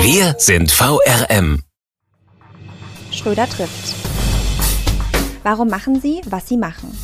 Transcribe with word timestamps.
Wir 0.00 0.36
sind 0.38 0.70
VRM. 0.70 1.62
Schröder 3.10 3.48
trifft. 3.48 3.96
Warum 5.42 5.68
machen 5.68 6.00
Sie, 6.00 6.20
was 6.30 6.48
Sie 6.48 6.56
machen? 6.56 6.96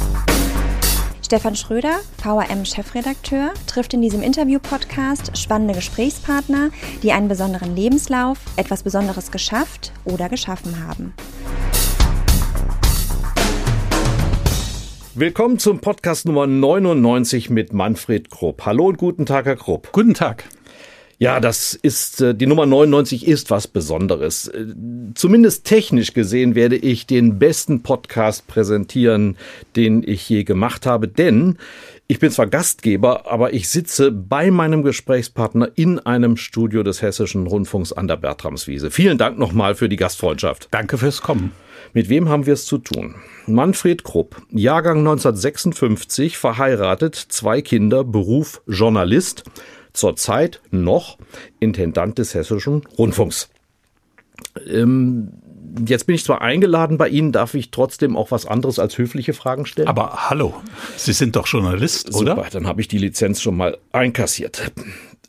Stefan 1.20 1.56
Schröder, 1.56 1.98
VRM-Chefredakteur, 2.22 3.52
trifft 3.66 3.94
in 3.94 4.00
diesem 4.00 4.22
Interview-Podcast 4.22 5.36
spannende 5.36 5.74
Gesprächspartner, 5.74 6.70
die 7.02 7.10
einen 7.10 7.26
besonderen 7.26 7.74
Lebenslauf, 7.74 8.38
etwas 8.56 8.84
Besonderes 8.84 9.32
geschafft 9.32 9.92
oder 10.04 10.28
geschaffen 10.28 10.86
haben. 10.86 11.14
Willkommen 15.14 15.58
zum 15.58 15.80
Podcast 15.80 16.26
Nummer 16.26 16.46
99 16.46 17.50
mit 17.50 17.72
Manfred 17.72 18.30
Krupp. 18.30 18.64
Hallo 18.64 18.86
und 18.86 18.98
guten 18.98 19.26
Tag, 19.26 19.46
Herr 19.46 19.56
Krupp. 19.56 19.90
Guten 19.92 20.14
Tag. 20.14 20.44
Ja, 21.24 21.40
das 21.40 21.72
ist 21.72 22.20
äh, 22.20 22.34
die 22.34 22.46
Nummer 22.46 22.66
99 22.66 23.26
ist 23.26 23.50
was 23.50 23.66
Besonderes. 23.66 24.48
Äh, 24.48 24.66
zumindest 25.14 25.64
technisch 25.64 26.12
gesehen 26.12 26.54
werde 26.54 26.76
ich 26.76 27.06
den 27.06 27.38
besten 27.38 27.82
Podcast 27.82 28.46
präsentieren, 28.46 29.38
den 29.74 30.06
ich 30.06 30.28
je 30.28 30.44
gemacht 30.44 30.84
habe, 30.84 31.08
denn 31.08 31.56
ich 32.08 32.18
bin 32.18 32.30
zwar 32.30 32.46
Gastgeber, 32.46 33.32
aber 33.32 33.54
ich 33.54 33.70
sitze 33.70 34.12
bei 34.12 34.50
meinem 34.50 34.82
Gesprächspartner 34.82 35.70
in 35.76 35.98
einem 35.98 36.36
Studio 36.36 36.82
des 36.82 37.00
Hessischen 37.00 37.46
Rundfunks 37.46 37.94
an 37.94 38.06
der 38.06 38.18
Bertramswiese. 38.18 38.90
Vielen 38.90 39.16
Dank 39.16 39.38
nochmal 39.38 39.76
für 39.76 39.88
die 39.88 39.96
Gastfreundschaft. 39.96 40.68
Danke 40.72 40.98
fürs 40.98 41.22
Kommen. 41.22 41.52
Mit 41.94 42.10
wem 42.10 42.28
haben 42.28 42.44
wir 42.44 42.52
es 42.52 42.66
zu 42.66 42.76
tun? 42.76 43.14
Manfred 43.46 44.04
Krupp, 44.04 44.42
Jahrgang 44.50 44.98
1956, 44.98 46.36
verheiratet, 46.36 47.14
zwei 47.14 47.62
Kinder, 47.62 48.04
Beruf 48.04 48.60
Journalist 48.66 49.44
zurzeit 49.94 50.60
noch 50.70 51.16
Intendant 51.60 52.18
des 52.18 52.34
Hessischen 52.34 52.82
Rundfunks. 52.98 53.48
Ähm, 54.68 55.32
jetzt 55.88 56.06
bin 56.06 56.14
ich 56.14 56.24
zwar 56.24 56.42
eingeladen 56.42 56.98
bei 56.98 57.08
Ihnen, 57.08 57.32
darf 57.32 57.54
ich 57.54 57.70
trotzdem 57.70 58.16
auch 58.16 58.30
was 58.30 58.44
anderes 58.44 58.78
als 58.78 58.98
höfliche 58.98 59.32
Fragen 59.32 59.64
stellen? 59.64 59.88
Aber 59.88 60.28
hallo, 60.28 60.54
Sie 60.96 61.12
sind 61.12 61.36
doch 61.36 61.46
Journalist, 61.46 62.14
oder? 62.14 62.36
Super, 62.36 62.48
dann 62.52 62.66
habe 62.66 62.80
ich 62.80 62.88
die 62.88 62.98
Lizenz 62.98 63.40
schon 63.40 63.56
mal 63.56 63.78
einkassiert. 63.92 64.72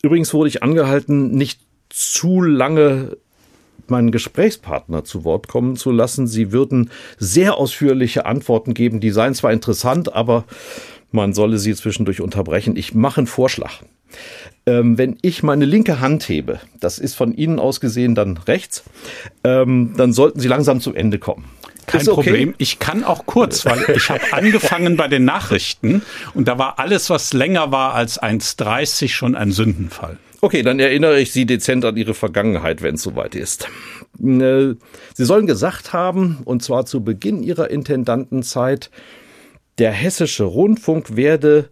Übrigens 0.02 0.34
wurde 0.34 0.50
ich 0.50 0.62
angehalten, 0.62 1.32
nicht 1.32 1.62
zu 1.90 2.42
lange 2.42 3.18
meinen 3.88 4.12
Gesprächspartner 4.12 5.04
zu 5.04 5.24
Wort 5.24 5.48
kommen 5.48 5.76
zu 5.76 5.92
lassen. 5.92 6.28
Sie 6.28 6.52
würden 6.52 6.90
sehr 7.18 7.58
ausführliche 7.58 8.26
Antworten 8.26 8.74
geben. 8.74 9.00
Die 9.00 9.12
seien 9.12 9.36
zwar 9.36 9.52
interessant, 9.52 10.14
aber 10.14 10.46
man 11.16 11.34
solle 11.34 11.58
sie 11.58 11.74
zwischendurch 11.74 12.22
unterbrechen. 12.22 12.76
Ich 12.76 12.94
mache 12.94 13.22
einen 13.22 13.28
Vorschlag. 13.28 13.72
Ähm, 14.66 14.98
wenn 14.98 15.18
ich 15.22 15.44
meine 15.44 15.66
linke 15.66 16.00
Hand 16.00 16.28
hebe, 16.28 16.60
das 16.80 17.00
ist 17.00 17.16
von 17.16 17.34
Ihnen 17.34 17.60
aus 17.60 17.80
gesehen 17.80 18.16
dann 18.16 18.38
rechts, 18.38 18.84
ähm, 19.44 19.94
dann 19.98 20.14
sollten 20.14 20.40
Sie 20.40 20.48
langsam 20.48 20.82
zum 20.82 20.96
Ende 20.96 21.20
kommen. 21.20 21.46
Kein 21.86 22.02
okay? 22.02 22.30
Problem. 22.30 22.56
Ich 22.58 22.80
kann 22.80 23.04
auch 23.04 23.26
kurz, 23.26 23.66
weil 23.66 23.86
ich 23.96 24.10
habe 24.10 24.22
angefangen 24.32 24.98
bei 24.98 25.08
den 25.08 25.26
Nachrichten 25.26 26.02
und 26.34 26.48
da 26.48 26.58
war 26.58 26.80
alles, 26.80 27.10
was 27.10 27.34
länger 27.34 27.72
war 27.72 27.94
als 27.94 28.22
1,30 28.22 29.10
schon 29.10 29.36
ein 29.36 29.52
Sündenfall. 29.52 30.18
Okay, 30.42 30.64
dann 30.64 30.80
erinnere 30.80 31.20
ich 31.20 31.32
Sie 31.32 31.46
dezent 31.46 31.86
an 31.86 31.98
Ihre 31.98 32.14
Vergangenheit, 32.14 32.82
wenn 32.82 32.96
es 32.96 33.04
soweit 33.04 33.36
ist. 33.36 33.68
Äh, 34.20 34.76
Sie 35.14 35.26
sollen 35.26 35.48
gesagt 35.48 35.94
haben, 35.94 36.40
und 36.46 36.64
zwar 36.64 36.86
zu 36.86 37.04
Beginn 37.04 37.44
Ihrer 37.44 37.70
Intendantenzeit, 37.70 38.90
der 39.78 39.92
hessische 39.92 40.44
Rundfunk 40.46 41.16
werde 41.16 41.70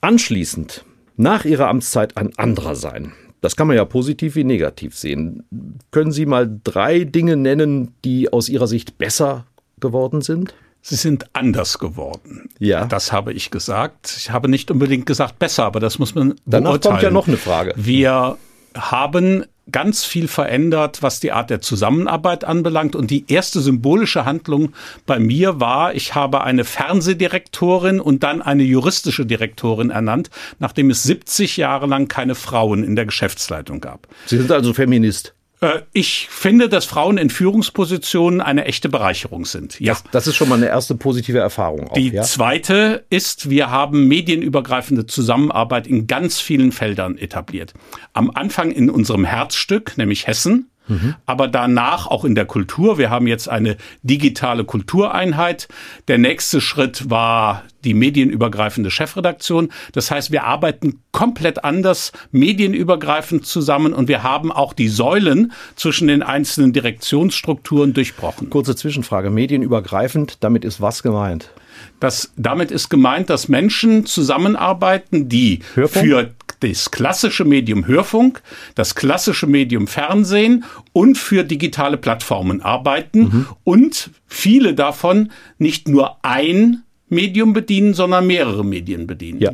anschließend 0.00 0.84
nach 1.16 1.44
Ihrer 1.44 1.68
Amtszeit 1.68 2.16
ein 2.16 2.36
anderer 2.38 2.74
sein. 2.74 3.12
Das 3.40 3.56
kann 3.56 3.66
man 3.66 3.76
ja 3.76 3.84
positiv 3.84 4.36
wie 4.36 4.44
negativ 4.44 4.96
sehen. 4.96 5.44
Können 5.90 6.12
Sie 6.12 6.26
mal 6.26 6.60
drei 6.62 7.04
Dinge 7.04 7.36
nennen, 7.36 7.94
die 8.04 8.32
aus 8.32 8.48
Ihrer 8.48 8.66
Sicht 8.66 8.98
besser 8.98 9.46
geworden 9.80 10.20
sind? 10.20 10.54
Sie 10.82 10.96
sind 10.96 11.26
anders 11.34 11.78
geworden. 11.78 12.48
Ja. 12.58 12.86
Das 12.86 13.12
habe 13.12 13.32
ich 13.32 13.50
gesagt. 13.50 14.14
Ich 14.16 14.30
habe 14.30 14.48
nicht 14.48 14.70
unbedingt 14.70 15.04
gesagt 15.06 15.38
besser, 15.38 15.64
aber 15.64 15.80
das 15.80 15.98
muss 15.98 16.14
man 16.14 16.34
Danach 16.46 16.70
beurteilen. 16.72 16.92
kommt 16.92 17.02
ja 17.02 17.10
noch 17.10 17.28
eine 17.28 17.36
Frage. 17.36 17.74
Wir 17.76 18.38
haben 18.76 19.44
ganz 19.72 20.04
viel 20.04 20.28
verändert, 20.28 21.02
was 21.02 21.20
die 21.20 21.32
Art 21.32 21.50
der 21.50 21.60
Zusammenarbeit 21.60 22.44
anbelangt. 22.44 22.96
Und 22.96 23.10
die 23.10 23.24
erste 23.28 23.60
symbolische 23.60 24.24
Handlung 24.24 24.72
bei 25.06 25.18
mir 25.18 25.60
war, 25.60 25.94
ich 25.94 26.14
habe 26.14 26.42
eine 26.42 26.64
Fernsehdirektorin 26.64 28.00
und 28.00 28.22
dann 28.22 28.42
eine 28.42 28.62
juristische 28.62 29.26
Direktorin 29.26 29.90
ernannt, 29.90 30.30
nachdem 30.58 30.90
es 30.90 31.02
70 31.04 31.56
Jahre 31.56 31.86
lang 31.86 32.08
keine 32.08 32.34
Frauen 32.34 32.84
in 32.84 32.96
der 32.96 33.06
Geschäftsleitung 33.06 33.80
gab. 33.80 34.08
Sie 34.26 34.38
sind 34.38 34.50
also 34.50 34.72
Feminist. 34.74 35.34
Äh, 35.60 35.82
ich 35.92 36.28
finde, 36.30 36.68
dass 36.68 36.84
Frauen 36.84 37.18
in 37.18 37.30
Führungspositionen 37.30 38.40
eine 38.40 38.64
echte 38.64 38.88
Bereicherung 38.88 39.44
sind. 39.44 39.78
Ja. 39.80 39.92
Das, 39.92 40.04
das 40.10 40.26
ist 40.26 40.36
schon 40.36 40.48
mal 40.48 40.56
eine 40.56 40.68
erste 40.68 40.94
positive 40.94 41.38
Erfahrung. 41.38 41.88
Auch, 41.88 41.94
Die 41.94 42.10
ja? 42.10 42.22
zweite 42.22 43.04
ist, 43.10 43.50
wir 43.50 43.70
haben 43.70 44.08
medienübergreifende 44.08 45.06
Zusammenarbeit 45.06 45.86
in 45.86 46.06
ganz 46.06 46.40
vielen 46.40 46.72
Feldern 46.72 47.18
etabliert. 47.18 47.74
Am 48.12 48.30
Anfang 48.30 48.70
in 48.70 48.90
unserem 48.90 49.24
Herzstück, 49.24 49.96
nämlich 49.98 50.26
Hessen, 50.26 50.69
Mhm. 50.90 51.14
aber 51.24 51.48
danach 51.48 52.06
auch 52.06 52.24
in 52.24 52.34
der 52.34 52.44
Kultur. 52.44 52.98
Wir 52.98 53.10
haben 53.10 53.26
jetzt 53.26 53.48
eine 53.48 53.76
digitale 54.02 54.64
Kultureinheit. 54.64 55.68
Der 56.08 56.18
nächste 56.18 56.60
Schritt 56.60 57.08
war 57.08 57.62
die 57.84 57.94
medienübergreifende 57.94 58.90
Chefredaktion. 58.90 59.70
Das 59.92 60.10
heißt, 60.10 60.32
wir 60.32 60.44
arbeiten 60.44 61.00
komplett 61.12 61.64
anders, 61.64 62.12
medienübergreifend 62.30 63.46
zusammen 63.46 63.92
und 63.92 64.08
wir 64.08 64.22
haben 64.22 64.52
auch 64.52 64.72
die 64.72 64.88
Säulen 64.88 65.52
zwischen 65.76 66.08
den 66.08 66.22
einzelnen 66.22 66.72
Direktionsstrukturen 66.72 67.94
durchbrochen. 67.94 68.50
Kurze 68.50 68.76
Zwischenfrage, 68.76 69.30
medienübergreifend, 69.30 70.38
damit 70.40 70.64
ist 70.64 70.80
was 70.80 71.02
gemeint? 71.02 71.50
Das, 71.98 72.32
damit 72.36 72.70
ist 72.70 72.88
gemeint, 72.88 73.30
dass 73.30 73.48
Menschen 73.48 74.06
zusammenarbeiten, 74.06 75.28
die 75.28 75.60
Hörfunk? 75.74 76.04
für 76.04 76.30
das 76.60 76.90
klassische 76.90 77.44
Medium 77.44 77.86
Hörfunk, 77.86 78.42
das 78.74 78.94
klassische 78.94 79.46
Medium 79.46 79.86
Fernsehen 79.86 80.64
und 80.92 81.18
für 81.18 81.44
digitale 81.44 81.96
Plattformen 81.96 82.60
arbeiten 82.62 83.20
mhm. 83.20 83.46
und 83.64 84.10
viele 84.26 84.74
davon 84.74 85.32
nicht 85.58 85.88
nur 85.88 86.24
ein 86.24 86.82
Medium 87.08 87.52
bedienen, 87.52 87.94
sondern 87.94 88.26
mehrere 88.26 88.64
Medien 88.64 89.06
bedienen. 89.06 89.40
Ja. 89.40 89.52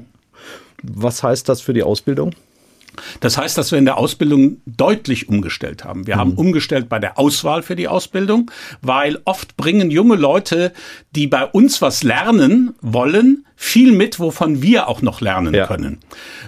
Was 0.82 1.22
heißt 1.22 1.48
das 1.48 1.60
für 1.60 1.72
die 1.72 1.82
Ausbildung? 1.82 2.34
Das 3.20 3.38
heißt, 3.38 3.56
dass 3.56 3.72
wir 3.72 3.78
in 3.78 3.84
der 3.84 3.98
Ausbildung 3.98 4.58
deutlich 4.66 5.28
umgestellt 5.28 5.84
haben. 5.84 6.06
Wir 6.06 6.16
mhm. 6.16 6.20
haben 6.20 6.32
umgestellt 6.34 6.88
bei 6.88 6.98
der 6.98 7.18
Auswahl 7.18 7.62
für 7.62 7.76
die 7.76 7.88
Ausbildung, 7.88 8.50
weil 8.82 9.20
oft 9.24 9.56
bringen 9.56 9.90
junge 9.90 10.16
Leute, 10.16 10.72
die 11.14 11.26
bei 11.26 11.44
uns 11.44 11.82
was 11.82 12.02
lernen 12.02 12.74
wollen, 12.80 13.44
viel 13.56 13.92
mit, 13.92 14.20
wovon 14.20 14.60
wir 14.60 14.86
auch 14.86 15.00
noch 15.00 15.22
lernen 15.22 15.54
ja. 15.54 15.66
können. 15.66 15.98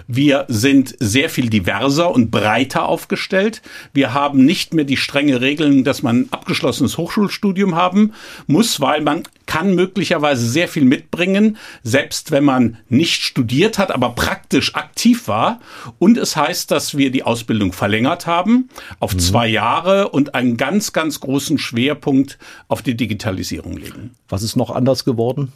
Wir 0.07 0.45
sind 0.47 0.95
sehr 0.99 1.29
viel 1.29 1.49
diverser 1.49 2.11
und 2.11 2.29
breiter 2.29 2.85
aufgestellt. 2.87 3.63
Wir 3.93 4.13
haben 4.13 4.45
nicht 4.45 4.75
mehr 4.75 4.85
die 4.85 4.97
strenge 4.97 5.41
Regeln, 5.41 5.83
dass 5.83 6.03
man 6.03 6.21
ein 6.21 6.27
abgeschlossenes 6.31 6.97
Hochschulstudium 6.97 7.75
haben 7.75 8.13
muss, 8.45 8.79
weil 8.79 9.01
man 9.01 9.23
kann 9.49 9.73
möglicherweise 9.73 10.47
sehr 10.47 10.67
viel 10.67 10.85
mitbringen, 10.85 11.57
selbst 11.81 12.29
wenn 12.29 12.43
man 12.43 12.77
nicht 12.87 13.23
studiert 13.23 13.79
hat, 13.79 13.89
aber 13.89 14.11
praktisch 14.11 14.75
aktiv 14.75 15.27
war. 15.27 15.59
Und 15.97 16.19
es 16.19 16.35
heißt, 16.35 16.69
dass 16.69 16.95
wir 16.95 17.09
die 17.09 17.23
Ausbildung 17.23 17.73
verlängert 17.73 18.27
haben 18.27 18.69
auf 18.99 19.15
mhm. 19.15 19.19
zwei 19.19 19.47
Jahre 19.47 20.09
und 20.09 20.35
einen 20.35 20.55
ganz, 20.55 20.93
ganz 20.93 21.19
großen 21.19 21.57
Schwerpunkt 21.57 22.37
auf 22.67 22.83
die 22.83 22.95
Digitalisierung 22.95 23.75
legen. 23.75 24.11
Was 24.27 24.43
ist 24.43 24.55
noch 24.55 24.69
anders 24.69 25.03
geworden? 25.03 25.51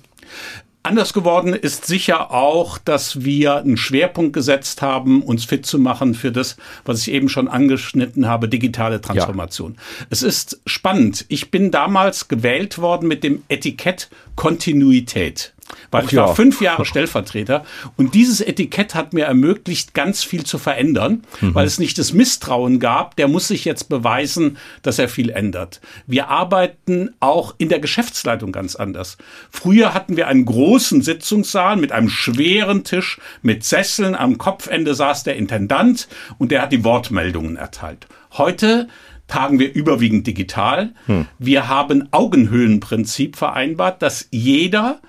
Anders 0.85 1.13
geworden 1.13 1.53
ist 1.53 1.85
sicher 1.85 2.31
auch, 2.31 2.77
dass 2.77 3.23
wir 3.23 3.55
einen 3.55 3.77
Schwerpunkt 3.77 4.33
gesetzt 4.33 4.81
haben, 4.81 5.23
uns 5.23 5.45
fit 5.45 5.65
zu 5.65 5.79
machen 5.79 6.13
für 6.13 6.33
das, 6.33 6.57
was 6.83 7.07
ich 7.07 7.13
eben 7.13 7.29
schon 7.29 7.47
angeschnitten 7.47 8.27
habe, 8.27 8.49
digitale 8.49 8.99
Transformation. 8.99 9.75
Ja. 9.77 10.07
Es 10.09 10.23
ist 10.23 10.59
spannend. 10.65 11.23
Ich 11.29 11.51
bin 11.51 11.71
damals 11.71 12.27
gewählt 12.27 12.79
worden 12.79 13.07
mit 13.07 13.23
dem 13.23 13.43
Etikett 13.47 14.09
Kontinuität. 14.35 15.53
Weil 15.91 16.03
Ach 16.05 16.11
ich 16.11 16.17
war 16.17 16.27
ja. 16.27 16.35
fünf 16.35 16.61
Jahre 16.61 16.85
Stellvertreter 16.85 17.63
und 17.97 18.13
dieses 18.13 18.41
Etikett 18.41 18.95
hat 18.95 19.13
mir 19.13 19.25
ermöglicht, 19.25 19.93
ganz 19.93 20.23
viel 20.23 20.43
zu 20.45 20.57
verändern, 20.57 21.23
Mhm. 21.41 21.55
weil 21.55 21.65
es 21.67 21.79
nicht 21.79 21.97
das 21.97 22.13
Misstrauen 22.13 22.79
gab, 22.79 23.15
der 23.15 23.27
muss 23.27 23.47
sich 23.47 23.65
jetzt 23.65 23.89
beweisen, 23.89 24.57
dass 24.81 24.99
er 24.99 25.09
viel 25.09 25.29
ändert. 25.29 25.81
Wir 26.07 26.29
arbeiten 26.29 27.11
auch 27.19 27.55
in 27.57 27.69
der 27.69 27.79
Geschäftsleitung 27.79 28.51
ganz 28.51 28.75
anders. 28.75 29.17
Früher 29.51 29.93
hatten 29.93 30.17
wir 30.17 30.27
einen 30.27 30.45
großen 30.45 31.01
Sitzungssaal 31.01 31.77
mit 31.77 31.91
einem 31.91 32.09
schweren 32.09 32.83
Tisch, 32.83 33.19
mit 33.41 33.63
Sesseln, 33.63 34.15
am 34.15 34.37
Kopfende 34.37 34.93
saß 34.95 35.23
der 35.23 35.35
Intendant 35.35 36.07
und 36.37 36.51
der 36.51 36.61
hat 36.63 36.71
die 36.71 36.83
Wortmeldungen 36.83 37.55
erteilt. 37.55 38.07
Heute 38.33 38.87
tagen 39.27 39.57
wir 39.59 39.73
überwiegend 39.73 40.27
digital. 40.27 40.91
Wir 41.39 41.67
haben 41.69 42.09
Augenhöhlenprinzip 42.11 43.35
vereinbart, 43.35 44.01
dass 44.01 44.27
jeder 44.31 44.99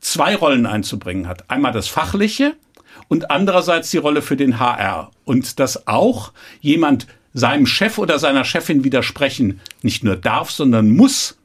zwei 0.00 0.34
Rollen 0.34 0.66
einzubringen 0.66 1.28
hat. 1.28 1.50
Einmal 1.50 1.72
das 1.72 1.88
Fachliche 1.88 2.54
und 3.08 3.30
andererseits 3.30 3.90
die 3.90 3.98
Rolle 3.98 4.22
für 4.22 4.36
den 4.36 4.58
HR. 4.58 5.10
Und 5.24 5.60
dass 5.60 5.86
auch 5.86 6.32
jemand 6.60 7.06
seinem 7.32 7.66
Chef 7.66 7.98
oder 7.98 8.18
seiner 8.18 8.44
Chefin 8.44 8.84
widersprechen 8.84 9.60
nicht 9.82 10.02
nur 10.02 10.16
darf, 10.16 10.50
sondern 10.50 10.90
muss, 10.90 11.36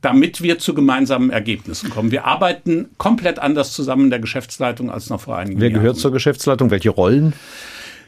damit 0.00 0.40
wir 0.40 0.58
zu 0.58 0.72
gemeinsamen 0.72 1.28
Ergebnissen 1.28 1.90
kommen. 1.90 2.10
Wir 2.10 2.24
arbeiten 2.24 2.88
komplett 2.96 3.38
anders 3.38 3.72
zusammen 3.72 4.04
in 4.04 4.10
der 4.10 4.18
Geschäftsleitung 4.18 4.90
als 4.90 5.10
noch 5.10 5.20
vor 5.20 5.36
einigen 5.36 5.60
Wer 5.60 5.68
Jahren. 5.68 5.82
gehört 5.82 5.98
zur 5.98 6.12
Geschäftsleitung? 6.12 6.70
Welche 6.70 6.88
Rollen? 6.88 7.34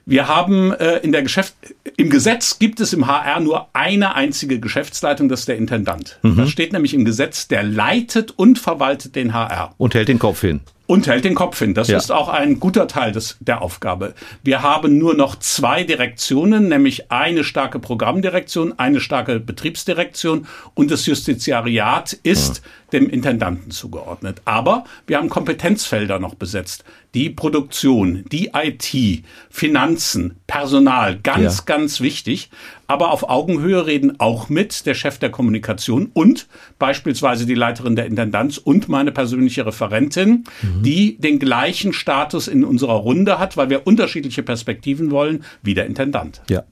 Wir 0.04 0.26
haben 0.28 0.72
äh, 0.72 0.96
in 0.99 1.12
der 1.12 1.22
Geschäft 1.22 1.54
im 1.96 2.10
Gesetz 2.10 2.58
gibt 2.58 2.81
es 2.81 2.93
im 2.93 3.06
HR 3.06 3.40
nur 3.40 3.69
eine 3.72 4.14
einzige 4.14 4.58
Geschäftsleitung, 4.58 5.28
das 5.28 5.40
ist 5.40 5.49
der 5.49 5.56
Intendant. 5.56 6.19
Das 6.22 6.50
steht 6.50 6.72
nämlich 6.72 6.94
im 6.94 7.04
Gesetz, 7.04 7.46
der 7.49 7.62
leitet 7.62 8.32
und 8.32 8.58
verwaltet 8.58 9.14
den 9.14 9.32
HR 9.32 9.75
Und 9.78 9.94
hält 9.94 10.08
den 10.08 10.19
Kopf 10.19 10.40
hin. 10.40 10.60
und 10.87 11.06
hält 11.06 11.25
den 11.25 11.34
Kopf 11.34 11.58
hin. 11.58 11.75
Das 11.75 11.88
Ja. 11.88 11.99
ist 11.99 12.10
auch 12.10 12.28
ein 12.28 12.58
guter 12.60 12.88
Teil 12.88 13.12
des, 13.12 13.37
der 13.40 13.62
Aufgabe. 13.62 14.14
Wir 14.43 14.62
haben 14.62 14.99
nur 14.99 15.14
noch 15.14 15.37
zwei 15.38 15.84
Direktionen, 15.84 16.69
nämlich 16.69 17.10
eine 17.12 17.44
starke 17.44 17.78
Programmdirektion, 17.78 18.78
eine 18.78 19.00
starke 19.00 19.38
Betriebsdirektion 19.40 20.46
und 20.75 20.90
das 20.90 21.06
Justiziariat 21.06 22.12
ist 22.25 22.62
dem 22.93 23.09
Intendanten 23.09 23.71
zugeordnet. 23.71 24.43
Aber 24.44 24.85
wir 25.06 25.19
haben 25.19 25.29
Kompetenzfelder 25.29 26.19
noch 26.19 26.35
besetzt. 26.35 26.85
Die 27.15 27.29
Produktion, 27.31 28.25
die 28.33 28.50
IT, 28.55 29.25
Finanzen, 29.50 30.37
Personal, 30.47 31.19
ganz, 31.23 31.59
Ja. 31.59 31.65
ganz 31.67 32.00
wichtig. 32.00 32.50
Aber 32.87 33.11
auf 33.11 33.29
Augenhöhe 33.29 33.87
reden 33.87 34.19
auch 34.21 34.49
mit 34.49 34.87
der 34.87 34.94
Chef 34.94 35.19
der 35.19 35.31
Kommunikation 35.31 36.11
und 36.12 36.47
beispielsweise 36.79 37.47
die 37.47 37.55
Leiterin 37.55 37.97
der 37.97 38.06
Intendanz 38.06 38.59
und 38.59 38.89
meine 38.89 39.12
persönliche 39.12 39.65
Referentin, 39.67 40.45
die 40.83 41.17
den 41.19 41.38
gleichen 41.38 41.93
Status 41.93 42.49
in 42.49 42.65
unserer 42.65 42.95
Runde 42.95 43.38
hat, 43.38 43.56
weil 43.56 43.71
wir 43.71 43.87
unterschiedliche 43.87 44.43
Perspektiven 44.43 45.11
wollen, 45.11 45.45
wie 45.62 45.75
der 45.75 45.87
Intendant. 45.87 46.43
Ja. 46.50 46.65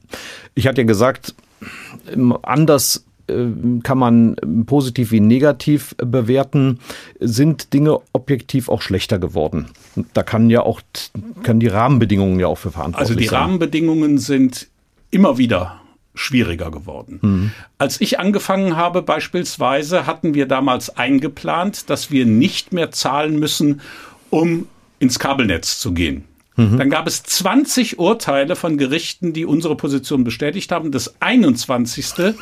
Ich 0.53 0.67
hatte 0.67 0.81
ja 0.81 0.87
gesagt, 0.87 1.33
ähm, 2.11 2.35
anders 2.43 3.05
kann 3.83 3.97
man 3.97 4.35
positiv 4.65 5.11
wie 5.11 5.19
negativ 5.19 5.95
äh, 5.97 6.05
bewerten, 6.05 6.79
sind 7.19 7.73
Dinge 7.73 7.99
objektiv 8.13 8.69
auch 8.69 8.81
schlechter 8.81 9.19
geworden. 9.19 9.67
Da 10.13 10.23
kann 10.23 10.49
ja 10.49 10.61
auch, 10.61 10.81
kann 11.43 11.59
die 11.59 11.67
Rahmenbedingungen 11.67 12.39
ja 12.39 12.47
auch 12.47 12.57
für 12.57 12.71
verantwortlich 12.71 13.09
Also 13.09 13.19
die 13.19 13.27
sein. 13.27 13.41
Rahmenbedingungen 13.41 14.17
sind 14.17 14.67
immer 15.09 15.37
wieder 15.37 15.81
schwieriger 16.13 16.71
geworden. 16.71 17.53
Als 17.77 18.01
ich 18.01 18.19
angefangen 18.19 18.75
habe 18.75 19.01
beispielsweise, 19.01 20.05
hatten 20.05 20.33
wir 20.33 20.45
damals 20.45 20.95
eingeplant, 20.95 21.89
dass 21.89 22.11
wir 22.11 22.25
nicht 22.25 22.73
mehr 22.73 22.91
zahlen 22.91 23.39
müssen, 23.39 23.81
um 24.29 24.67
ins 24.99 25.19
Kabelnetz 25.19 25.79
zu 25.79 25.93
gehen. 25.93 26.25
Dann 26.77 26.89
gab 26.89 27.07
es 27.07 27.23
20 27.23 27.99
Urteile 27.99 28.55
von 28.55 28.77
Gerichten, 28.77 29.33
die 29.33 29.45
unsere 29.45 29.75
Position 29.75 30.23
bestätigt 30.23 30.71
haben. 30.71 30.91
Das 30.91 31.21
21. 31.21 32.35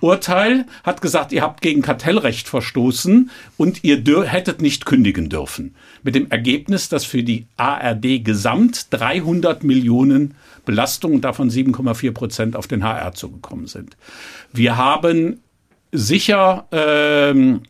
Urteil 0.00 0.66
hat 0.82 1.00
gesagt, 1.00 1.32
ihr 1.32 1.42
habt 1.42 1.60
gegen 1.60 1.82
Kartellrecht 1.82 2.48
verstoßen 2.48 3.30
und 3.56 3.84
ihr 3.84 4.02
hättet 4.24 4.60
nicht 4.60 4.86
kündigen 4.86 5.28
dürfen. 5.28 5.74
Mit 6.02 6.14
dem 6.14 6.30
Ergebnis, 6.30 6.88
dass 6.88 7.04
für 7.04 7.22
die 7.22 7.46
ARD 7.56 8.24
gesamt 8.24 8.88
300 8.90 9.64
Millionen 9.64 10.34
Belastungen, 10.64 11.20
davon 11.20 11.50
7,4 11.50 12.12
Prozent 12.12 12.56
auf 12.56 12.66
den 12.66 12.84
HR 12.84 13.12
zugekommen 13.12 13.66
sind. 13.66 13.96
Wir 14.52 14.76
haben 14.76 15.40
sicher 15.92 16.66
ähm, 16.72 17.62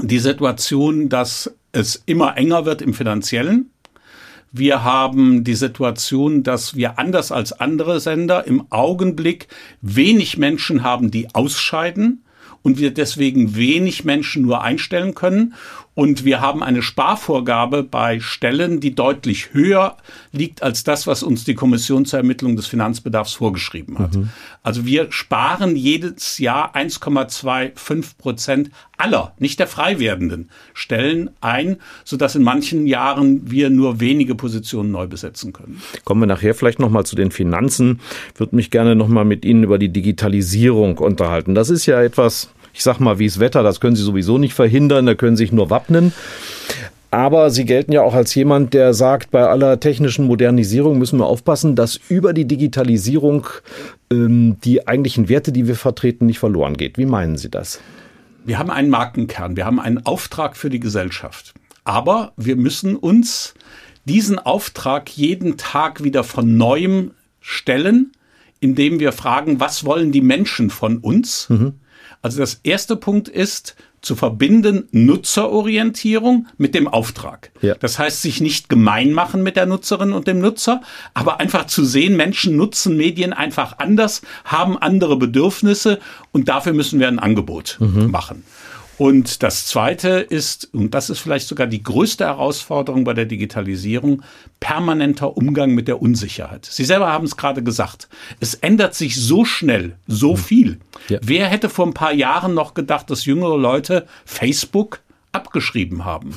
die 0.00 0.18
Situation, 0.18 1.08
dass 1.08 1.52
es 1.72 2.02
immer 2.06 2.36
enger 2.36 2.64
wird 2.64 2.82
im 2.82 2.94
finanziellen. 2.94 3.70
Wir 4.50 4.82
haben 4.82 5.44
die 5.44 5.54
Situation, 5.54 6.42
dass 6.42 6.74
wir 6.74 6.98
anders 6.98 7.32
als 7.32 7.52
andere 7.52 8.00
Sender 8.00 8.46
im 8.46 8.64
Augenblick 8.70 9.48
wenig 9.82 10.38
Menschen 10.38 10.82
haben, 10.82 11.10
die 11.10 11.34
ausscheiden 11.34 12.22
und 12.62 12.78
wir 12.78 12.92
deswegen 12.92 13.56
wenig 13.56 14.04
Menschen 14.04 14.42
nur 14.42 14.62
einstellen 14.62 15.14
können. 15.14 15.54
Und 15.98 16.24
wir 16.24 16.40
haben 16.40 16.62
eine 16.62 16.80
Sparvorgabe 16.80 17.82
bei 17.82 18.20
Stellen, 18.20 18.78
die 18.78 18.94
deutlich 18.94 19.52
höher 19.52 19.96
liegt 20.30 20.62
als 20.62 20.84
das, 20.84 21.08
was 21.08 21.24
uns 21.24 21.42
die 21.42 21.56
Kommission 21.56 22.04
zur 22.04 22.20
Ermittlung 22.20 22.54
des 22.54 22.68
Finanzbedarfs 22.68 23.32
vorgeschrieben 23.32 23.98
hat. 23.98 24.16
Also 24.62 24.86
wir 24.86 25.10
sparen 25.10 25.74
jedes 25.74 26.38
Jahr 26.38 26.76
1,25 26.76 28.16
Prozent 28.16 28.70
aller, 28.96 29.34
nicht 29.40 29.58
der 29.58 29.66
frei 29.66 29.98
werdenden 29.98 30.50
Stellen 30.72 31.30
ein, 31.40 31.78
sodass 32.04 32.36
in 32.36 32.44
manchen 32.44 32.86
Jahren 32.86 33.50
wir 33.50 33.68
nur 33.68 33.98
wenige 33.98 34.36
Positionen 34.36 34.92
neu 34.92 35.08
besetzen 35.08 35.52
können. 35.52 35.82
Kommen 36.04 36.22
wir 36.22 36.26
nachher 36.26 36.54
vielleicht 36.54 36.78
nochmal 36.78 37.06
zu 37.06 37.16
den 37.16 37.32
Finanzen. 37.32 37.98
Würde 38.36 38.54
mich 38.54 38.70
gerne 38.70 38.94
nochmal 38.94 39.24
mit 39.24 39.44
Ihnen 39.44 39.64
über 39.64 39.78
die 39.78 39.88
Digitalisierung 39.88 40.98
unterhalten. 40.98 41.56
Das 41.56 41.70
ist 41.70 41.86
ja 41.86 42.00
etwas, 42.00 42.50
ich 42.78 42.84
sag 42.84 43.00
mal, 43.00 43.18
wie 43.18 43.26
das 43.26 43.40
Wetter, 43.40 43.64
das 43.64 43.80
können 43.80 43.96
Sie 43.96 44.04
sowieso 44.04 44.38
nicht 44.38 44.54
verhindern, 44.54 45.04
da 45.04 45.16
können 45.16 45.36
Sie 45.36 45.42
sich 45.42 45.52
nur 45.52 45.68
wappnen. 45.68 46.12
Aber 47.10 47.50
Sie 47.50 47.64
gelten 47.64 47.90
ja 47.90 48.02
auch 48.02 48.14
als 48.14 48.36
jemand, 48.36 48.72
der 48.72 48.94
sagt, 48.94 49.32
bei 49.32 49.44
aller 49.44 49.80
technischen 49.80 50.26
Modernisierung 50.26 50.96
müssen 50.96 51.18
wir 51.18 51.26
aufpassen, 51.26 51.74
dass 51.74 51.96
über 52.08 52.32
die 52.32 52.44
Digitalisierung 52.44 53.48
ähm, 54.12 54.58
die 54.62 54.86
eigentlichen 54.86 55.28
Werte, 55.28 55.50
die 55.50 55.66
wir 55.66 55.74
vertreten, 55.74 56.26
nicht 56.26 56.38
verloren 56.38 56.76
geht. 56.76 56.98
Wie 56.98 57.06
meinen 57.06 57.36
Sie 57.36 57.50
das? 57.50 57.80
Wir 58.44 58.60
haben 58.60 58.70
einen 58.70 58.90
Markenkern, 58.90 59.56
wir 59.56 59.66
haben 59.66 59.80
einen 59.80 60.06
Auftrag 60.06 60.56
für 60.56 60.70
die 60.70 60.80
Gesellschaft. 60.80 61.54
Aber 61.82 62.32
wir 62.36 62.54
müssen 62.54 62.94
uns 62.94 63.54
diesen 64.04 64.38
Auftrag 64.38 65.10
jeden 65.16 65.56
Tag 65.56 66.04
wieder 66.04 66.22
von 66.22 66.56
neuem 66.56 67.10
stellen, 67.40 68.12
indem 68.60 69.00
wir 69.00 69.10
fragen, 69.10 69.58
was 69.58 69.84
wollen 69.84 70.12
die 70.12 70.20
Menschen 70.20 70.70
von 70.70 70.98
uns? 70.98 71.48
Also 72.22 72.38
das 72.38 72.60
erste 72.62 72.96
Punkt 72.96 73.28
ist, 73.28 73.76
zu 74.00 74.14
verbinden 74.14 74.88
Nutzerorientierung 74.92 76.46
mit 76.56 76.74
dem 76.74 76.86
Auftrag. 76.86 77.50
Ja. 77.60 77.74
Das 77.74 77.98
heißt, 77.98 78.22
sich 78.22 78.40
nicht 78.40 78.68
gemein 78.68 79.12
machen 79.12 79.42
mit 79.42 79.56
der 79.56 79.66
Nutzerin 79.66 80.12
und 80.12 80.26
dem 80.26 80.40
Nutzer, 80.40 80.82
aber 81.14 81.40
einfach 81.40 81.66
zu 81.66 81.84
sehen, 81.84 82.16
Menschen 82.16 82.56
nutzen 82.56 82.96
Medien 82.96 83.32
einfach 83.32 83.78
anders, 83.78 84.22
haben 84.44 84.78
andere 84.78 85.16
Bedürfnisse 85.16 85.98
und 86.32 86.48
dafür 86.48 86.72
müssen 86.72 87.00
wir 87.00 87.08
ein 87.08 87.18
Angebot 87.18 87.78
machen. 87.80 88.44
Und 88.98 89.44
das 89.44 89.66
Zweite 89.66 90.08
ist, 90.08 90.74
und 90.74 90.92
das 90.92 91.08
ist 91.08 91.20
vielleicht 91.20 91.46
sogar 91.46 91.68
die 91.68 91.82
größte 91.82 92.24
Herausforderung 92.24 93.04
bei 93.04 93.14
der 93.14 93.26
Digitalisierung, 93.26 94.22
permanenter 94.58 95.36
Umgang 95.36 95.70
mit 95.70 95.86
der 95.86 96.02
Unsicherheit. 96.02 96.66
Sie 96.66 96.84
selber 96.84 97.06
haben 97.06 97.24
es 97.24 97.36
gerade 97.36 97.62
gesagt. 97.62 98.08
Es 98.40 98.54
ändert 98.54 98.96
sich 98.96 99.14
so 99.16 99.44
schnell, 99.44 99.96
so 100.08 100.34
viel. 100.34 100.80
Ja. 101.08 101.18
Wer 101.22 101.46
hätte 101.46 101.68
vor 101.68 101.86
ein 101.86 101.94
paar 101.94 102.12
Jahren 102.12 102.54
noch 102.54 102.74
gedacht, 102.74 103.08
dass 103.10 103.24
jüngere 103.24 103.56
Leute 103.56 104.06
Facebook 104.24 105.00
abgeschrieben 105.32 106.04
haben? 106.04 106.36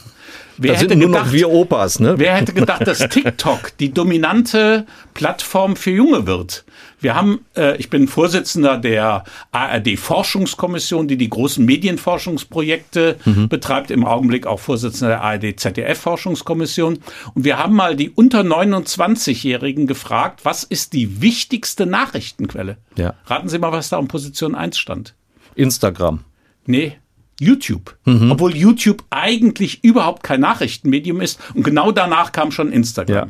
Wer 0.57 0.74
Da 0.74 0.79
sind 0.79 0.95
nur 0.98 1.10
noch 1.10 1.31
wir 1.31 1.50
Opas, 1.50 2.00
ne? 2.00 2.15
Wer 2.17 2.36
hätte 2.36 2.53
gedacht, 2.53 2.86
dass 2.86 3.00
TikTok 3.10 3.77
die 3.79 3.91
dominante 3.91 4.86
Plattform 5.13 5.75
für 5.75 5.91
Junge 5.91 6.27
wird? 6.27 6.65
Wir 7.00 7.15
haben, 7.15 7.45
äh, 7.57 7.77
ich 7.77 7.89
bin 7.89 8.07
Vorsitzender 8.07 8.77
der 8.77 9.24
ARD-Forschungskommission, 9.51 11.07
die 11.07 11.17
die 11.17 11.29
großen 11.29 11.65
Medienforschungsprojekte 11.65 13.17
betreibt, 13.50 13.89
im 13.89 14.05
Augenblick 14.05 14.45
auch 14.45 14.60
Vorsitzender 14.60 15.15
der 15.15 15.24
ARD-ZDF-Forschungskommission. 15.24 17.00
Und 17.33 17.43
wir 17.43 17.57
haben 17.57 17.75
mal 17.75 17.95
die 17.95 18.12
unter 18.12 18.41
29-Jährigen 18.41 19.88
gefragt, 19.88 20.41
was 20.43 20.63
ist 20.63 20.93
die 20.93 21.21
wichtigste 21.21 21.88
Nachrichtenquelle? 21.88 22.77
Ja. 22.95 23.15
Raten 23.25 23.50
Sie 23.50 23.57
mal, 23.57 23.71
was 23.71 23.89
da 23.89 23.98
um 23.98 24.07
Position 24.07 24.53
1 24.53 24.77
stand. 24.77 25.15
Instagram. 25.55 26.24
Nee, 26.67 26.98
YouTube. 27.41 27.98
Obwohl 28.31 28.55
YouTube 28.55 29.03
eigentlich 29.10 29.83
überhaupt 29.83 30.21
kein 30.21 30.41
Nachrichtenmedium 30.41 31.21
ist. 31.21 31.39
Und 31.55 31.63
genau 31.63 31.91
danach 31.91 32.31
kam 32.31 32.51
schon 32.51 32.71
Instagram. 32.71 33.15
Ja. 33.15 33.27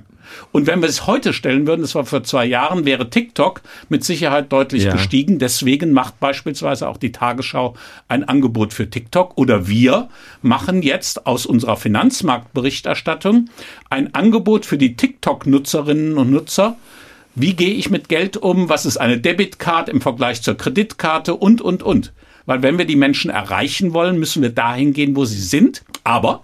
Und 0.51 0.67
wenn 0.67 0.81
wir 0.81 0.89
es 0.89 1.07
heute 1.07 1.33
stellen 1.33 1.65
würden, 1.65 1.81
das 1.81 1.95
war 1.95 2.05
vor 2.05 2.23
zwei 2.23 2.45
Jahren, 2.45 2.85
wäre 2.85 3.09
TikTok 3.09 3.61
mit 3.89 4.03
Sicherheit 4.03 4.51
deutlich 4.51 4.83
ja. 4.83 4.91
gestiegen. 4.91 5.39
Deswegen 5.39 5.93
macht 5.93 6.19
beispielsweise 6.19 6.87
auch 6.87 6.97
die 6.97 7.11
Tagesschau 7.11 7.75
ein 8.07 8.23
Angebot 8.23 8.73
für 8.73 8.89
TikTok 8.89 9.37
oder 9.37 9.67
wir 9.67 10.09
machen 10.41 10.81
jetzt 10.81 11.25
aus 11.25 11.45
unserer 11.45 11.77
Finanzmarktberichterstattung 11.77 13.49
ein 13.89 14.13
Angebot 14.13 14.65
für 14.65 14.77
die 14.77 14.95
TikTok-Nutzerinnen 14.95 16.17
und 16.17 16.31
Nutzer, 16.31 16.77
wie 17.33 17.53
gehe 17.53 17.73
ich 17.73 17.89
mit 17.89 18.09
Geld 18.09 18.35
um? 18.35 18.67
Was 18.67 18.85
ist 18.85 18.97
eine 18.97 19.17
Debitcard 19.17 19.87
im 19.87 20.01
Vergleich 20.01 20.41
zur 20.41 20.57
Kreditkarte 20.57 21.35
und, 21.35 21.61
und, 21.61 21.81
und. 21.81 22.11
Weil 22.45 22.63
wenn 22.63 22.77
wir 22.77 22.85
die 22.85 22.95
Menschen 22.95 23.31
erreichen 23.31 23.93
wollen, 23.93 24.19
müssen 24.19 24.41
wir 24.41 24.49
dahin 24.49 24.93
gehen, 24.93 25.15
wo 25.15 25.25
sie 25.25 25.41
sind. 25.41 25.83
Aber 26.03 26.43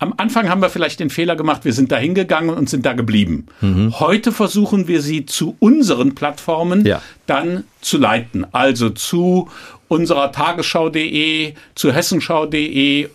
am 0.00 0.14
Anfang 0.16 0.48
haben 0.48 0.62
wir 0.62 0.70
vielleicht 0.70 1.00
den 1.00 1.10
Fehler 1.10 1.34
gemacht, 1.34 1.64
wir 1.64 1.72
sind 1.72 1.90
da 1.90 1.96
hingegangen 1.96 2.50
und 2.50 2.70
sind 2.70 2.86
da 2.86 2.92
geblieben. 2.92 3.46
Mhm. 3.60 3.98
Heute 3.98 4.30
versuchen 4.30 4.86
wir 4.86 5.02
sie 5.02 5.26
zu 5.26 5.56
unseren 5.58 6.14
Plattformen 6.14 6.86
ja. 6.86 7.02
dann 7.26 7.64
zu 7.80 7.98
leiten. 7.98 8.46
Also 8.52 8.90
zu 8.90 9.48
unserer 9.88 10.30
Tagesschau.de, 10.30 11.54
zu 11.74 11.92
hessenschau.de, 11.92 13.08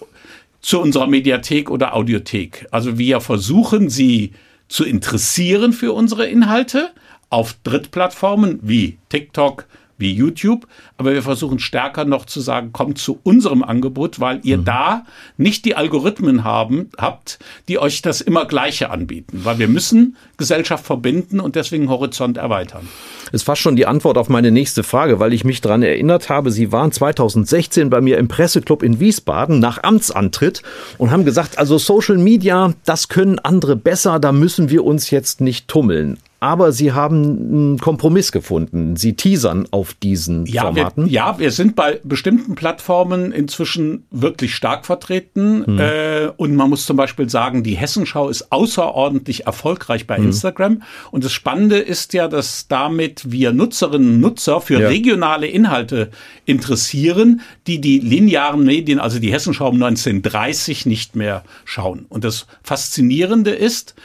zu 0.61 0.81
unserer 0.81 1.07
Mediathek 1.07 1.69
oder 1.69 1.95
Audiothek. 1.95 2.67
Also 2.71 2.97
wir 2.97 3.21
versuchen 3.21 3.89
sie 3.89 4.33
zu 4.67 4.83
interessieren 4.83 5.71
für 5.71 5.93
unsere 5.93 6.25
Inhalte 6.25 6.89
auf 7.29 7.55
Drittplattformen 7.63 8.59
wie 8.61 8.97
TikTok, 9.09 9.65
wie 9.97 10.13
YouTube, 10.13 10.67
aber 10.97 11.13
wir 11.13 11.21
versuchen 11.21 11.59
stärker 11.59 12.05
noch 12.05 12.25
zu 12.25 12.41
sagen, 12.41 12.71
kommt 12.71 12.97
zu 12.97 13.19
unserem 13.23 13.63
Angebot, 13.63 14.19
weil 14.19 14.39
ihr 14.43 14.57
mhm. 14.57 14.65
da 14.65 15.05
nicht 15.37 15.65
die 15.65 15.75
Algorithmen 15.75 16.43
haben, 16.43 16.89
habt, 16.97 17.39
die 17.67 17.79
euch 17.79 18.01
das 18.01 18.21
immer 18.21 18.45
Gleiche 18.45 18.89
anbieten, 18.89 19.41
weil 19.43 19.59
wir 19.59 19.67
müssen 19.67 20.17
Gesellschaft 20.37 20.85
verbinden 20.85 21.39
und 21.39 21.55
deswegen 21.55 21.89
Horizont 21.89 22.37
erweitern. 22.37 22.87
Ist 23.31 23.43
fast 23.43 23.61
schon 23.61 23.75
die 23.75 23.85
Antwort 23.85 24.17
auf 24.17 24.29
meine 24.29 24.51
nächste 24.51 24.83
Frage, 24.83 25.19
weil 25.19 25.33
ich 25.33 25.43
mich 25.43 25.61
daran 25.61 25.83
erinnert 25.83 26.29
habe, 26.29 26.51
Sie 26.51 26.71
waren 26.71 26.91
2016 26.91 27.89
bei 27.89 28.01
mir 28.01 28.17
im 28.17 28.27
Presseclub 28.27 28.83
in 28.83 28.99
Wiesbaden 28.99 29.59
nach 29.59 29.81
Amtsantritt 29.83 30.61
und 30.97 31.11
haben 31.11 31.25
gesagt, 31.25 31.57
also 31.57 31.77
Social 31.77 32.17
Media, 32.17 32.73
das 32.85 33.07
können 33.07 33.39
andere 33.39 33.75
besser, 33.75 34.19
da 34.19 34.31
müssen 34.31 34.69
wir 34.69 34.83
uns 34.83 35.09
jetzt 35.09 35.41
nicht 35.41 35.67
tummeln 35.67 36.17
aber 36.43 36.73
sie 36.73 36.91
haben 36.91 37.23
einen 37.23 37.79
Kompromiss 37.79 38.33
gefunden. 38.33 38.97
Sie 38.97 39.13
teasern 39.13 39.65
auf 39.71 39.93
diesen 39.93 40.45
ja, 40.45 40.63
Formaten. 40.63 41.05
Wir, 41.05 41.11
ja, 41.13 41.39
wir 41.39 41.51
sind 41.51 41.77
bei 41.77 42.01
bestimmten 42.03 42.55
Plattformen 42.55 43.31
inzwischen 43.31 44.03
wirklich 44.11 44.53
stark 44.53 44.85
vertreten. 44.85 45.65
Hm. 45.65 45.79
Äh, 45.79 46.27
und 46.35 46.57
man 46.57 46.69
muss 46.69 46.85
zum 46.85 46.97
Beispiel 46.97 47.29
sagen, 47.29 47.63
die 47.63 47.75
Hessenschau 47.75 48.27
ist 48.27 48.51
außerordentlich 48.51 49.45
erfolgreich 49.45 50.05
bei 50.05 50.17
hm. 50.17 50.25
Instagram. 50.25 50.83
Und 51.11 51.23
das 51.23 51.31
Spannende 51.31 51.77
ist 51.77 52.11
ja, 52.11 52.27
dass 52.27 52.67
damit 52.67 53.31
wir 53.31 53.53
Nutzerinnen 53.53 54.15
und 54.15 54.19
Nutzer 54.19 54.59
für 54.59 54.81
ja. 54.81 54.89
regionale 54.89 55.47
Inhalte 55.47 56.11
interessieren, 56.43 57.39
die 57.67 57.79
die 57.79 57.99
linearen 57.99 58.65
Medien, 58.65 58.99
also 58.99 59.17
die 59.17 59.31
Hessenschau 59.31 59.69
um 59.69 59.81
1930 59.81 60.87
nicht 60.87 61.15
mehr 61.15 61.45
schauen. 61.63 62.05
Und 62.09 62.25
das 62.25 62.47
Faszinierende 62.63 63.51
ist, 63.51 63.95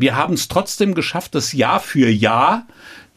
wir 0.00 0.16
haben 0.16 0.34
es 0.34 0.48
trotzdem 0.48 0.94
geschafft, 0.94 1.34
dass 1.34 1.52
Jahr 1.52 1.80
für 1.80 2.08
Jahr 2.08 2.66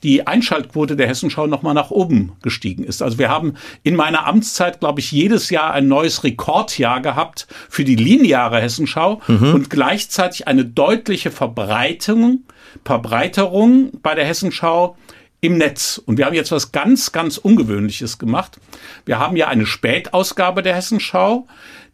die 0.03 0.27
Einschaltquote 0.27 0.95
der 0.97 1.07
Hessenschau 1.07 1.47
nochmal 1.47 1.73
nach 1.73 1.89
oben 1.89 2.33
gestiegen 2.41 2.83
ist. 2.83 3.01
Also 3.01 3.17
wir 3.17 3.29
haben 3.29 3.53
in 3.83 3.95
meiner 3.95 4.27
Amtszeit, 4.27 4.81
glaube 4.81 4.99
ich, 4.99 5.11
jedes 5.11 5.49
Jahr 5.49 5.73
ein 5.73 5.87
neues 5.87 6.25
Rekordjahr 6.25 7.01
gehabt 7.01 7.47
für 7.69 7.85
die 7.85 7.95
lineare 7.95 8.61
Hessenschau 8.61 9.21
mhm. 9.27 9.53
und 9.53 9.69
gleichzeitig 9.69 10.47
eine 10.47 10.65
deutliche 10.65 11.31
Verbreitung, 11.31 12.43
Verbreiterung 12.83 13.91
bei 14.01 14.13
der 14.13 14.25
Hessenschau 14.25 14.97
im 15.39 15.57
Netz. 15.57 16.01
Und 16.05 16.17
wir 16.17 16.25
haben 16.25 16.35
jetzt 16.35 16.51
was 16.51 16.73
ganz, 16.73 17.13
ganz 17.13 17.37
Ungewöhnliches 17.37 18.17
gemacht. 18.17 18.59
Wir 19.05 19.19
haben 19.19 19.37
ja 19.37 19.47
eine 19.47 19.65
Spätausgabe 19.65 20.63
der 20.63 20.75
Hessenschau, 20.75 21.47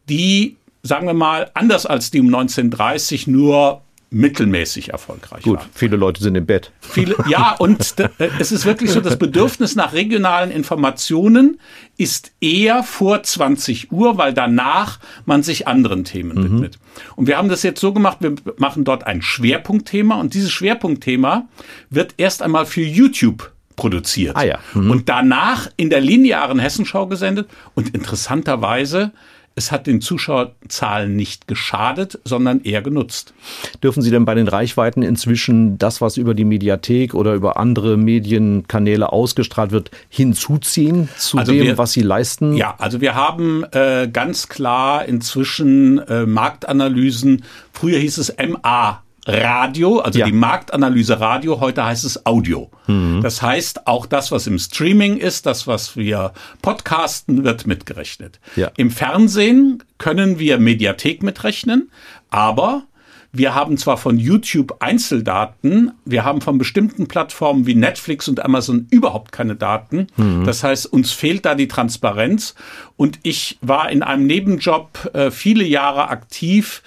die, 0.08 0.55
sagen 0.81 1.05
wir 1.05 1.13
mal, 1.13 1.51
anders 1.53 1.86
als 1.86 2.10
die 2.10 2.19
um 2.19 2.27
1930 2.27 3.27
nur 3.27 3.81
mittelmäßig 4.12 4.89
erfolgreich 4.89 5.44
Gut, 5.44 5.58
war. 5.58 5.66
viele 5.74 5.96
Leute 5.96 6.22
sind 6.24 6.36
im 6.36 6.46
Bett. 6.46 6.72
Viele, 6.80 7.16
ja, 7.28 7.56
und 7.60 7.96
es 8.39 8.51
ist 8.51 8.66
wirklich 8.66 8.92
so, 8.92 9.01
das 9.01 9.20
Bedürfnis 9.20 9.75
nach 9.75 9.94
regionalen 9.94 10.50
Informationen 10.50 11.60
ist 11.98 12.32
eher 12.42 12.84
vor 12.84 13.22
20 13.22 13.92
Uhr, 13.92 14.18
weil 14.18 14.34
danach 14.34 15.00
man 15.25 15.44
sich 15.44 15.68
anderen 15.68 16.06
Themen 16.06 16.38
mhm. 16.38 16.44
widmet. 16.44 16.80
Und 17.16 17.28
wir 17.28 17.38
haben 17.38 17.50
das 17.50 17.62
jetzt 17.62 17.80
so 17.80 17.94
gemacht, 17.94 18.18
wir 18.22 18.36
machen 18.58 18.84
dort 18.84 19.06
ein 19.06 19.22
Schwerpunktthema 19.22 20.20
und 20.20 20.34
dieses 20.34 20.51
Schwerpunktthema 20.51 21.48
wird 21.89 22.16
erst 22.18 22.42
einmal 22.42 22.66
für 22.66 22.82
YouTube 22.82 23.51
produziert. 23.75 24.36
Ah 24.36 24.44
ja. 24.44 24.60
Mhm. 24.74 24.92
Und 24.92 25.10
danach 25.10 25.70
in 25.78 25.89
der 25.89 26.01
linearen 26.01 26.60
Hessenschau 26.60 27.08
gesendet 27.08 27.48
und 27.75 27.94
interessanterweise 27.96 29.12
es 29.56 29.72
hat 29.72 29.88
den 29.88 30.01
Zuschauerzahlen 30.01 31.15
nicht 31.15 31.48
geschadet, 31.48 32.20
sondern 32.24 32.62
eher 32.62 32.82
genutzt. 32.82 33.34
Dürfen 33.84 34.01
Sie 34.01 34.12
denn 34.12 34.25
bei 34.25 34.36
den 34.36 34.48
Reichweiten 34.48 35.01
inzwischen 35.01 35.77
das, 35.77 36.01
was 36.01 36.18
über 36.18 36.34
die 36.34 36.46
Mediathek 36.46 37.13
oder 37.13 37.34
über 37.34 37.58
andere 37.58 37.98
Medienkanäle 37.98 39.12
ausgestrahlt 39.12 39.72
wird, 39.72 39.91
hinzuziehen 40.10 41.10
zu 41.18 41.38
also 41.38 41.51
dem, 41.51 41.63
wir, 41.63 41.77
was 41.77 41.91
Sie 41.91 42.01
leisten? 42.01 42.56
Ja, 42.56 42.75
also 42.77 43.01
wir 43.01 43.15
haben 43.15 43.65
äh, 43.72 44.10
ganz 44.12 44.48
klar 44.48 45.06
inzwischen 45.06 46.00
äh, 46.00 46.25
Marktanalysen. 46.25 47.44
Früher 47.74 48.00
hieß 48.00 48.18
es 48.18 48.36
MA 48.38 49.03
Radio, 49.30 50.00
also 50.00 50.20
ja. 50.20 50.26
die 50.26 50.32
Marktanalyse 50.32 51.20
Radio, 51.20 51.60
heute 51.60 51.86
heißt 51.86 52.06
es 52.06 52.26
Audio. 52.26 52.70
Mhm. 52.88 53.22
Das 53.22 53.42
heißt, 53.42 53.88
auch 53.88 54.06
das, 54.06 54.32
was 54.32 54.48
im 54.48 54.60
Streaming 54.60 55.18
ist, 55.18 55.46
das, 55.46 55.68
was 55.68 55.96
wir 55.96 56.34
podcasten, 56.62 57.44
wird 57.44 57.68
mitgerechnet. 57.68 58.40
Ja. 58.56 58.72
Im 58.78 58.92
Fernsehen 58.92 59.84
können 59.98 60.40
wir 60.40 60.58
Mediathek 60.58 61.24
mitrechnen, 61.24 61.92
aber 62.30 62.84
wir 63.32 63.54
haben 63.54 63.78
zwar 63.78 63.98
von 63.98 64.18
YouTube 64.18 64.78
Einzeldaten, 64.80 65.92
wir 66.04 66.26
haben 66.26 66.42
von 66.42 66.58
bestimmten 66.58 67.08
Plattformen 67.08 67.68
wie 67.68 67.76
Netflix 67.76 68.28
und 68.28 68.44
Amazon 68.44 68.88
überhaupt 68.90 69.32
keine 69.32 69.56
Daten. 69.56 70.08
Mhm. 70.18 70.46
Das 70.46 70.64
heißt, 70.64 70.88
uns 70.88 71.12
fehlt 71.12 71.46
da 71.46 71.54
die 71.54 71.68
Transparenz. 71.68 72.56
Und 72.98 73.20
ich 73.22 73.60
war 73.62 73.92
in 73.92 74.02
einem 74.02 74.26
Nebenjob 74.26 75.12
äh, 75.14 75.30
viele 75.30 75.64
Jahre 75.64 76.10
aktiv 76.10 76.82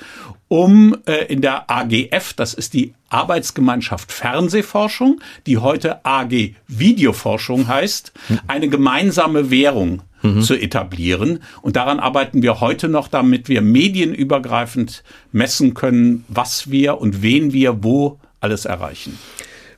um 0.52 0.94
äh, 1.06 1.32
in 1.32 1.40
der 1.40 1.71
AGF, 1.71 2.35
das 2.35 2.52
ist 2.52 2.75
die 2.75 2.92
Arbeitsgemeinschaft 3.09 4.12
Fernsehforschung, 4.12 5.18
die 5.47 5.56
heute 5.56 6.04
AG 6.04 6.52
Videoforschung 6.68 7.68
heißt, 7.68 8.12
eine 8.49 8.68
gemeinsame 8.68 9.50
Währung 9.50 10.02
mhm. 10.21 10.42
zu 10.42 10.54
etablieren. 10.54 11.42
Und 11.62 11.76
daran 11.76 12.00
arbeiten 12.00 12.42
wir 12.42 12.61
heute 12.61 12.90
noch, 12.90 13.09
damit 13.09 13.49
wir 13.49 13.62
medienübergreifend 13.62 15.04
messen 15.32 15.73
können, 15.73 16.26
was 16.28 16.71
wir 16.71 17.00
und 17.00 17.23
wen 17.23 17.54
wir 17.54 17.82
wo 17.82 18.21
alles 18.40 18.66
erreichen. 18.66 19.18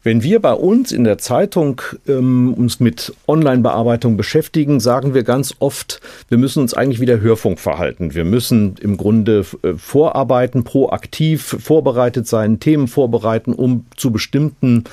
Wenn 0.05 0.23
wir 0.23 0.41
bei 0.41 0.53
uns 0.53 0.93
in 0.93 1.05
der 1.05 1.17
Zeitung 1.17 1.81
ähm, 2.07 2.53
uns 2.53 2.79
mit 2.79 3.15
Online-Bearbeitung 3.27 4.19
beschäftigen, 4.19 4.79
sagen 4.79 5.15
wir 5.15 5.23
ganz 5.23 5.55
oft, 5.61 6.03
wir 6.29 6.37
müssen 6.37 6.61
uns 6.61 6.75
eigentlich 6.75 7.01
wieder 7.01 7.21
Hörfunk 7.21 7.59
verhalten. 7.59 8.15
Wir 8.15 8.27
müssen 8.27 8.75
im 8.83 8.99
Grunde 8.99 9.47
äh, 9.63 9.73
vorarbeiten, 9.79 10.63
proaktiv 10.63 11.57
vorbereitet 11.59 12.29
sein, 12.29 12.61
Themen 12.61 12.87
vorbereiten, 12.87 13.55
um 13.55 13.87
zu 13.97 14.11
bestimmten 14.11 14.85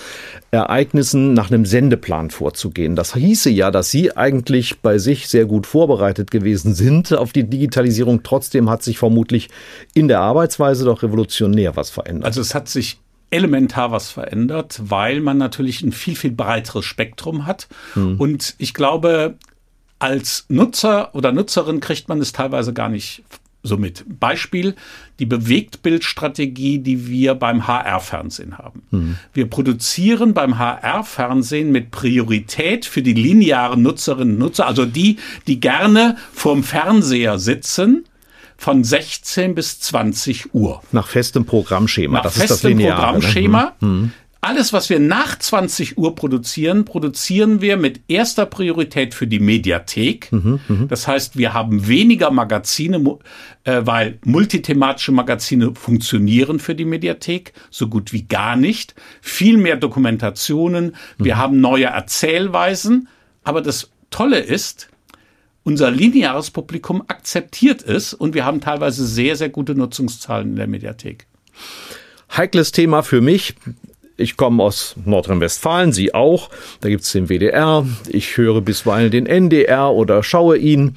Ereignissen 0.51 1.33
nach 1.33 1.51
einem 1.51 1.65
Sendeplan 1.65 2.29
vorzugehen. 2.29 2.95
Das 2.95 3.13
hieße 3.13 3.49
ja, 3.49 3.69
dass 3.69 3.91
Sie 3.91 4.15
eigentlich 4.15 4.79
bei 4.79 4.97
sich 4.97 5.27
sehr 5.27 5.43
gut 5.43 5.67
vorbereitet 5.67 6.31
gewesen 6.31 6.73
sind 6.73 7.11
auf 7.11 7.33
die 7.33 7.43
Digitalisierung. 7.43 8.23
Trotzdem 8.23 8.69
hat 8.69 8.81
sich 8.81 8.97
vermutlich 8.97 9.49
in 9.93 10.07
der 10.07 10.21
Arbeitsweise 10.21 10.85
doch 10.85 11.03
revolutionär 11.03 11.75
was 11.75 11.89
verändert. 11.89 12.27
Also 12.27 12.39
es 12.39 12.55
hat 12.55 12.69
sich 12.69 12.97
elementar 13.31 13.91
was 13.91 14.09
verändert, 14.09 14.79
weil 14.83 15.21
man 15.21 15.37
natürlich 15.37 15.81
ein 15.81 15.91
viel, 15.91 16.15
viel 16.15 16.31
breiteres 16.31 16.85
Spektrum 16.85 17.45
hat. 17.45 17.67
Mhm. 17.95 18.17
Und 18.17 18.55
ich 18.57 18.73
glaube, 18.73 19.35
als 19.99 20.45
Nutzer 20.49 21.15
oder 21.15 21.31
Nutzerin 21.31 21.79
kriegt 21.79 22.09
man 22.09 22.19
es 22.19 22.33
teilweise 22.33 22.73
gar 22.73 22.89
nicht 22.89 23.23
so 23.63 23.77
mit. 23.77 24.05
Beispiel 24.19 24.75
die 25.19 25.25
Bewegtbildstrategie, 25.25 26.79
die 26.79 27.07
wir 27.07 27.35
beim 27.35 27.67
HR-Fernsehen 27.67 28.57
haben. 28.57 28.83
Mhm. 28.89 29.17
Wir 29.33 29.49
produzieren 29.49 30.33
beim 30.33 30.57
HR-Fernsehen 30.57 31.71
mit 31.71 31.91
Priorität 31.91 32.85
für 32.85 33.03
die 33.03 33.13
linearen 33.13 33.81
Nutzerinnen 33.83 34.33
und 34.33 34.39
Nutzer, 34.39 34.67
also 34.67 34.85
die, 34.85 35.17
die 35.47 35.59
gerne 35.59 36.17
vorm 36.33 36.63
Fernseher 36.63 37.37
sitzen, 37.37 38.05
von 38.61 38.83
16 38.83 39.55
bis 39.55 39.79
20 39.79 40.53
Uhr. 40.53 40.83
Nach 40.91 41.07
festem 41.07 41.45
Programmschema. 41.45 42.19
Nach 42.19 42.23
das 42.23 42.37
festem 42.37 42.53
ist 42.53 42.63
das 42.63 42.69
Lineare, 42.69 42.89
ne? 42.89 43.01
Programmschema. 43.05 43.73
Ne? 43.79 44.11
Alles, 44.39 44.71
was 44.71 44.91
wir 44.91 44.99
nach 44.99 45.37
20 45.37 45.97
Uhr 45.97 46.13
produzieren, 46.13 46.85
produzieren 46.85 47.61
wir 47.61 47.75
mit 47.75 48.01
erster 48.07 48.45
Priorität 48.45 49.15
für 49.15 49.25
die 49.25 49.39
Mediathek. 49.39 50.31
Mhm, 50.31 50.59
das 50.87 51.07
heißt, 51.07 51.37
wir 51.37 51.55
haben 51.55 51.87
weniger 51.87 52.29
Magazine, 52.29 53.17
äh, 53.63 53.81
weil 53.83 54.19
multithematische 54.25 55.11
Magazine 55.11 55.73
funktionieren 55.73 56.59
für 56.59 56.75
die 56.75 56.85
Mediathek 56.85 57.53
so 57.71 57.87
gut 57.87 58.13
wie 58.13 58.27
gar 58.27 58.55
nicht. 58.55 58.93
Viel 59.21 59.57
mehr 59.57 59.75
Dokumentationen. 59.75 60.95
Wir 61.17 61.35
mhm. 61.35 61.39
haben 61.39 61.61
neue 61.61 61.85
Erzählweisen. 61.85 63.07
Aber 63.43 63.61
das 63.61 63.89
Tolle 64.11 64.39
ist, 64.39 64.87
unser 65.63 65.91
lineares 65.91 66.51
Publikum 66.51 67.03
akzeptiert 67.07 67.83
es 67.83 68.13
und 68.13 68.33
wir 68.33 68.45
haben 68.45 68.61
teilweise 68.61 69.05
sehr, 69.05 69.35
sehr 69.35 69.49
gute 69.49 69.75
Nutzungszahlen 69.75 70.51
in 70.51 70.55
der 70.55 70.67
Mediathek. 70.67 71.27
Heikles 72.35 72.71
Thema 72.71 73.03
für 73.03 73.21
mich. 73.21 73.55
Ich 74.17 74.37
komme 74.37 74.63
aus 74.63 74.95
Nordrhein-Westfalen, 75.05 75.91
Sie 75.93 76.13
auch. 76.13 76.49
Da 76.81 76.89
gibt 76.89 77.03
es 77.03 77.11
den 77.11 77.27
WDR. 77.27 77.85
Ich 78.07 78.37
höre 78.37 78.61
bisweilen 78.61 79.11
den 79.11 79.25
NDR 79.25 79.91
oder 79.91 80.23
schaue 80.23 80.57
ihn. 80.57 80.95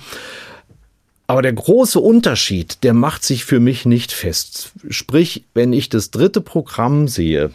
Aber 1.27 1.41
der 1.41 1.55
große 1.55 1.99
Unterschied, 1.99 2.85
der 2.85 2.93
macht 2.93 3.25
sich 3.25 3.45
für 3.45 3.61
mich 3.61 3.87
nicht 3.87 4.13
fest. 4.13 4.73
Sprich, 4.91 5.45
wenn 5.55 5.73
ich 5.73 5.89
das 5.89 6.11
dritte 6.11 6.43
Programm 6.43 7.09
sehe 7.09 7.51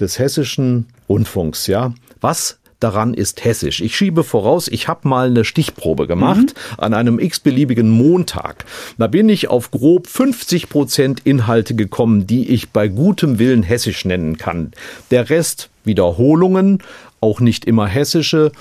des 0.00 0.18
hessischen 0.18 0.86
Rundfunks, 1.08 1.68
ja, 1.68 1.94
was 2.20 2.58
daran 2.80 3.14
ist 3.14 3.44
hessisch. 3.44 3.80
Ich 3.80 3.96
schiebe 3.96 4.24
voraus, 4.24 4.68
ich 4.68 4.88
habe 4.88 5.08
mal 5.08 5.28
eine 5.28 5.44
Stichprobe 5.44 6.06
gemacht 6.06 6.54
mhm. 6.54 6.74
an 6.78 6.94
einem 6.94 7.18
x-beliebigen 7.18 7.90
Montag. 7.90 8.64
Da 8.98 9.06
bin 9.06 9.28
ich 9.28 9.48
auf 9.48 9.70
grob 9.70 10.06
50 10.06 10.68
Prozent 10.68 11.20
Inhalte 11.24 11.74
gekommen, 11.74 12.26
die 12.26 12.48
ich 12.48 12.70
bei 12.70 12.88
gutem 12.88 13.38
Willen 13.38 13.62
hessisch 13.62 14.04
nennen 14.04 14.36
kann. 14.38 14.72
Der 15.10 15.30
Rest 15.30 15.70
Wiederholungen, 15.84 16.82
auch 17.20 17.40
nicht 17.40 17.64
immer 17.64 17.86
hessische. 17.86 18.52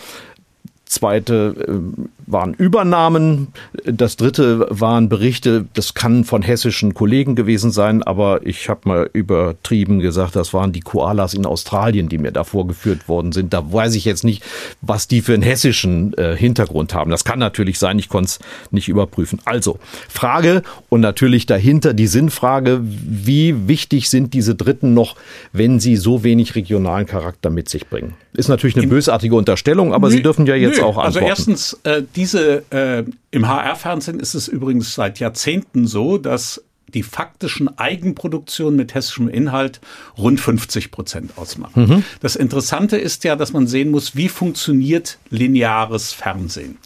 Zweite 0.85 1.55
äh, 1.67 2.16
waren 2.27 2.53
Übernahmen. 2.53 3.47
Das 3.85 4.17
dritte 4.17 4.67
waren 4.69 5.09
Berichte, 5.09 5.65
das 5.73 5.93
kann 5.93 6.25
von 6.25 6.41
hessischen 6.41 6.93
Kollegen 6.93 7.35
gewesen 7.35 7.71
sein, 7.71 8.03
aber 8.03 8.45
ich 8.45 8.69
habe 8.69 8.81
mal 8.83 9.09
übertrieben 9.13 9.99
gesagt, 9.99 10.35
das 10.35 10.53
waren 10.53 10.73
die 10.73 10.81
Koalas 10.81 11.33
in 11.33 11.45
Australien, 11.45 12.09
die 12.09 12.17
mir 12.17 12.31
da 12.31 12.43
vorgeführt 12.43 13.07
worden 13.07 13.31
sind. 13.31 13.53
Da 13.53 13.71
weiß 13.71 13.95
ich 13.95 14.05
jetzt 14.05 14.25
nicht, 14.25 14.43
was 14.81 15.07
die 15.07 15.21
für 15.21 15.33
einen 15.33 15.41
hessischen 15.41 16.13
äh, 16.17 16.35
Hintergrund 16.35 16.93
haben. 16.93 17.11
Das 17.11 17.23
kann 17.23 17.39
natürlich 17.39 17.79
sein, 17.79 17.97
ich 17.97 18.09
konnte 18.09 18.27
es 18.27 18.39
nicht 18.71 18.89
überprüfen. 18.89 19.39
Also, 19.45 19.79
Frage 20.09 20.63
und 20.89 20.99
natürlich 20.99 21.45
dahinter 21.45 21.93
die 21.93 22.07
Sinnfrage, 22.07 22.81
wie 22.83 23.67
wichtig 23.67 24.09
sind 24.09 24.33
diese 24.33 24.55
Dritten 24.55 24.93
noch, 24.93 25.15
wenn 25.53 25.79
sie 25.79 25.95
so 25.95 26.23
wenig 26.23 26.55
regionalen 26.55 27.07
Charakter 27.07 27.49
mit 27.49 27.69
sich 27.69 27.87
bringen? 27.87 28.15
Ist 28.33 28.49
natürlich 28.49 28.75
eine 28.75 28.87
bösartige 28.87 29.35
Unterstellung, 29.35 29.93
aber 29.93 30.09
nö, 30.09 30.15
Sie 30.15 30.21
dürfen 30.21 30.45
ja 30.45 30.55
jetzt 30.55 30.77
nö. 30.77 30.83
auch 30.83 30.97
also 30.97 31.19
antworten. 31.19 31.25
Also 31.25 31.51
erstens, 31.51 31.79
äh, 31.83 32.03
diese 32.17 32.63
äh, 32.71 33.05
im 33.31 33.47
HR-Fernsehen 33.47 34.19
ist 34.19 34.33
es 34.33 34.47
übrigens 34.47 34.95
seit 34.95 35.19
Jahrzehnten 35.19 35.87
so, 35.87 36.17
dass 36.17 36.63
die 36.93 37.03
faktischen 37.03 37.77
Eigenproduktionen 37.77 38.77
mit 38.77 38.93
hessischem 38.93 39.27
Inhalt 39.27 39.81
rund 40.17 40.39
50 40.39 40.89
Prozent 40.89 41.37
ausmachen. 41.37 41.85
Mhm. 41.85 42.03
Das 42.21 42.35
Interessante 42.35 42.97
ist 42.97 43.23
ja, 43.23 43.35
dass 43.35 43.51
man 43.53 43.67
sehen 43.67 43.91
muss, 43.91 44.15
wie 44.15 44.29
funktioniert 44.29 45.17
lineares 45.29 46.13
Fernsehen. 46.13 46.77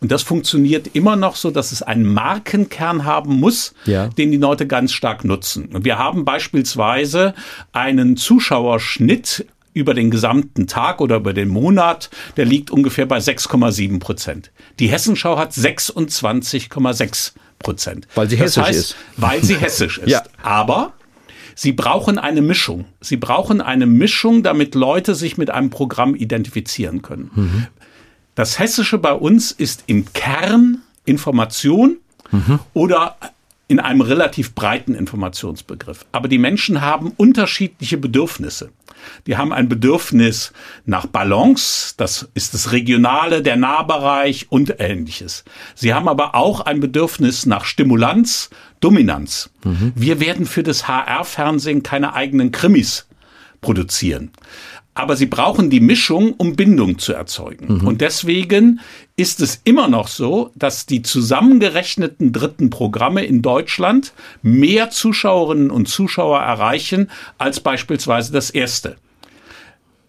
Und 0.00 0.12
das 0.12 0.22
funktioniert 0.22 0.94
immer 0.94 1.16
noch 1.16 1.34
so, 1.34 1.50
dass 1.50 1.72
es 1.72 1.82
einen 1.82 2.06
Markenkern 2.06 3.04
haben 3.04 3.40
muss, 3.40 3.74
ja. 3.84 4.08
den 4.08 4.30
die 4.30 4.36
Leute 4.38 4.66
ganz 4.66 4.92
stark 4.92 5.24
nutzen. 5.24 5.66
Und 5.74 5.84
wir 5.84 5.98
haben 5.98 6.24
beispielsweise 6.24 7.34
einen 7.72 8.16
Zuschauerschnitt 8.16 9.44
über 9.78 9.94
den 9.94 10.10
gesamten 10.10 10.66
Tag 10.66 11.00
oder 11.00 11.16
über 11.16 11.32
den 11.32 11.48
Monat, 11.48 12.10
der 12.36 12.44
liegt 12.44 12.70
ungefähr 12.70 13.06
bei 13.06 13.18
6,7 13.18 13.98
Prozent. 13.98 14.50
Die 14.78 14.88
Hessenschau 14.88 15.38
hat 15.38 15.52
26,6 15.52 17.32
Prozent. 17.58 18.06
Weil 18.14 18.28
sie 18.28 18.36
das 18.36 18.44
hessisch 18.44 18.64
heißt, 18.64 18.78
ist. 18.78 18.96
Weil 19.16 19.42
sie 19.42 19.56
hessisch 19.60 19.98
ist. 19.98 20.10
ja. 20.10 20.22
Aber 20.42 20.92
Sie 21.54 21.72
brauchen 21.72 22.18
eine 22.18 22.40
Mischung. 22.40 22.84
Sie 23.00 23.16
brauchen 23.16 23.60
eine 23.60 23.84
Mischung, 23.86 24.44
damit 24.44 24.76
Leute 24.76 25.16
sich 25.16 25.38
mit 25.38 25.50
einem 25.50 25.70
Programm 25.70 26.14
identifizieren 26.14 27.02
können. 27.02 27.32
Mhm. 27.34 27.66
Das 28.36 28.60
Hessische 28.60 28.96
bei 28.98 29.12
uns 29.12 29.50
ist 29.50 29.82
im 29.86 30.04
Kern 30.12 30.82
Information 31.04 31.96
mhm. 32.30 32.60
oder 32.74 33.16
in 33.66 33.80
einem 33.80 34.02
relativ 34.02 34.54
breiten 34.54 34.94
Informationsbegriff. 34.94 36.06
Aber 36.12 36.28
die 36.28 36.38
Menschen 36.38 36.80
haben 36.80 37.12
unterschiedliche 37.16 37.98
Bedürfnisse. 37.98 38.70
Die 39.26 39.36
haben 39.36 39.52
ein 39.52 39.68
Bedürfnis 39.68 40.52
nach 40.84 41.06
Balance, 41.06 41.94
das 41.96 42.28
ist 42.34 42.54
das 42.54 42.72
Regionale, 42.72 43.42
der 43.42 43.56
Nahbereich 43.56 44.46
und 44.50 44.76
ähnliches. 44.78 45.44
Sie 45.74 45.94
haben 45.94 46.08
aber 46.08 46.34
auch 46.34 46.60
ein 46.60 46.80
Bedürfnis 46.80 47.46
nach 47.46 47.64
Stimulanz, 47.64 48.50
Dominanz. 48.80 49.50
Mhm. 49.64 49.92
Wir 49.94 50.20
werden 50.20 50.46
für 50.46 50.62
das 50.62 50.88
HR-Fernsehen 50.88 51.82
keine 51.82 52.14
eigenen 52.14 52.52
Krimis 52.52 53.06
produzieren 53.60 54.30
aber 54.98 55.14
sie 55.14 55.26
brauchen 55.26 55.70
die 55.70 55.78
Mischung, 55.78 56.34
um 56.38 56.56
Bindung 56.56 56.98
zu 56.98 57.12
erzeugen. 57.12 57.78
Mhm. 57.78 57.86
Und 57.86 58.00
deswegen 58.00 58.80
ist 59.14 59.40
es 59.40 59.60
immer 59.62 59.86
noch 59.86 60.08
so, 60.08 60.50
dass 60.56 60.86
die 60.86 61.02
zusammengerechneten 61.02 62.32
dritten 62.32 62.68
Programme 62.68 63.24
in 63.24 63.40
Deutschland 63.40 64.12
mehr 64.42 64.90
Zuschauerinnen 64.90 65.70
und 65.70 65.86
Zuschauer 65.86 66.40
erreichen 66.40 67.10
als 67.38 67.60
beispielsweise 67.60 68.32
das 68.32 68.50
erste. 68.50 68.96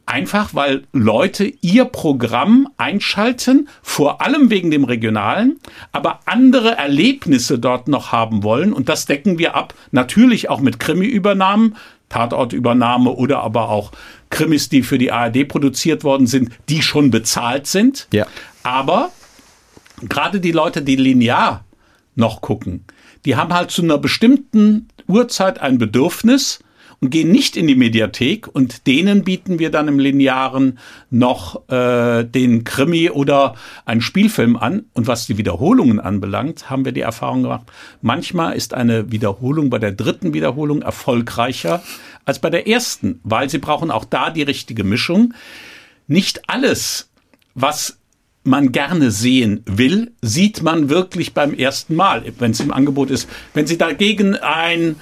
Einfach 0.08 0.56
weil 0.56 0.86
Leute 0.92 1.54
ihr 1.62 1.86
Programm 1.86 2.68
einschalten, 2.78 3.70
vor 3.84 4.24
allem 4.24 4.50
wegen 4.50 4.72
dem 4.72 4.86
Regionalen, 4.86 5.60
aber 5.92 6.22
andere 6.26 6.78
Erlebnisse 6.78 7.60
dort 7.60 7.88
noch 7.88 8.12
haben 8.12 8.42
wollen. 8.42 8.74
Und 8.74 8.90
das 8.90 9.06
decken 9.06 9.38
wir 9.38 9.54
ab, 9.54 9.76
natürlich 9.92 10.50
auch 10.50 10.62
mit 10.62 10.80
Krimi-Übernahmen, 10.80 11.76
Tatortübernahme 12.10 13.12
oder 13.12 13.42
aber 13.42 13.70
auch 13.70 13.92
Krimis, 14.30 14.70
die 14.70 14.84
für 14.84 14.98
die 14.98 15.12
ARD 15.12 15.48
produziert 15.48 16.04
worden 16.04 16.28
sind, 16.28 16.52
die 16.70 16.82
schon 16.82 17.12
bezahlt 17.12 17.68
sind. 17.68 18.08
Ja. 18.14 18.28
Aber 18.64 19.12
gerade 20.08 20.40
die 20.40 20.52
Leute, 20.52 20.82
die 20.82 20.96
linear 20.96 21.66
noch 22.16 22.42
gucken, 22.42 22.86
die 23.26 23.36
haben 23.36 23.54
halt 23.54 23.72
zu 23.72 23.82
einer 23.82 23.98
bestimmten 23.98 24.88
Uhrzeit 25.08 25.60
ein 25.60 25.78
Bedürfnis, 25.78 26.60
und 27.02 27.12
gehen 27.12 27.32
nicht 27.32 27.56
in 27.56 27.68
die 27.68 27.76
Mediathek 27.76 28.48
und 28.48 28.86
denen 28.88 29.24
bieten 29.24 29.60
wir 29.60 29.72
dann 29.72 29.88
im 29.88 30.00
Linearen 30.00 30.80
noch 31.10 31.70
äh, 31.70 32.24
den 32.24 32.64
Krimi 32.64 33.10
oder 33.10 33.56
einen 33.86 34.02
Spielfilm 34.02 34.58
an. 34.58 34.86
Und 34.94 35.08
was 35.08 35.26
die 35.26 35.38
Wiederholungen 35.38 36.00
anbelangt, 36.00 36.70
haben 36.70 36.86
wir 36.86 36.92
die 36.92 37.02
Erfahrung 37.02 37.44
gemacht, 37.44 37.68
manchmal 38.02 38.56
ist 38.56 38.74
eine 38.74 39.12
Wiederholung 39.12 39.70
bei 39.70 39.80
der 39.80 39.94
dritten 39.94 40.34
Wiederholung 40.34 40.82
erfolgreicher 40.82 41.82
als 42.30 42.40
bei 42.40 42.52
der 42.52 42.68
ersten, 42.68 43.20
weil 43.24 43.50
sie 43.50 43.58
brauchen 43.58 43.90
auch 43.90 44.06
da 44.06 44.30
die 44.30 44.44
richtige 44.44 44.84
Mischung. 44.84 45.34
Nicht 46.08 46.48
alles, 46.48 47.10
was 47.56 47.98
man 48.44 48.72
gerne 48.72 49.10
sehen 49.10 49.64
will, 49.66 50.12
sieht 50.22 50.62
man 50.62 50.90
wirklich 50.90 51.34
beim 51.34 51.56
ersten 51.56 51.96
Mal, 51.96 52.24
wenn 52.38 52.52
es 52.52 52.60
im 52.60 52.72
Angebot 52.72 53.10
ist. 53.10 53.28
Wenn 53.56 53.66
Sie 53.66 53.78
dagegen 53.78 54.36
ein 54.36 54.96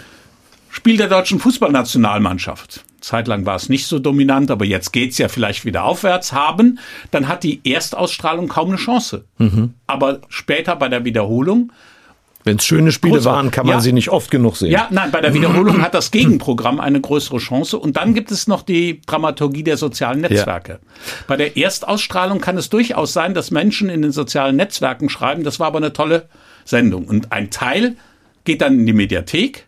Spiel 0.70 0.96
der 0.96 1.10
deutschen 1.10 1.40
Fußballnationalmannschaft. 1.40 2.86
Zeitlang 3.02 3.46
war 3.46 3.58
es 3.58 3.68
nicht 3.68 3.88
so 3.88 4.00
dominant, 4.00 4.50
aber 4.50 4.64
jetzt 4.64 4.92
geht's 4.94 5.18
ja 5.18 5.28
vielleicht 5.28 5.66
wieder 5.66 5.84
aufwärts 5.84 6.32
haben, 6.32 6.80
dann 7.12 7.28
hat 7.28 7.44
die 7.44 7.60
Erstausstrahlung 7.64 8.48
kaum 8.48 8.70
eine 8.70 8.78
Chance. 8.78 9.26
Mhm. 9.38 9.74
Aber 9.86 10.22
später 10.30 10.76
bei 10.78 10.88
der 10.88 11.04
Wiederholung 11.04 11.72
wenn 12.48 12.58
es 12.58 12.66
schöne 12.66 12.92
Spiele 12.92 13.24
waren, 13.26 13.52
kann 13.52 13.68
man 13.68 13.76
ja. 13.76 13.82
sie 13.82 13.94
nicht 13.94 14.10
oft 14.10 14.32
genug 14.32 14.58
sehen. 14.58 14.72
Ja, 14.72 14.88
nein, 14.90 15.12
bei 15.12 15.22
der 15.22 15.36
Wiederholung 15.36 15.82
hat 15.84 15.94
das 15.94 16.10
Gegenprogramm 16.10 16.80
eine 16.80 17.00
größere 17.00 17.38
Chance. 17.38 17.78
Und 17.78 17.98
dann 17.98 18.16
gibt 18.16 18.32
es 18.32 18.48
noch 18.48 18.64
die 18.64 19.02
Dramaturgie 19.06 19.64
der 19.64 19.78
sozialen 19.78 20.22
Netzwerke. 20.22 20.72
Ja. 20.72 20.80
Bei 21.28 21.38
der 21.38 21.56
Erstausstrahlung 21.58 22.42
kann 22.42 22.58
es 22.58 22.70
durchaus 22.70 23.14
sein, 23.14 23.36
dass 23.36 23.52
Menschen 23.52 23.90
in 23.90 24.02
den 24.02 24.12
sozialen 24.12 24.56
Netzwerken 24.56 25.10
schreiben, 25.10 25.44
das 25.44 25.60
war 25.60 25.68
aber 25.68 25.78
eine 25.78 25.94
tolle 25.94 26.28
Sendung. 26.66 27.06
Und 27.06 27.32
ein 27.32 27.52
Teil 27.52 27.96
geht 28.46 28.62
dann 28.62 28.80
in 28.80 28.86
die 28.88 28.94
Mediathek 28.94 29.68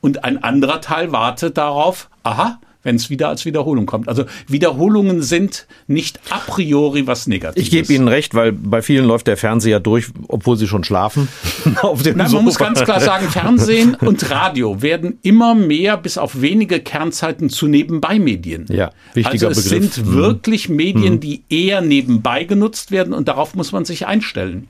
und 0.00 0.24
ein 0.24 0.42
anderer 0.42 0.80
Teil 0.80 1.12
wartet 1.12 1.58
darauf, 1.58 2.08
aha, 2.22 2.60
wenn 2.82 2.96
es 2.96 3.10
wieder 3.10 3.28
als 3.28 3.44
Wiederholung 3.44 3.86
kommt. 3.86 4.08
Also 4.08 4.24
Wiederholungen 4.48 5.22
sind 5.22 5.66
nicht 5.86 6.20
a 6.30 6.38
priori 6.38 7.06
was 7.06 7.26
Negatives. 7.26 7.62
Ich 7.62 7.70
gebe 7.70 7.92
Ihnen 7.92 8.08
recht, 8.08 8.34
weil 8.34 8.52
bei 8.52 8.82
vielen 8.82 9.04
läuft 9.04 9.26
der 9.26 9.36
Fernseher 9.36 9.80
durch, 9.80 10.06
obwohl 10.28 10.56
sie 10.56 10.66
schon 10.66 10.84
schlafen. 10.84 11.28
Auf 11.82 12.02
dem 12.02 12.16
Nein, 12.16 12.30
man 12.32 12.44
muss 12.44 12.58
ganz 12.58 12.82
klar 12.82 13.00
sagen, 13.00 13.28
Fernsehen 13.28 13.94
und 14.00 14.30
Radio 14.30 14.82
werden 14.82 15.18
immer 15.22 15.54
mehr 15.54 15.96
bis 15.96 16.18
auf 16.18 16.40
wenige 16.40 16.80
Kernzeiten 16.80 17.50
zu 17.50 17.66
Nebenbei-Medien. 17.66 18.66
Ja, 18.68 18.90
wichtiger 19.14 19.48
also 19.48 19.60
es 19.60 19.68
Begriff. 19.68 19.94
sind 19.94 20.06
mhm. 20.06 20.12
wirklich 20.14 20.68
Medien, 20.68 21.14
mhm. 21.14 21.20
die 21.20 21.42
eher 21.48 21.80
nebenbei 21.80 22.44
genutzt 22.44 22.90
werden 22.90 23.12
und 23.12 23.28
darauf 23.28 23.54
muss 23.54 23.72
man 23.72 23.84
sich 23.84 24.06
einstellen. 24.06 24.68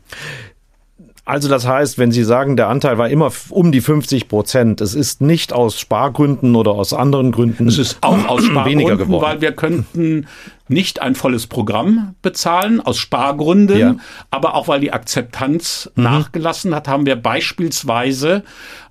Also 1.25 1.49
das 1.49 1.67
heißt, 1.67 1.99
wenn 1.99 2.13
Sie 2.13 2.25
sagen, 2.25 2.57
der 2.57 2.69
Anteil 2.69 2.99
war 2.99 3.09
immer 3.09 3.31
um 3.51 3.73
die 3.73 3.81
50 3.81 4.29
Prozent, 4.29 4.81
es 4.81 4.95
ist 4.95 5.21
nicht 5.21 5.53
aus 5.53 5.79
Spargründen 5.79 6.57
oder 6.57 6.73
aus 6.73 6.93
anderen 6.93 7.31
Gründen. 7.31 7.69
Es 7.69 7.79
ist 7.79 7.99
auch 8.01 8.27
aus 8.27 8.45
Spargründen, 8.45 8.99
geworden. 8.99 9.23
weil 9.23 9.41
wir 9.41 9.53
könnten 9.53 10.27
nicht 10.69 11.03
ein 11.03 11.15
volles 11.15 11.47
Programm 11.47 12.15
bezahlen 12.23 12.81
aus 12.81 12.99
Spargründen, 12.99 13.79
ja. 13.79 13.97
aber 14.31 14.55
auch 14.55 14.69
weil 14.69 14.81
die 14.81 14.93
Akzeptanz 14.93 15.91
mhm. 15.95 16.05
nachgelassen 16.05 16.75
hat, 16.75 16.89
haben 16.89 17.07
wir 17.07 17.17
beispielsweise 17.17 18.43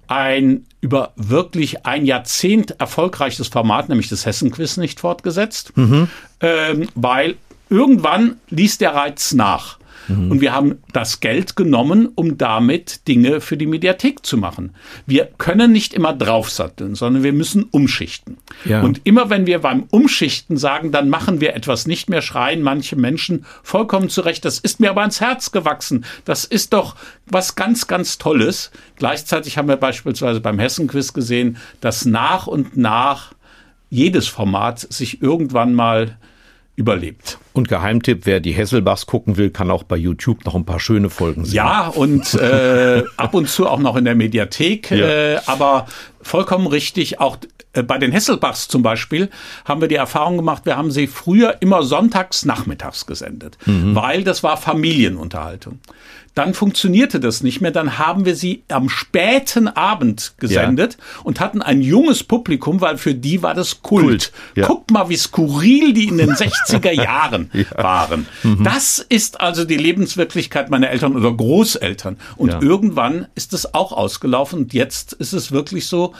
ein 0.07 0.65
über 0.81 1.13
wirklich 1.15 1.85
ein 1.85 2.05
Jahrzehnt 2.05 2.79
erfolgreiches 2.79 3.47
Format, 3.47 3.89
nämlich 3.89 4.09
das 4.09 4.25
Hessen-Quiz, 4.25 4.77
nicht 4.77 4.99
fortgesetzt, 4.99 5.75
mhm. 5.77 6.07
ähm, 6.41 6.87
weil 6.95 7.35
irgendwann 7.69 8.37
ließ 8.49 8.77
der 8.79 8.95
Reiz 8.95 9.33
nach. 9.33 9.78
Mhm. 10.09 10.31
Und 10.31 10.41
wir 10.41 10.53
haben 10.53 10.79
das 10.91 11.19
Geld 11.19 11.55
genommen, 11.55 12.09
um 12.15 12.37
damit 12.37 13.07
Dinge 13.07 13.39
für 13.39 13.55
die 13.55 13.65
Mediathek 13.65 14.25
zu 14.25 14.37
machen. 14.37 14.75
Wir 15.05 15.29
können 15.37 15.71
nicht 15.71 15.93
immer 15.93 16.13
draufsatteln, 16.13 16.95
sondern 16.95 17.23
wir 17.23 17.33
müssen 17.33 17.63
umschichten. 17.63 18.37
Ja. 18.65 18.81
Und 18.81 19.01
immer 19.05 19.29
wenn 19.29 19.45
wir 19.45 19.59
beim 19.59 19.85
Umschichten 19.91 20.57
sagen, 20.57 20.91
dann 20.91 21.09
machen 21.09 21.39
wir 21.39 21.55
etwas 21.55 21.87
nicht 21.87 22.09
mehr, 22.09 22.21
schreien 22.21 22.61
manche 22.61 22.95
Menschen 22.95 23.45
vollkommen 23.63 24.09
zurecht, 24.09 24.43
das 24.45 24.59
ist 24.59 24.79
mir 24.79 24.89
aber 24.89 25.01
ans 25.01 25.21
Herz 25.21 25.51
gewachsen. 25.51 26.05
Das 26.25 26.43
ist 26.43 26.73
doch 26.73 26.95
was 27.25 27.55
ganz, 27.55 27.87
ganz 27.87 28.17
Tolles. 28.17 28.71
Gleichzeitig 28.95 29.57
haben 29.57 29.67
wir 29.67 29.77
beispielsweise 29.77 30.41
beim 30.41 30.59
Hessen-Quiz 30.59 31.13
gesehen, 31.13 31.57
dass 31.81 32.05
nach 32.05 32.47
und 32.47 32.75
nach 32.75 33.33
jedes 33.89 34.27
Format 34.27 34.79
sich 34.79 35.21
irgendwann 35.21 35.73
mal 35.73 36.17
überlebt. 36.79 37.37
Und 37.51 37.67
Geheimtipp, 37.67 38.25
wer 38.25 38.39
die 38.39 38.53
Hesselbachs 38.53 39.05
gucken 39.05 39.35
will, 39.35 39.49
kann 39.49 39.69
auch 39.69 39.83
bei 39.83 39.97
YouTube 39.97 40.45
noch 40.45 40.55
ein 40.55 40.63
paar 40.63 40.79
schöne 40.79 41.09
Folgen 41.09 41.43
sehen. 41.43 41.55
Ja, 41.55 41.89
und 41.89 42.33
äh, 42.35 43.03
ab 43.17 43.33
und 43.33 43.49
zu 43.49 43.67
auch 43.67 43.79
noch 43.79 43.97
in 43.97 44.05
der 44.05 44.15
Mediathek. 44.15 44.89
Ja. 44.91 45.05
Äh, 45.05 45.41
aber 45.45 45.87
vollkommen 46.21 46.67
richtig, 46.67 47.19
auch 47.19 47.37
äh, 47.73 47.83
bei 47.83 47.97
den 47.97 48.13
Hesselbachs 48.13 48.69
zum 48.69 48.81
Beispiel 48.81 49.29
haben 49.65 49.81
wir 49.81 49.89
die 49.89 49.95
Erfahrung 49.95 50.37
gemacht, 50.37 50.65
wir 50.65 50.77
haben 50.77 50.89
sie 50.89 51.07
früher 51.07 51.57
immer 51.59 51.83
sonntags 51.83 52.45
nachmittags 52.45 53.05
gesendet, 53.05 53.57
mhm. 53.65 53.93
weil 53.93 54.23
das 54.23 54.41
war 54.41 54.55
Familienunterhaltung. 54.55 55.79
Dann 56.39 56.53
funktionierte 56.53 57.19
das 57.19 57.43
nicht 57.43 57.59
mehr, 57.59 57.71
dann 57.71 57.97
haben 57.97 58.23
wir 58.23 58.33
sie 58.33 58.63
am 58.69 58.87
späten 58.87 59.67
Abend 59.67 60.35
gesendet 60.37 60.95
ja. 60.97 61.21
und 61.25 61.41
hatten 61.41 61.61
ein 61.61 61.81
junges 61.81 62.23
Publikum, 62.23 62.79
weil 62.79 62.97
für 62.97 63.13
die 63.13 63.43
war 63.43 63.53
das 63.53 63.81
Kult. 63.81 64.05
Kult. 64.05 64.31
Ja. 64.55 64.65
Guckt 64.65 64.89
mal, 64.89 65.09
wie 65.09 65.17
skurril 65.17 65.91
die 65.91 66.07
in 66.07 66.17
den 66.17 66.31
60er 66.31 66.91
Jahren 66.93 67.51
ja. 67.51 67.65
waren. 67.83 68.25
Mhm. 68.43 68.63
Das 68.63 68.99
ist 68.99 69.41
also 69.41 69.65
die 69.65 69.75
Lebenswirklichkeit 69.75 70.69
meiner 70.69 70.89
Eltern 70.91 71.17
oder 71.17 71.29
Großeltern. 71.29 72.15
Und 72.37 72.63
irgendwann 72.63 73.27
ist 73.35 73.51
es 73.51 73.73
auch 73.73 73.91
ausgelaufen 73.91 74.59
und 74.59 74.73
jetzt 74.73 75.11
ist 75.11 75.33
es 75.33 75.51
wirklich 75.51 75.87
so, 75.87 76.13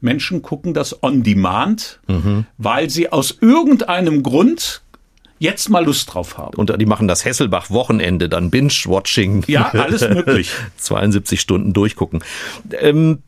Menschen 0.00 0.40
gucken 0.40 0.72
das 0.72 1.02
on 1.02 1.24
demand, 1.24 2.00
mhm. 2.06 2.46
weil 2.56 2.88
sie 2.88 3.12
aus 3.12 3.36
irgendeinem 3.42 4.22
Grund 4.22 4.80
jetzt 5.38 5.68
mal 5.68 5.84
Lust 5.84 6.12
drauf 6.12 6.38
haben. 6.38 6.56
Und 6.56 6.72
die 6.80 6.86
machen 6.86 7.08
das 7.08 7.24
Hesselbach-Wochenende, 7.24 8.28
dann 8.28 8.50
Binge-Watching. 8.50 9.44
Ja, 9.46 9.70
alles 9.72 10.08
möglich. 10.08 10.52
72 10.76 11.40
Stunden 11.40 11.72
durchgucken. 11.72 12.22
Ähm, 12.80 13.18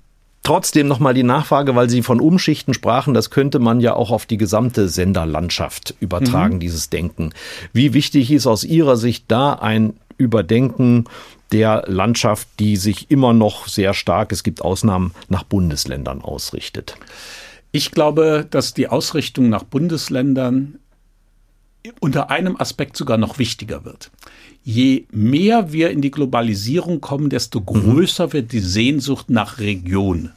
Trotzdem 0.43 0.89
nochmal 0.89 1.13
die 1.13 1.23
Nachfrage, 1.23 1.75
weil 1.75 1.91
Sie 1.91 2.03
von 2.03 2.19
Umschichten 2.19 2.73
sprachen, 2.73 3.13
das 3.13 3.29
könnte 3.29 3.59
man 3.59 3.81
ja 3.81 3.95
auch 3.95 4.11
auf 4.11 4.25
die 4.25 4.39
gesamte 4.39 4.89
Senderlandschaft 4.89 5.95
übertragen, 6.01 6.55
mhm. 6.55 6.61
dieses 6.61 6.89
Denken. 6.89 7.35
Wie 7.75 7.93
wichtig 7.93 8.31
ist 8.31 8.47
aus 8.47 8.65
Ihrer 8.65 8.97
Sicht 8.97 9.27
da 9.29 9.53
ein 9.53 9.95
Überdenken 10.17 11.05
der 11.53 11.85
Landschaft, 11.87 12.49
die 12.59 12.77
sich 12.77 13.11
immer 13.11 13.35
noch 13.35 13.69
sehr 13.69 13.93
stark, 13.93 14.33
es 14.33 14.43
gibt 14.43 14.63
Ausnahmen, 14.63 15.13
nach 15.29 15.43
Bundesländern 15.43 16.23
ausrichtet? 16.23 16.97
Ich 17.71 17.91
glaube, 17.91 18.47
dass 18.51 18.73
die 18.73 18.89
Ausrichtung 18.89 19.51
nach 19.51 19.65
Bundesländern 19.65 20.79
unter 22.01 22.31
einem 22.31 22.57
Aspekt 22.59 22.97
sogar 22.97 23.17
noch 23.17 23.39
wichtiger 23.39 23.85
wird. 23.85 24.11
Je 24.63 25.07
mehr 25.11 25.73
wir 25.73 25.91
in 25.91 26.03
die 26.03 26.11
Globalisierung 26.11 27.01
kommen, 27.01 27.31
desto 27.31 27.61
größer 27.61 28.29
mhm. 28.29 28.33
wird 28.33 28.53
die 28.53 28.61
Sehnsucht 28.61 29.31
nach 29.31 29.59
Region. 29.59 30.31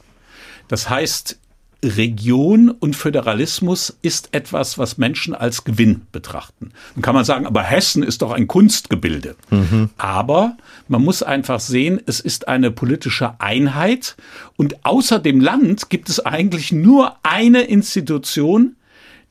Das 0.68 0.88
heißt, 0.88 1.38
Region 1.84 2.70
und 2.70 2.96
Föderalismus 2.96 3.96
ist 4.00 4.30
etwas, 4.32 4.78
was 4.78 4.96
Menschen 4.96 5.34
als 5.34 5.64
Gewinn 5.64 6.02
betrachten. 6.12 6.72
Dann 6.94 7.02
kann 7.02 7.14
man 7.14 7.26
sagen, 7.26 7.46
aber 7.46 7.62
Hessen 7.62 8.02
ist 8.02 8.22
doch 8.22 8.32
ein 8.32 8.46
Kunstgebilde. 8.46 9.36
Mhm. 9.50 9.90
Aber 9.98 10.56
man 10.88 11.02
muss 11.02 11.22
einfach 11.22 11.60
sehen, 11.60 12.00
es 12.06 12.20
ist 12.20 12.48
eine 12.48 12.70
politische 12.70 13.38
Einheit 13.40 14.16
und 14.56 14.84
außer 14.86 15.18
dem 15.18 15.40
Land 15.40 15.90
gibt 15.90 16.08
es 16.08 16.20
eigentlich 16.24 16.72
nur 16.72 17.16
eine 17.22 17.62
Institution, 17.62 18.76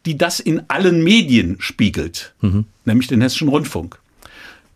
die 0.06 0.18
das 0.18 0.40
in 0.40 0.64
allen 0.70 1.04
Medien 1.04 1.58
spiegelt, 1.60 2.34
mhm. 2.42 2.66
nämlich 2.86 3.08
den 3.08 3.22
Hessischen 3.22 3.50
Rundfunk. 3.50 4.00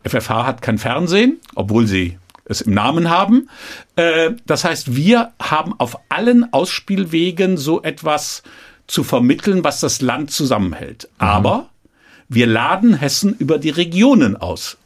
FFH 0.04 0.46
hat 0.46 0.62
kein 0.62 0.78
Fernsehen, 0.78 1.40
obwohl 1.56 1.88
sie 1.88 2.18
es 2.46 2.62
im 2.62 2.74
Namen 2.74 3.10
haben. 3.10 3.50
Äh, 3.96 4.32
das 4.46 4.64
heißt, 4.64 4.96
wir 4.96 5.34
haben 5.42 5.74
auf 5.80 5.98
allen 6.10 6.52
Ausspielwegen 6.54 7.58
so 7.58 7.84
etwas 7.84 8.44
zu 8.88 9.04
vermitteln, 9.04 9.64
was 9.64 9.82
das 9.82 10.02
Land 10.02 10.32
zusammenhält. 10.32 11.10
Mhm. 11.20 11.28
Aber 11.28 11.70
wir 12.30 12.48
laden 12.48 12.94
Hessen 12.94 13.36
über 13.38 13.58
die 13.58 13.70
Regionen 13.70 14.38
aus. 14.38 14.78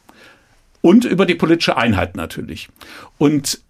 Und 0.80 1.04
über 1.04 1.26
die 1.26 1.36
politische 1.36 1.76
Einheit 1.76 2.16
natürlich. 2.16 2.68
Und 3.16 3.60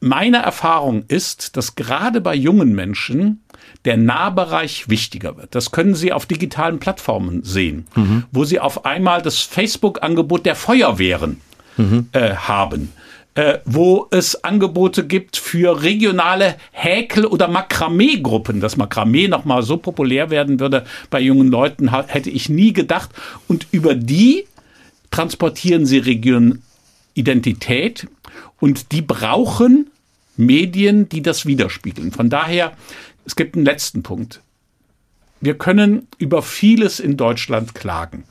meine 0.00 0.38
Erfahrung 0.38 1.04
ist, 1.06 1.56
dass 1.56 1.76
gerade 1.76 2.20
bei 2.20 2.34
jungen 2.34 2.74
Menschen 2.74 3.40
der 3.84 3.96
Nahbereich 3.96 4.88
wichtiger 4.88 5.36
wird. 5.36 5.54
Das 5.54 5.70
können 5.70 5.94
Sie 5.94 6.12
auf 6.12 6.26
digitalen 6.26 6.78
Plattformen 6.78 7.42
sehen, 7.42 7.86
mhm. 7.94 8.24
wo 8.30 8.44
Sie 8.44 8.60
auf 8.60 8.84
einmal 8.84 9.22
das 9.22 9.40
Facebook-Angebot 9.40 10.46
der 10.46 10.54
Feuerwehren 10.54 11.40
mhm. 11.76 12.08
äh, 12.12 12.34
haben. 12.34 12.92
Äh, 13.36 13.58
wo 13.64 14.08
es 14.10 14.42
Angebote 14.42 15.06
gibt 15.06 15.36
für 15.36 15.84
regionale 15.84 16.56
Häkel- 16.72 17.26
oder 17.26 17.46
Makramee-Gruppen. 17.46 18.60
Dass 18.60 18.76
Makramee 18.76 19.28
nochmal 19.28 19.62
so 19.62 19.76
populär 19.76 20.30
werden 20.30 20.58
würde 20.58 20.84
bei 21.10 21.20
jungen 21.20 21.46
Leuten, 21.46 21.92
hätte 22.08 22.28
ich 22.28 22.48
nie 22.48 22.72
gedacht. 22.72 23.10
Und 23.46 23.68
über 23.70 23.94
die 23.94 24.46
transportieren 25.12 25.86
sie 25.86 25.98
Regionidentität 25.98 28.08
und 28.58 28.90
die 28.92 29.02
brauchen 29.02 29.90
Medien, 30.36 31.08
die 31.08 31.22
das 31.22 31.46
widerspiegeln. 31.46 32.12
Von 32.12 32.30
daher, 32.30 32.72
es 33.24 33.36
gibt 33.36 33.56
einen 33.56 33.64
letzten 33.64 34.02
Punkt. 34.02 34.42
Wir 35.40 35.56
können 35.56 36.08
über 36.18 36.42
vieles 36.42 37.00
in 37.00 37.16
Deutschland 37.16 37.74
klagen. 37.74 38.24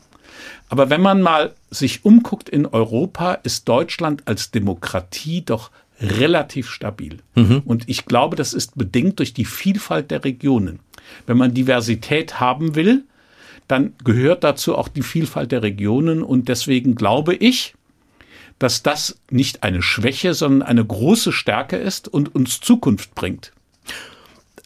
Aber 0.69 0.89
wenn 0.89 1.01
man 1.01 1.21
mal 1.21 1.55
sich 1.71 2.05
umguckt 2.05 2.49
in 2.49 2.65
Europa, 2.65 3.33
ist 3.33 3.67
Deutschland 3.67 4.27
als 4.27 4.51
Demokratie 4.51 5.43
doch 5.43 5.71
relativ 5.99 6.69
stabil. 6.69 7.19
Mhm. 7.35 7.63
Und 7.65 7.89
ich 7.89 8.05
glaube, 8.05 8.35
das 8.35 8.53
ist 8.53 8.77
bedingt 8.77 9.19
durch 9.19 9.33
die 9.33 9.45
Vielfalt 9.45 10.11
der 10.11 10.23
Regionen. 10.23 10.79
Wenn 11.25 11.37
man 11.37 11.53
Diversität 11.53 12.39
haben 12.39 12.75
will, 12.75 13.03
dann 13.67 13.93
gehört 14.03 14.43
dazu 14.43 14.75
auch 14.75 14.87
die 14.87 15.01
Vielfalt 15.01 15.51
der 15.51 15.63
Regionen. 15.63 16.23
Und 16.23 16.47
deswegen 16.47 16.95
glaube 16.95 17.35
ich, 17.35 17.73
dass 18.59 18.83
das 18.83 19.19
nicht 19.29 19.63
eine 19.63 19.81
Schwäche, 19.81 20.33
sondern 20.33 20.67
eine 20.67 20.85
große 20.85 21.31
Stärke 21.31 21.77
ist 21.77 22.07
und 22.07 22.33
uns 22.35 22.59
Zukunft 22.59 23.15
bringt. 23.15 23.51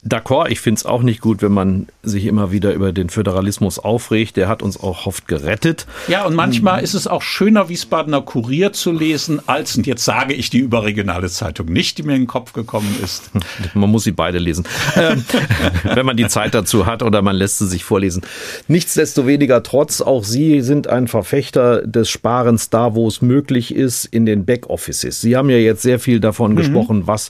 D'accord, 0.06 0.50
ich 0.50 0.60
finde 0.60 0.80
es 0.80 0.86
auch 0.86 1.02
nicht 1.02 1.22
gut, 1.22 1.42
wenn 1.42 1.54
man 1.54 1.88
sich 2.04 2.26
immer 2.26 2.52
wieder 2.52 2.74
über 2.74 2.92
den 2.92 3.10
Föderalismus 3.10 3.80
aufregt. 3.80 4.36
Der 4.36 4.50
hat 4.50 4.62
uns 4.62 4.78
auch 4.78 5.06
oft 5.06 5.30
gerettet. 5.30 5.88
Ja, 6.10 6.26
und 6.26 6.36
manchmal 6.36 6.84
ist 6.84 6.94
es 6.94 7.08
auch 7.08 7.22
schöner, 7.22 7.70
Wiesbadener 7.70 8.22
Kurier 8.22 8.74
zu 8.74 8.92
lesen, 8.92 9.40
als, 9.48 9.78
und 9.78 9.88
jetzt 9.88 10.04
sage 10.04 10.34
ich 10.34 10.50
die 10.50 10.60
überregionale 10.60 11.30
Zeitung 11.30 11.68
nicht, 11.68 11.98
die 11.98 12.04
mir 12.04 12.16
in 12.16 12.24
den 12.24 12.28
Kopf 12.28 12.52
gekommen 12.52 12.94
ist. 13.02 13.32
Man 13.74 13.90
muss 13.90 14.04
sie 14.04 14.12
beide 14.12 14.40
lesen, 14.40 14.66
ähm, 14.98 15.24
wenn 15.84 16.06
man 16.06 16.18
die 16.18 16.28
Zeit 16.28 16.54
dazu 16.54 16.86
hat 16.86 17.02
oder 17.02 17.22
man 17.22 17.36
lässt 17.36 17.60
sie 17.60 17.68
sich 17.68 17.84
vorlesen. 17.84 18.24
Nichtsdestoweniger, 18.68 19.64
trotz, 19.64 20.02
auch 20.02 20.24
Sie 20.24 20.62
sind 20.62 20.88
ein 20.88 21.08
Verfechter 21.08 21.82
des 21.88 22.10
Sparens 22.10 22.70
da, 22.70 22.94
wo 22.96 23.08
es 23.08 23.22
möglich 23.22 23.74
ist, 23.74 24.06
in 24.06 24.26
den 24.26 24.46
Backoffices. 24.46 25.22
Sie 25.22 25.38
haben 25.38 25.50
ja 25.50 25.58
jetzt 25.58 25.82
sehr 25.82 26.00
viel 26.00 26.20
davon 26.20 26.52
mhm. 26.52 26.56
gesprochen, 26.58 27.08
was 27.08 27.30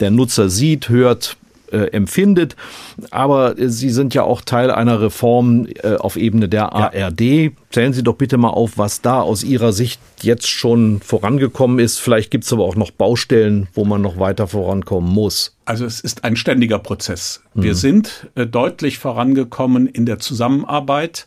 der 0.00 0.10
Nutzer 0.10 0.48
sieht, 0.48 0.88
hört, 0.88 1.36
äh, 1.72 1.90
empfindet. 1.92 2.56
Aber 3.10 3.54
Sie 3.56 3.90
sind 3.90 4.14
ja 4.14 4.22
auch 4.22 4.40
Teil 4.40 4.70
einer 4.70 5.00
Reform 5.00 5.66
äh, 5.82 5.96
auf 5.96 6.16
Ebene 6.16 6.48
der 6.48 6.70
ja. 6.72 6.92
ARD. 6.92 7.52
Zählen 7.70 7.92
Sie 7.92 8.02
doch 8.02 8.16
bitte 8.16 8.36
mal 8.36 8.50
auf, 8.50 8.78
was 8.78 9.00
da 9.00 9.20
aus 9.20 9.44
Ihrer 9.44 9.72
Sicht 9.72 10.00
jetzt 10.22 10.48
schon 10.48 11.00
vorangekommen 11.00 11.78
ist. 11.78 11.98
Vielleicht 11.98 12.30
gibt 12.30 12.44
es 12.44 12.52
aber 12.52 12.64
auch 12.64 12.76
noch 12.76 12.90
Baustellen, 12.90 13.68
wo 13.74 13.84
man 13.84 14.02
noch 14.02 14.18
weiter 14.18 14.46
vorankommen 14.46 15.12
muss. 15.12 15.56
Also 15.64 15.84
es 15.84 16.00
ist 16.00 16.24
ein 16.24 16.36
ständiger 16.36 16.78
Prozess. 16.78 17.42
Wir 17.54 17.72
mhm. 17.72 17.76
sind 17.76 18.28
äh, 18.34 18.46
deutlich 18.46 18.98
vorangekommen 18.98 19.86
in 19.86 20.06
der 20.06 20.18
Zusammenarbeit. 20.18 21.26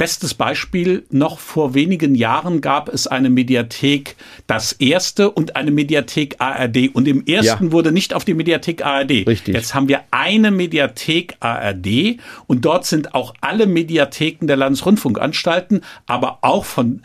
Bestes 0.00 0.32
Beispiel, 0.32 1.04
noch 1.10 1.38
vor 1.38 1.74
wenigen 1.74 2.14
Jahren 2.14 2.62
gab 2.62 2.88
es 2.88 3.06
eine 3.06 3.28
Mediathek 3.28 4.16
Das 4.46 4.72
Erste 4.72 5.30
und 5.30 5.56
eine 5.56 5.70
Mediathek 5.70 6.36
ARD. 6.38 6.94
Und 6.94 7.06
im 7.06 7.26
ersten 7.26 7.66
ja. 7.66 7.72
wurde 7.72 7.92
nicht 7.92 8.14
auf 8.14 8.24
die 8.24 8.32
Mediathek 8.32 8.82
ARD. 8.82 9.26
Richtig. 9.26 9.54
Jetzt 9.54 9.74
haben 9.74 9.90
wir 9.90 10.00
eine 10.10 10.52
Mediathek 10.52 11.36
ARD 11.40 12.16
und 12.46 12.64
dort 12.64 12.86
sind 12.86 13.14
auch 13.14 13.34
alle 13.42 13.66
Mediatheken 13.66 14.46
der 14.46 14.56
Landesrundfunkanstalten, 14.56 15.82
aber 16.06 16.38
auch 16.40 16.64
von 16.64 17.02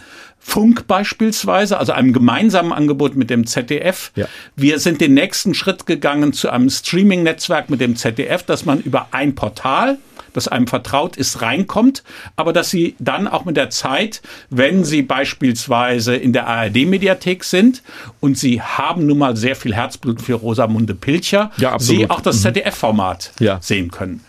Funk 0.48 0.86
beispielsweise, 0.86 1.80
also 1.80 1.92
einem 1.92 2.14
gemeinsamen 2.14 2.72
Angebot 2.72 3.16
mit 3.16 3.32
dem 3.32 3.48
ZDF. 3.48 4.12
Ja. 4.16 4.28
Wir 4.56 4.80
sind 4.80 5.02
den 5.02 5.16
nächsten 5.16 5.56
Schritt 5.56 5.88
gegangen 5.88 6.34
zu 6.34 6.52
einem 6.52 6.70
Streaming-Netzwerk 6.70 7.72
mit 7.72 7.82
dem 7.82 7.96
ZDF, 7.96 8.44
dass 8.44 8.64
man 8.64 8.80
über 8.80 9.08
ein 9.10 9.34
Portal 9.34 9.98
das 10.34 10.48
einem 10.48 10.68
vertraut 10.68 11.16
ist, 11.16 11.42
reinkommt, 11.42 12.04
aber 12.36 12.52
dass 12.52 12.70
sie 12.70 12.96
dann 13.00 13.28
auch 13.28 13.46
mit 13.46 13.56
der 13.56 13.70
Zeit, 13.70 14.22
wenn 14.50 14.84
sie 14.84 15.02
beispielsweise 15.02 16.16
in 16.16 16.34
der 16.34 16.46
ARD-Mediathek 16.48 17.44
sind 17.46 17.82
und 18.20 18.38
sie 18.38 18.62
haben 18.62 19.06
nun 19.06 19.18
mal 19.18 19.38
sehr 19.38 19.56
viel 19.56 19.74
Herzblut 19.74 20.22
für 20.22 20.34
Rosamunde 20.34 20.94
Pilcher, 20.94 21.52
ja, 21.58 21.80
sie 21.80 22.10
auch 22.10 22.20
das 22.20 22.40
mhm. 22.40 22.42
ZDF-Format 22.42 23.32
ja. 23.40 23.60
sehen 23.62 23.92
können. 23.92 24.22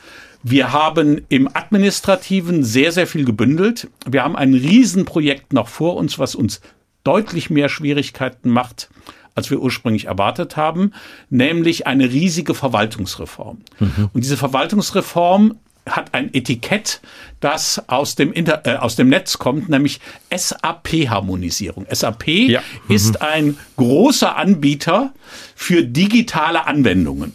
Wir 0.49 0.73
haben 0.73 1.23
im 1.29 1.49
Administrativen 1.53 2.63
sehr, 2.63 2.93
sehr 2.93 3.09
viel 3.09 3.25
gebündelt. 3.25 3.89
Wir 4.09 4.23
haben 4.23 4.37
ein 4.37 4.55
Riesenprojekt 4.55 5.53
noch 5.53 5.67
vor 5.67 5.97
uns, 5.97 6.21
was 6.21 6.37
uns 6.37 6.61
deutlich 7.03 7.51
mehr 7.51 7.69
Schwierigkeiten 7.69 8.51
macht, 8.51 8.89
als 9.35 9.51
wir 9.51 9.61
ursprünglich 9.61 10.05
erwartet 10.05 10.57
haben, 10.57 10.93
nämlich 11.31 11.89
eine 11.89 12.13
riesige 12.13 12.55
Verwaltungsreform. 12.55 13.59
Mhm. 13.81 14.11
Und 14.13 14.23
diese 14.23 14.37
Verwaltungsreform 14.37 15.59
hat 15.85 16.15
ein 16.15 16.33
Etikett, 16.33 17.01
das 17.41 17.83
aus 17.89 18.15
dem, 18.15 18.33
Inter 18.33 18.63
äh, 18.67 18.77
aus 18.77 18.95
dem 18.95 19.09
Netz 19.09 19.39
kommt, 19.39 19.69
nämlich 19.69 19.99
SAP-Harmonisierung. 20.33 21.87
SAP 21.91 22.29
ja. 22.29 22.61
mhm. 22.87 22.95
ist 22.95 23.21
ein 23.21 23.59
großer 23.77 24.37
Anbieter 24.37 25.13
für 25.57 25.83
digitale 25.83 26.69
Anwendungen. 26.69 27.35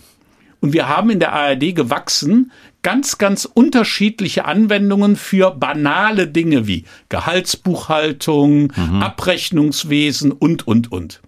Und 0.62 0.74
wir 0.74 0.88
haben 0.88 1.10
in 1.10 1.20
der 1.20 1.34
ARD 1.34 1.76
gewachsen 1.76 2.52
ganz, 2.84 3.18
ganz 3.18 3.46
unterschiedliche 3.46 4.46
Anwendungen 4.46 5.16
für 5.16 5.52
banale 5.52 6.28
Dinge 6.28 6.68
wie 6.68 6.86
Gehaltsbuchhaltung, 7.10 8.74
mhm. 8.76 9.02
Abrechnungswesen 9.02 10.32
und, 10.32 10.68
und, 10.68 10.92
und. 10.92 11.22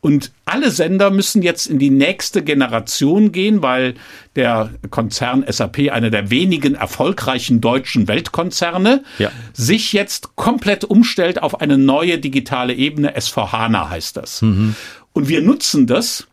Und 0.00 0.32
alle 0.44 0.72
Sender 0.72 1.10
müssen 1.10 1.42
jetzt 1.42 1.66
in 1.66 1.78
die 1.78 1.90
nächste 1.90 2.42
Generation 2.42 3.30
gehen, 3.30 3.62
weil 3.62 3.94
der 4.34 4.70
Konzern 4.90 5.44
SAP, 5.48 5.92
einer 5.92 6.10
der 6.10 6.30
wenigen 6.30 6.74
erfolgreichen 6.74 7.60
deutschen 7.60 8.08
Weltkonzerne, 8.08 9.04
ja. 9.18 9.30
sich 9.52 9.92
jetzt 9.92 10.34
komplett 10.34 10.84
umstellt 10.84 11.40
auf 11.40 11.60
eine 11.60 11.78
neue 11.78 12.18
digitale 12.18 12.74
Ebene. 12.74 13.16
S4HANA 13.16 13.90
heißt 13.90 14.16
das. 14.16 14.42
Mhm. 14.42 14.74
Und 15.12 15.28
wir 15.28 15.40
nutzen 15.40 15.86
das, 15.86 16.26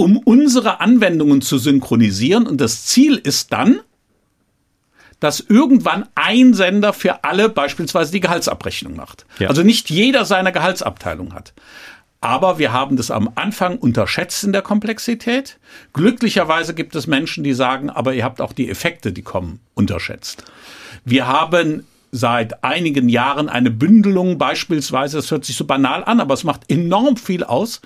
um 0.00 0.16
unsere 0.16 0.80
Anwendungen 0.80 1.42
zu 1.42 1.58
synchronisieren. 1.58 2.46
Und 2.46 2.58
das 2.58 2.86
Ziel 2.86 3.16
ist 3.16 3.52
dann, 3.52 3.80
dass 5.20 5.40
irgendwann 5.40 6.08
ein 6.14 6.54
Sender 6.54 6.94
für 6.94 7.22
alle 7.22 7.50
beispielsweise 7.50 8.10
die 8.10 8.20
Gehaltsabrechnung 8.20 8.96
macht. 8.96 9.26
Ja. 9.38 9.50
Also 9.50 9.62
nicht 9.62 9.90
jeder 9.90 10.24
seine 10.24 10.52
Gehaltsabteilung 10.52 11.34
hat. 11.34 11.52
Aber 12.22 12.58
wir 12.58 12.72
haben 12.72 12.96
das 12.96 13.10
am 13.10 13.30
Anfang 13.34 13.76
unterschätzt 13.76 14.42
in 14.42 14.52
der 14.52 14.62
Komplexität. 14.62 15.58
Glücklicherweise 15.92 16.72
gibt 16.72 16.94
es 16.94 17.06
Menschen, 17.06 17.44
die 17.44 17.52
sagen, 17.52 17.90
aber 17.90 18.14
ihr 18.14 18.24
habt 18.24 18.40
auch 18.40 18.54
die 18.54 18.70
Effekte, 18.70 19.12
die 19.12 19.22
kommen, 19.22 19.60
unterschätzt. 19.74 20.44
Wir 21.04 21.26
haben 21.26 21.84
seit 22.10 22.64
einigen 22.64 23.10
Jahren 23.10 23.50
eine 23.50 23.70
Bündelung 23.70 24.38
beispielsweise, 24.38 25.18
das 25.18 25.30
hört 25.30 25.44
sich 25.44 25.56
so 25.56 25.66
banal 25.66 26.04
an, 26.04 26.20
aber 26.20 26.32
es 26.32 26.44
macht 26.44 26.70
enorm 26.70 27.18
viel 27.18 27.44
aus, 27.44 27.82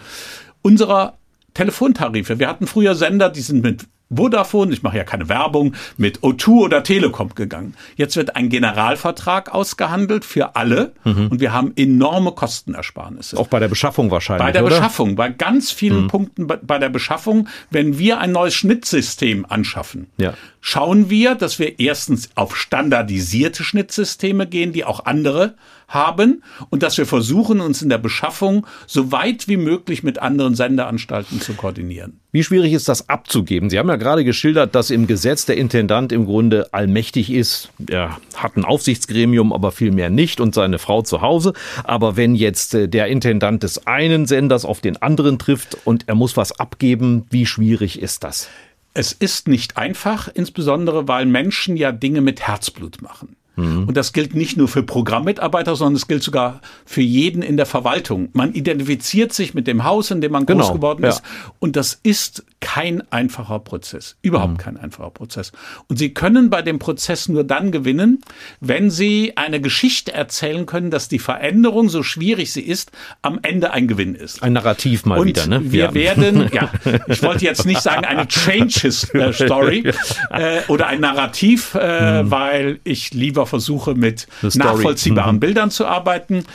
unserer 0.62 1.18
Telefontarife. 1.54 2.38
Wir 2.38 2.48
hatten 2.48 2.66
früher 2.66 2.94
Sender, 2.94 3.30
die 3.30 3.40
sind 3.40 3.62
mit 3.62 3.86
Vodafone, 4.10 4.72
ich 4.72 4.82
mache 4.82 4.96
ja 4.96 5.04
keine 5.04 5.28
Werbung, 5.28 5.74
mit 5.96 6.20
O2 6.20 6.48
oder 6.64 6.82
Telekom 6.82 7.34
gegangen. 7.34 7.74
Jetzt 7.96 8.16
wird 8.16 8.36
ein 8.36 8.48
Generalvertrag 8.48 9.52
ausgehandelt 9.52 10.24
für 10.24 10.56
alle 10.56 10.92
mhm. 11.04 11.28
und 11.28 11.40
wir 11.40 11.52
haben 11.52 11.72
enorme 11.76 12.32
Kostenersparnisse. 12.32 13.38
Auch 13.38 13.48
bei 13.48 13.60
der 13.60 13.68
Beschaffung 13.68 14.10
wahrscheinlich. 14.10 14.44
Bei 14.44 14.52
der 14.52 14.64
oder? 14.64 14.76
Beschaffung, 14.76 15.16
bei 15.16 15.30
ganz 15.30 15.70
vielen 15.70 16.04
mhm. 16.04 16.08
Punkten 16.08 16.46
bei 16.46 16.78
der 16.78 16.90
Beschaffung, 16.90 17.48
wenn 17.70 17.98
wir 17.98 18.18
ein 18.18 18.32
neues 18.32 18.54
Schnittsystem 18.54 19.46
anschaffen, 19.48 20.08
ja. 20.18 20.34
Schauen 20.66 21.10
wir, 21.10 21.34
dass 21.34 21.58
wir 21.58 21.78
erstens 21.78 22.30
auf 22.36 22.56
standardisierte 22.56 23.62
Schnittsysteme 23.62 24.46
gehen, 24.46 24.72
die 24.72 24.86
auch 24.86 25.04
andere 25.04 25.56
haben 25.88 26.42
und 26.70 26.82
dass 26.82 26.96
wir 26.96 27.04
versuchen, 27.04 27.60
uns 27.60 27.82
in 27.82 27.90
der 27.90 27.98
Beschaffung 27.98 28.66
so 28.86 29.12
weit 29.12 29.46
wie 29.46 29.58
möglich 29.58 30.02
mit 30.02 30.20
anderen 30.20 30.54
Sendeanstalten 30.54 31.42
zu 31.42 31.52
koordinieren. 31.52 32.18
Wie 32.32 32.42
schwierig 32.42 32.72
ist 32.72 32.88
das 32.88 33.10
abzugeben? 33.10 33.68
Sie 33.68 33.78
haben 33.78 33.90
ja 33.90 33.96
gerade 33.96 34.24
geschildert, 34.24 34.74
dass 34.74 34.88
im 34.88 35.06
Gesetz 35.06 35.44
der 35.44 35.58
Intendant 35.58 36.12
im 36.12 36.24
Grunde 36.24 36.72
allmächtig 36.72 37.30
ist. 37.30 37.68
Er 37.86 38.18
hat 38.34 38.56
ein 38.56 38.64
Aufsichtsgremium, 38.64 39.52
aber 39.52 39.70
vielmehr 39.70 40.08
nicht 40.08 40.40
und 40.40 40.54
seine 40.54 40.78
Frau 40.78 41.02
zu 41.02 41.20
Hause. 41.20 41.52
Aber 41.84 42.16
wenn 42.16 42.34
jetzt 42.34 42.72
äh, 42.72 42.88
der 42.88 43.08
Intendant 43.08 43.62
des 43.62 43.86
einen 43.86 44.24
Senders 44.24 44.64
auf 44.64 44.80
den 44.80 44.96
anderen 45.02 45.38
trifft 45.38 45.76
und 45.84 46.08
er 46.08 46.14
muss 46.14 46.38
was 46.38 46.58
abgeben, 46.58 47.26
wie 47.28 47.44
schwierig 47.44 48.00
ist 48.00 48.24
das? 48.24 48.48
Es 48.94 49.12
ist 49.12 49.48
nicht 49.48 49.76
einfach, 49.76 50.28
insbesondere 50.32 51.08
weil 51.08 51.26
Menschen 51.26 51.76
ja 51.76 51.92
Dinge 51.92 52.20
mit 52.20 52.40
Herzblut 52.40 53.02
machen. 53.02 53.36
Mhm. 53.56 53.88
Und 53.88 53.96
das 53.96 54.12
gilt 54.12 54.34
nicht 54.34 54.56
nur 54.56 54.68
für 54.68 54.82
Programmmitarbeiter, 54.82 55.76
sondern 55.76 55.96
es 55.96 56.08
gilt 56.08 56.22
sogar 56.22 56.60
für 56.84 57.02
jeden 57.02 57.42
in 57.42 57.56
der 57.56 57.66
Verwaltung. 57.66 58.28
Man 58.32 58.52
identifiziert 58.52 59.32
sich 59.32 59.54
mit 59.54 59.66
dem 59.66 59.84
Haus, 59.84 60.10
in 60.10 60.20
dem 60.20 60.32
man 60.32 60.46
genau, 60.46 60.64
groß 60.64 60.74
geworden 60.74 61.04
ist. 61.04 61.22
Und 61.60 61.76
das 61.76 61.98
ist 62.02 62.44
kein 62.64 63.02
einfacher 63.12 63.58
Prozess. 63.58 64.16
Überhaupt 64.22 64.54
mhm. 64.54 64.56
kein 64.56 64.76
einfacher 64.78 65.10
Prozess. 65.10 65.52
Und 65.86 65.98
Sie 65.98 66.14
können 66.14 66.48
bei 66.48 66.62
dem 66.62 66.78
Prozess 66.78 67.28
nur 67.28 67.44
dann 67.44 67.72
gewinnen, 67.72 68.22
wenn 68.60 68.90
Sie 68.90 69.36
eine 69.36 69.60
Geschichte 69.60 70.14
erzählen 70.14 70.64
können, 70.64 70.90
dass 70.90 71.08
die 71.08 71.18
Veränderung, 71.18 71.90
so 71.90 72.02
schwierig 72.02 72.54
sie 72.54 72.62
ist, 72.62 72.90
am 73.20 73.38
Ende 73.42 73.72
ein 73.72 73.86
Gewinn 73.86 74.14
ist. 74.14 74.42
Ein 74.42 74.54
Narrativ 74.54 75.04
mal 75.04 75.18
Und 75.18 75.26
wieder, 75.26 75.46
ne? 75.46 75.60
Wir 75.72 75.84
ja. 75.84 75.94
werden, 75.94 76.48
ja, 76.52 76.70
ich 77.06 77.22
wollte 77.22 77.44
jetzt 77.44 77.66
nicht 77.66 77.82
sagen 77.82 78.06
eine 78.06 78.26
Change 78.28 78.90
Story 78.90 79.92
äh, 80.30 80.62
oder 80.68 80.86
ein 80.86 81.00
Narrativ, 81.00 81.74
äh, 81.74 82.22
mhm. 82.22 82.30
weil 82.30 82.80
ich 82.84 83.12
lieber 83.12 83.46
versuche, 83.46 83.94
mit 83.94 84.26
nachvollziehbaren 84.40 85.36
mhm. 85.36 85.40
Bildern 85.40 85.70
zu 85.70 85.84
arbeiten. 85.84 86.46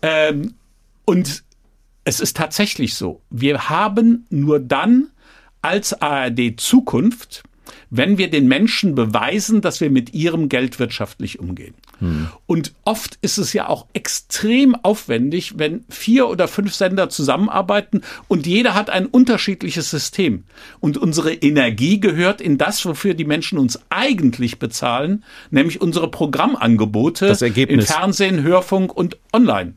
Ähm, 0.00 0.54
und 1.04 1.44
es 2.04 2.20
ist 2.20 2.38
tatsächlich 2.38 2.94
so, 2.94 3.20
wir 3.28 3.68
haben 3.68 4.24
nur 4.30 4.60
dann 4.60 5.08
als 5.68 6.00
ARD 6.00 6.58
Zukunft, 6.58 7.42
wenn 7.90 8.16
wir 8.16 8.30
den 8.30 8.48
Menschen 8.48 8.94
beweisen, 8.94 9.60
dass 9.60 9.82
wir 9.82 9.90
mit 9.90 10.14
ihrem 10.14 10.48
Geld 10.48 10.78
wirtschaftlich 10.78 11.38
umgehen. 11.40 11.74
Hm. 11.98 12.28
Und 12.46 12.72
oft 12.84 13.18
ist 13.20 13.36
es 13.36 13.52
ja 13.52 13.68
auch 13.68 13.84
extrem 13.92 14.74
aufwendig, 14.74 15.58
wenn 15.58 15.84
vier 15.90 16.28
oder 16.28 16.48
fünf 16.48 16.74
Sender 16.74 17.10
zusammenarbeiten 17.10 18.00
und 18.28 18.46
jeder 18.46 18.74
hat 18.74 18.88
ein 18.88 19.04
unterschiedliches 19.04 19.90
System. 19.90 20.44
Und 20.80 20.96
unsere 20.96 21.34
Energie 21.34 22.00
gehört 22.00 22.40
in 22.40 22.56
das, 22.56 22.86
wofür 22.86 23.12
die 23.12 23.26
Menschen 23.26 23.58
uns 23.58 23.78
eigentlich 23.90 24.58
bezahlen, 24.58 25.22
nämlich 25.50 25.82
unsere 25.82 26.10
Programmangebote 26.10 27.36
in 27.54 27.82
Fernsehen, 27.82 28.42
Hörfunk 28.42 28.96
und 28.96 29.18
online. 29.34 29.74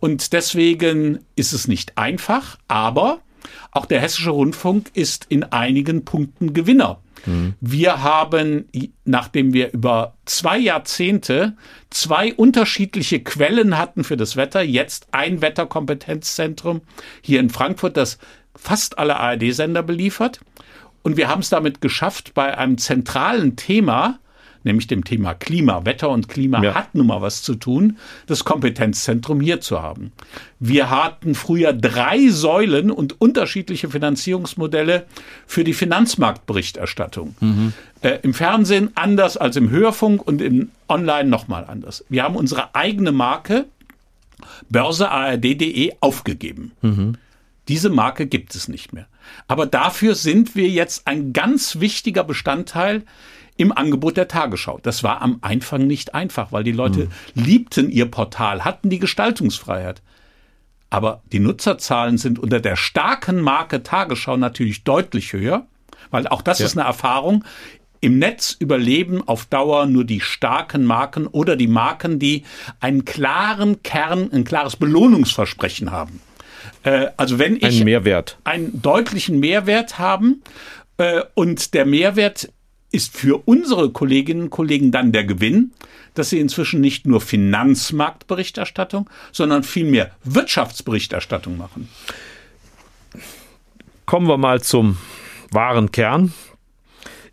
Und 0.00 0.32
deswegen 0.32 1.20
ist 1.36 1.52
es 1.52 1.68
nicht 1.68 1.98
einfach, 1.98 2.58
aber 2.66 3.20
auch 3.74 3.86
der 3.86 4.00
hessische 4.00 4.30
Rundfunk 4.30 4.90
ist 4.94 5.26
in 5.28 5.44
einigen 5.44 6.04
Punkten 6.04 6.54
Gewinner. 6.54 7.00
Mhm. 7.26 7.54
Wir 7.60 8.02
haben, 8.02 8.66
nachdem 9.04 9.52
wir 9.52 9.72
über 9.72 10.14
zwei 10.24 10.58
Jahrzehnte 10.58 11.56
zwei 11.90 12.32
unterschiedliche 12.32 13.20
Quellen 13.20 13.76
hatten 13.76 14.04
für 14.04 14.16
das 14.16 14.36
Wetter, 14.36 14.62
jetzt 14.62 15.08
ein 15.10 15.42
Wetterkompetenzzentrum 15.42 16.82
hier 17.20 17.40
in 17.40 17.50
Frankfurt, 17.50 17.96
das 17.96 18.18
fast 18.54 18.98
alle 18.98 19.16
ARD-Sender 19.16 19.82
beliefert. 19.82 20.40
Und 21.02 21.16
wir 21.16 21.28
haben 21.28 21.40
es 21.40 21.50
damit 21.50 21.80
geschafft, 21.80 22.32
bei 22.34 22.56
einem 22.56 22.78
zentralen 22.78 23.56
Thema 23.56 24.20
nämlich 24.64 24.86
dem 24.86 25.04
Thema 25.04 25.34
Klima. 25.34 25.84
Wetter 25.84 26.10
und 26.10 26.28
Klima 26.28 26.62
ja. 26.62 26.74
hat 26.74 26.94
nun 26.94 27.06
mal 27.06 27.22
was 27.22 27.42
zu 27.42 27.54
tun, 27.54 27.98
das 28.26 28.44
Kompetenzzentrum 28.44 29.40
hier 29.40 29.60
zu 29.60 29.82
haben. 29.82 30.12
Wir 30.58 30.90
hatten 30.90 31.34
früher 31.34 31.72
drei 31.72 32.28
Säulen 32.28 32.90
und 32.90 33.20
unterschiedliche 33.20 33.90
Finanzierungsmodelle 33.90 35.06
für 35.46 35.64
die 35.64 35.74
Finanzmarktberichterstattung. 35.74 37.34
Mhm. 37.40 37.72
Äh, 38.00 38.18
Im 38.22 38.34
Fernsehen 38.34 38.90
anders 38.94 39.36
als 39.36 39.56
im 39.56 39.70
Hörfunk 39.70 40.26
und 40.26 40.40
im 40.40 40.70
Online 40.88 41.28
nochmal 41.28 41.64
anders. 41.66 42.04
Wir 42.08 42.22
haben 42.22 42.36
unsere 42.36 42.74
eigene 42.74 43.12
Marke 43.12 43.66
börseard.de 44.68 45.92
aufgegeben. 46.00 46.72
Mhm. 46.82 47.16
Diese 47.68 47.88
Marke 47.88 48.26
gibt 48.26 48.54
es 48.54 48.68
nicht 48.68 48.92
mehr. 48.92 49.06
Aber 49.48 49.66
dafür 49.66 50.14
sind 50.14 50.54
wir 50.54 50.68
jetzt 50.68 51.06
ein 51.06 51.32
ganz 51.32 51.80
wichtiger 51.80 52.24
Bestandteil 52.24 53.04
im 53.56 53.72
Angebot 53.76 54.16
der 54.16 54.28
Tagesschau. 54.28 54.80
Das 54.82 55.02
war 55.02 55.22
am 55.22 55.38
Anfang 55.40 55.86
nicht 55.86 56.14
einfach, 56.14 56.52
weil 56.52 56.64
die 56.64 56.72
Leute 56.72 57.08
mhm. 57.34 57.42
liebten 57.44 57.90
ihr 57.90 58.10
Portal, 58.10 58.64
hatten 58.64 58.90
die 58.90 58.98
Gestaltungsfreiheit. 58.98 60.02
Aber 60.90 61.22
die 61.32 61.40
Nutzerzahlen 61.40 62.18
sind 62.18 62.38
unter 62.38 62.60
der 62.60 62.76
starken 62.76 63.40
Marke 63.40 63.82
Tagesschau 63.82 64.36
natürlich 64.36 64.84
deutlich 64.84 65.32
höher, 65.32 65.66
weil 66.10 66.26
auch 66.28 66.42
das 66.42 66.58
ja. 66.60 66.66
ist 66.66 66.78
eine 66.78 66.86
Erfahrung. 66.86 67.44
Im 68.00 68.18
Netz 68.18 68.54
überleben 68.58 69.26
auf 69.26 69.46
Dauer 69.46 69.86
nur 69.86 70.04
die 70.04 70.20
starken 70.20 70.84
Marken 70.84 71.26
oder 71.26 71.56
die 71.56 71.68
Marken, 71.68 72.18
die 72.18 72.44
einen 72.78 73.04
klaren 73.04 73.82
Kern, 73.82 74.30
ein 74.30 74.44
klares 74.44 74.76
Belohnungsversprechen 74.76 75.90
haben. 75.90 76.20
Äh, 76.82 77.08
also 77.16 77.38
wenn 77.38 77.56
ich 77.56 77.64
einen 77.64 77.84
Mehrwert, 77.84 78.38
einen 78.44 78.82
deutlichen 78.82 79.40
Mehrwert 79.40 79.98
haben 79.98 80.42
äh, 80.98 81.22
und 81.34 81.74
der 81.74 81.86
Mehrwert 81.86 82.50
ist 82.94 83.16
für 83.16 83.42
unsere 83.44 83.90
Kolleginnen 83.90 84.42
und 84.42 84.50
Kollegen 84.50 84.92
dann 84.92 85.10
der 85.10 85.24
Gewinn, 85.24 85.72
dass 86.14 86.30
sie 86.30 86.38
inzwischen 86.38 86.80
nicht 86.80 87.06
nur 87.06 87.20
Finanzmarktberichterstattung, 87.20 89.10
sondern 89.32 89.64
vielmehr 89.64 90.12
Wirtschaftsberichterstattung 90.22 91.58
machen. 91.58 91.88
Kommen 94.06 94.28
wir 94.28 94.38
mal 94.38 94.62
zum 94.62 94.96
wahren 95.50 95.90
Kern. 95.90 96.32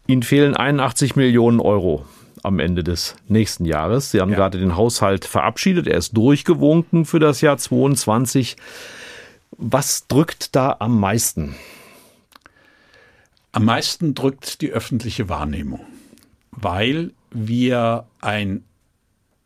Ihnen 0.07 0.23
fehlen 0.23 0.55
81 0.57 1.15
Millionen 1.15 1.59
Euro 1.59 2.05
am 2.43 2.59
Ende 2.59 2.83
des 2.83 3.15
nächsten 3.27 3.65
Jahres. 3.65 4.11
Sie 4.11 4.19
haben 4.19 4.31
ja. 4.31 4.37
gerade 4.37 4.57
den 4.57 4.75
Haushalt 4.75 5.25
verabschiedet. 5.25 5.85
Er 5.85 5.97
ist 5.97 6.17
durchgewunken 6.17 7.05
für 7.05 7.19
das 7.19 7.41
Jahr 7.41 7.57
22. 7.57 8.55
Was 9.51 10.07
drückt 10.07 10.55
da 10.55 10.75
am 10.79 10.99
meisten? 10.99 11.55
Am 13.53 13.65
meisten 13.65 14.13
drückt 14.13 14.61
die 14.61 14.71
öffentliche 14.71 15.27
Wahrnehmung, 15.27 15.81
weil 16.51 17.11
wir 17.31 18.07
ein 18.21 18.63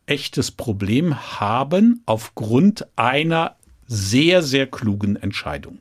echtes 0.06 0.52
Problem 0.52 1.38
haben 1.40 2.02
aufgrund 2.06 2.86
einer 2.96 3.56
sehr, 3.88 4.42
sehr 4.42 4.68
klugen 4.68 5.16
Entscheidung. 5.16 5.78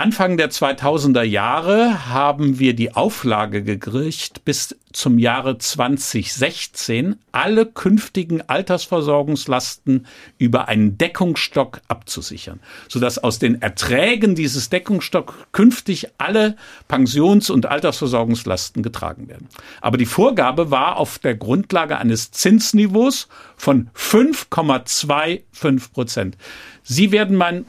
Anfang 0.00 0.38
der 0.38 0.50
2000er 0.50 1.24
Jahre 1.24 2.08
haben 2.08 2.58
wir 2.58 2.74
die 2.74 2.94
Auflage 2.94 3.62
gekriegt, 3.62 4.46
bis 4.46 4.74
zum 4.94 5.18
Jahre 5.18 5.58
2016 5.58 7.16
alle 7.32 7.66
künftigen 7.66 8.40
Altersversorgungslasten 8.40 10.06
über 10.38 10.68
einen 10.68 10.96
Deckungsstock 10.96 11.82
abzusichern, 11.88 12.60
sodass 12.88 13.18
aus 13.18 13.40
den 13.40 13.60
Erträgen 13.60 14.34
dieses 14.34 14.70
Deckungsstock 14.70 15.34
künftig 15.52 16.08
alle 16.16 16.56
Pensions- 16.88 17.50
und 17.50 17.66
Altersversorgungslasten 17.66 18.82
getragen 18.82 19.28
werden. 19.28 19.48
Aber 19.82 19.98
die 19.98 20.06
Vorgabe 20.06 20.70
war 20.70 20.96
auf 20.96 21.18
der 21.18 21.34
Grundlage 21.34 21.98
eines 21.98 22.30
Zinsniveaus 22.30 23.28
von 23.54 23.90
5,25 23.94 25.92
Prozent. 25.92 26.38
Sie 26.84 27.12
werden 27.12 27.36
mein 27.36 27.66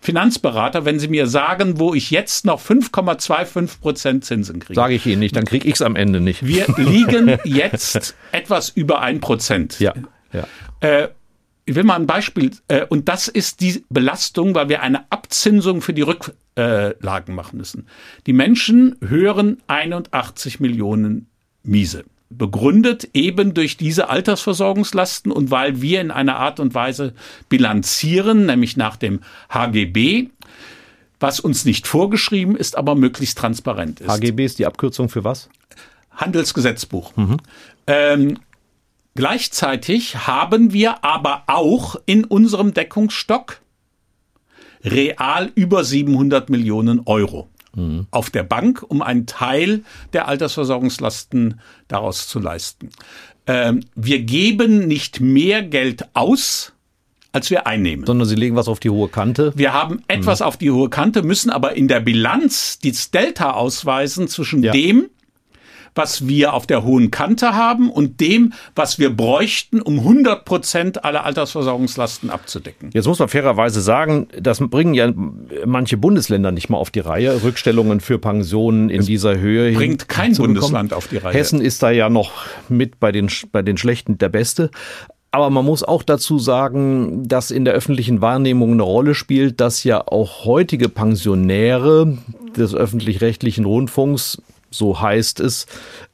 Finanzberater, 0.00 0.86
wenn 0.86 0.98
Sie 0.98 1.08
mir 1.08 1.26
sagen, 1.26 1.78
wo 1.78 1.94
ich 1.94 2.10
jetzt 2.10 2.46
noch 2.46 2.60
5,25 2.60 3.80
Prozent 3.80 4.24
Zinsen 4.24 4.58
kriege. 4.60 4.74
Sage 4.74 4.94
ich 4.94 5.06
Ihnen 5.06 5.20
nicht, 5.20 5.36
dann 5.36 5.44
kriege 5.44 5.68
ich 5.68 5.74
es 5.74 5.82
am 5.82 5.94
Ende 5.94 6.20
nicht. 6.20 6.46
Wir 6.46 6.66
liegen 6.78 7.38
jetzt 7.44 8.16
etwas 8.32 8.70
über 8.70 9.02
ein 9.02 9.20
Prozent. 9.20 9.78
Ja. 9.78 9.92
ja. 10.32 10.46
Äh, 10.80 11.08
ich 11.66 11.74
will 11.74 11.84
mal 11.84 11.96
ein 11.96 12.06
Beispiel, 12.06 12.50
äh, 12.68 12.86
und 12.86 13.08
das 13.08 13.28
ist 13.28 13.60
die 13.60 13.84
Belastung, 13.90 14.54
weil 14.54 14.70
wir 14.70 14.82
eine 14.82 15.04
Abzinsung 15.12 15.82
für 15.82 15.92
die 15.92 16.02
Rücklagen 16.02 17.34
machen 17.34 17.58
müssen. 17.58 17.86
Die 18.26 18.32
Menschen 18.32 18.96
hören 19.06 19.58
81 19.68 20.60
Millionen 20.60 21.28
Miese 21.62 22.04
begründet 22.30 23.10
eben 23.12 23.54
durch 23.54 23.76
diese 23.76 24.08
Altersversorgungslasten 24.08 25.32
und 25.32 25.50
weil 25.50 25.82
wir 25.82 26.00
in 26.00 26.10
einer 26.10 26.36
Art 26.36 26.60
und 26.60 26.74
Weise 26.74 27.12
bilanzieren, 27.48 28.46
nämlich 28.46 28.76
nach 28.76 28.96
dem 28.96 29.20
HGB, 29.50 30.28
was 31.18 31.40
uns 31.40 31.64
nicht 31.64 31.86
vorgeschrieben 31.86 32.56
ist, 32.56 32.78
aber 32.78 32.94
möglichst 32.94 33.36
transparent 33.36 34.00
ist. 34.00 34.08
HGB 34.08 34.44
ist 34.44 34.58
die 34.60 34.66
Abkürzung 34.66 35.08
für 35.08 35.24
was? 35.24 35.50
Handelsgesetzbuch. 36.12 37.14
Mhm. 37.16 37.36
Ähm, 37.86 38.38
gleichzeitig 39.16 40.26
haben 40.26 40.72
wir 40.72 41.04
aber 41.04 41.42
auch 41.48 41.96
in 42.06 42.24
unserem 42.24 42.72
Deckungsstock 42.72 43.60
real 44.84 45.50
über 45.56 45.84
700 45.84 46.48
Millionen 46.48 47.00
Euro 47.06 47.48
mhm. 47.74 48.06
auf 48.10 48.30
der 48.30 48.42
Bank, 48.42 48.84
um 48.86 49.02
einen 49.02 49.26
Teil 49.26 49.82
der 50.12 50.28
Altersversorgungslasten 50.28 51.60
daraus 51.88 52.28
zu 52.28 52.38
leisten. 52.38 52.90
Ähm, 53.46 53.80
wir 53.94 54.20
geben 54.22 54.86
nicht 54.86 55.20
mehr 55.20 55.62
Geld 55.62 56.04
aus, 56.14 56.72
als 57.32 57.50
wir 57.50 57.66
einnehmen. 57.66 58.06
Sondern 58.06 58.26
Sie 58.26 58.34
legen 58.34 58.56
was 58.56 58.68
auf 58.68 58.80
die 58.80 58.90
hohe 58.90 59.08
Kante? 59.08 59.52
Wir 59.56 59.72
haben 59.72 60.02
etwas 60.08 60.40
mhm. 60.40 60.46
auf 60.46 60.56
die 60.56 60.70
hohe 60.70 60.90
Kante, 60.90 61.22
müssen 61.22 61.50
aber 61.50 61.76
in 61.76 61.88
der 61.88 62.00
Bilanz 62.00 62.78
das 62.82 63.10
Delta 63.10 63.52
ausweisen 63.52 64.28
zwischen 64.28 64.62
ja. 64.62 64.72
dem, 64.72 65.08
was 65.94 66.26
wir 66.26 66.54
auf 66.54 66.66
der 66.66 66.84
hohen 66.84 67.10
Kante 67.10 67.54
haben 67.54 67.90
und 67.90 68.20
dem, 68.20 68.52
was 68.74 68.98
wir 68.98 69.14
bräuchten, 69.14 69.80
um 69.80 69.98
100 69.98 70.44
Prozent 70.44 71.04
aller 71.04 71.24
Altersversorgungslasten 71.24 72.30
abzudecken. 72.30 72.90
Jetzt 72.92 73.06
muss 73.06 73.18
man 73.18 73.28
fairerweise 73.28 73.80
sagen, 73.80 74.28
das 74.38 74.60
bringen 74.60 74.94
ja 74.94 75.12
manche 75.66 75.96
Bundesländer 75.96 76.52
nicht 76.52 76.68
mal 76.68 76.78
auf 76.78 76.90
die 76.90 77.00
Reihe, 77.00 77.42
Rückstellungen 77.42 78.00
für 78.00 78.18
Pensionen 78.18 78.90
in 78.90 79.00
es 79.00 79.06
dieser 79.06 79.38
Höhe. 79.38 79.72
Bringt 79.72 80.08
kein 80.08 80.34
Bundesland 80.34 80.92
auf 80.92 81.08
die 81.08 81.18
Reihe. 81.18 81.34
Hessen 81.34 81.60
ist 81.60 81.82
da 81.82 81.90
ja 81.90 82.08
noch 82.08 82.32
mit 82.68 83.00
bei 83.00 83.12
den, 83.12 83.30
bei 83.52 83.62
den 83.62 83.76
Schlechten 83.76 84.18
der 84.18 84.28
Beste. 84.28 84.70
Aber 85.32 85.48
man 85.50 85.64
muss 85.64 85.84
auch 85.84 86.02
dazu 86.02 86.38
sagen, 86.38 87.28
dass 87.28 87.52
in 87.52 87.64
der 87.64 87.74
öffentlichen 87.74 88.20
Wahrnehmung 88.20 88.72
eine 88.72 88.82
Rolle 88.82 89.14
spielt, 89.14 89.60
dass 89.60 89.84
ja 89.84 90.04
auch 90.04 90.44
heutige 90.44 90.88
Pensionäre 90.88 92.18
des 92.56 92.74
öffentlich-rechtlichen 92.74 93.64
Rundfunks 93.64 94.42
so 94.70 95.00
heißt 95.00 95.40
es, 95.40 95.66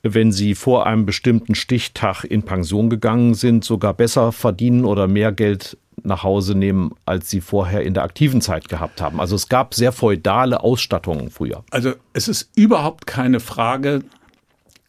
wenn 0.02 0.32
sie 0.32 0.54
vor 0.54 0.86
einem 0.86 1.06
bestimmten 1.06 1.54
Stichtag 1.54 2.24
in 2.24 2.42
Pension 2.42 2.90
gegangen 2.90 3.34
sind, 3.34 3.64
sogar 3.64 3.94
besser 3.94 4.32
verdienen 4.32 4.84
oder 4.84 5.08
mehr 5.08 5.32
Geld 5.32 5.76
nach 6.02 6.22
Hause 6.22 6.54
nehmen, 6.54 6.92
als 7.04 7.30
sie 7.30 7.40
vorher 7.40 7.82
in 7.82 7.94
der 7.94 8.02
aktiven 8.02 8.40
Zeit 8.40 8.68
gehabt 8.68 9.00
haben. 9.00 9.20
Also 9.20 9.34
es 9.34 9.48
gab 9.48 9.74
sehr 9.74 9.92
feudale 9.92 10.60
Ausstattungen 10.62 11.30
früher. 11.30 11.64
Also 11.70 11.94
es 12.12 12.28
ist 12.28 12.50
überhaupt 12.54 13.06
keine 13.06 13.40
Frage, 13.40 14.02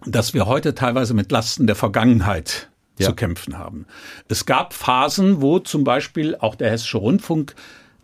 dass 0.05 0.33
wir 0.33 0.45
heute 0.45 0.75
teilweise 0.75 1.13
mit 1.13 1.31
Lasten 1.31 1.65
der 1.65 1.75
Vergangenheit 1.75 2.69
ja. 2.99 3.07
zu 3.07 3.15
kämpfen 3.15 3.57
haben. 3.57 3.85
Es 4.27 4.45
gab 4.45 4.73
Phasen, 4.73 5.41
wo 5.41 5.59
zum 5.59 5.83
Beispiel 5.83 6.35
auch 6.35 6.55
der 6.55 6.71
Hessische 6.71 6.97
Rundfunk 6.97 7.55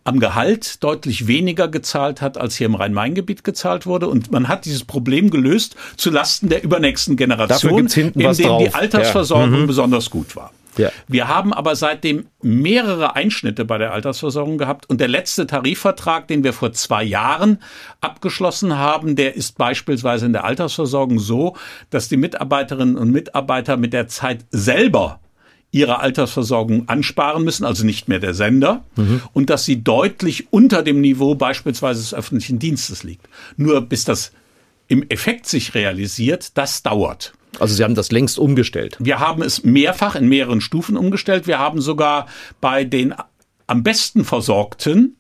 am 0.04 0.20
Gehalt 0.20 0.84
deutlich 0.84 1.28
weniger 1.28 1.68
gezahlt 1.68 2.22
hat, 2.22 2.38
als 2.38 2.56
hier 2.56 2.66
im 2.66 2.76
Rhein-Main-Gebiet 2.76 3.44
gezahlt 3.44 3.86
wurde. 3.86 4.08
Und 4.08 4.32
man 4.32 4.48
hat 4.48 4.66
dieses 4.66 4.84
Problem 4.84 5.30
gelöst 5.30 5.76
zu 5.96 6.10
Lasten 6.10 6.50
der 6.50 6.63
übernächsten 6.63 7.16
Generation, 7.16 7.88
in 7.88 8.13
dem 8.13 8.34
die 8.34 8.74
Altersversorgung 8.74 9.54
ja. 9.54 9.60
mhm. 9.60 9.68
besonders 9.68 10.10
gut 10.10 10.36
war. 10.36 10.52
Ja. 10.78 10.89
Wir 11.08 11.28
haben 11.28 11.54
aber 11.54 11.76
seitdem 11.76 12.26
mehrere 12.42 13.16
Einschnitte 13.16 13.66
bei 13.66 13.78
der 13.78 13.94
Altersversorgung 13.94 14.58
gehabt 14.58 14.89
und 14.89 15.00
der 15.00 15.08
letzte 15.08 15.46
Tarifvertrag, 15.46 16.28
den 16.28 16.44
wir 16.44 16.54
vor 16.54 16.74
zwei 16.74 17.04
Jahren 17.04 17.60
abgeschlossen 18.02 18.78
haben, 18.78 19.16
der 19.16 19.36
ist 19.36 19.58
beispielsweise 19.58 20.26
in 20.26 20.34
der 20.34 20.46
Altersversorgung 20.46 21.20
so, 21.20 21.56
dass 21.89 22.10
die 22.10 22.18
Mitarbeiterinnen 22.18 22.98
und 22.98 23.12
Mitarbeiter 23.12 23.78
mit 23.78 23.94
der 23.94 24.08
Zeit 24.08 24.46
selber 24.50 25.20
ihre 25.74 26.00
Altersversorgung 26.00 26.88
ansparen 26.88 27.44
müssen, 27.44 27.66
also 27.66 27.84
nicht 27.84 28.08
mehr 28.08 28.20
der 28.20 28.34
Sender, 28.34 28.86
mhm. 28.96 29.22
und 29.34 29.50
dass 29.50 29.66
sie 29.66 29.84
deutlich 29.84 30.48
unter 30.54 30.84
dem 30.84 31.02
Niveau 31.02 31.36
beispielsweise 31.36 32.02
des 32.02 32.14
öffentlichen 32.14 32.60
Dienstes 32.60 33.04
liegt. 33.04 33.28
Nur 33.58 33.82
bis 33.82 34.06
das 34.06 34.32
im 34.88 35.04
Effekt 35.10 35.48
sich 35.48 35.74
realisiert, 35.74 36.58
das 36.58 36.84
dauert. 36.84 37.34
Also 37.60 37.74
Sie 37.74 37.84
haben 37.84 37.96
das 37.96 38.12
längst 38.12 38.38
umgestellt. 38.38 38.98
Wir 39.00 39.20
haben 39.20 39.42
es 39.42 39.64
mehrfach 39.64 40.16
in 40.16 40.28
mehreren 40.30 40.62
Stufen 40.62 40.96
umgestellt. 40.96 41.48
Wir 41.48 41.60
haben 41.60 41.82
sogar 41.82 42.28
bei 42.62 42.84
den 42.84 43.14
am 43.66 43.84
besten 43.84 44.26
versorgten 44.26 45.18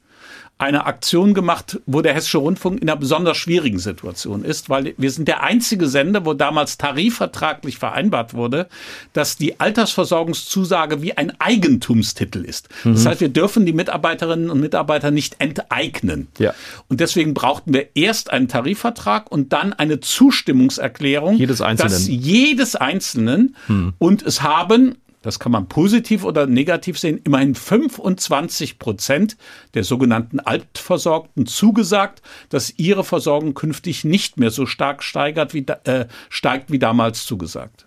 eine 0.57 0.85
Aktion 0.85 1.33
gemacht, 1.33 1.79
wo 1.85 2.01
der 2.01 2.13
Hessische 2.13 2.37
Rundfunk 2.37 2.81
in 2.81 2.89
einer 2.89 2.99
besonders 2.99 3.37
schwierigen 3.37 3.79
Situation 3.79 4.45
ist, 4.45 4.69
weil 4.69 4.93
wir 4.97 5.11
sind 5.11 5.27
der 5.27 5.43
einzige 5.43 5.87
Sender, 5.87 6.25
wo 6.25 6.33
damals 6.33 6.77
tarifvertraglich 6.77 7.77
vereinbart 7.77 8.33
wurde, 8.33 8.67
dass 9.13 9.35
die 9.35 9.59
Altersversorgungszusage 9.59 11.01
wie 11.01 11.17
ein 11.17 11.33
Eigentumstitel 11.39 12.45
ist. 12.45 12.69
Mhm. 12.83 12.93
Das 12.93 13.05
heißt, 13.05 13.21
wir 13.21 13.29
dürfen 13.29 13.65
die 13.65 13.73
Mitarbeiterinnen 13.73 14.49
und 14.49 14.59
Mitarbeiter 14.59 15.11
nicht 15.11 15.35
enteignen. 15.39 16.27
Ja. 16.37 16.53
Und 16.87 16.99
deswegen 16.99 17.33
brauchten 17.33 17.73
wir 17.73 17.95
erst 17.95 18.31
einen 18.31 18.47
Tarifvertrag 18.47 19.31
und 19.31 19.53
dann 19.53 19.73
eine 19.73 19.99
Zustimmungserklärung, 19.99 21.35
jedes 21.35 21.61
Einzelnen. 21.61 21.91
dass 21.91 22.07
jedes 22.07 22.75
Einzelnen 22.75 23.55
mhm. 23.67 23.93
und 23.97 24.21
es 24.21 24.43
haben 24.43 24.95
das 25.23 25.39
kann 25.39 25.51
man 25.51 25.67
positiv 25.67 26.23
oder 26.23 26.45
negativ 26.45 26.99
sehen, 26.99 27.19
immerhin 27.23 27.55
25 27.55 28.77
Prozent 28.77 29.37
der 29.73 29.83
sogenannten 29.83 30.39
Altversorgten 30.39 31.47
zugesagt, 31.47 32.21
dass 32.49 32.77
ihre 32.77 33.03
Versorgung 33.03 33.55
künftig 33.55 34.03
nicht 34.03 34.37
mehr 34.37 34.51
so 34.51 34.67
stark 34.67 35.01
steigert 35.01 35.55
wie, 35.55 35.65
äh, 35.85 36.05
steigt 36.29 36.71
wie 36.71 36.79
damals 36.79 37.25
zugesagt. 37.25 37.85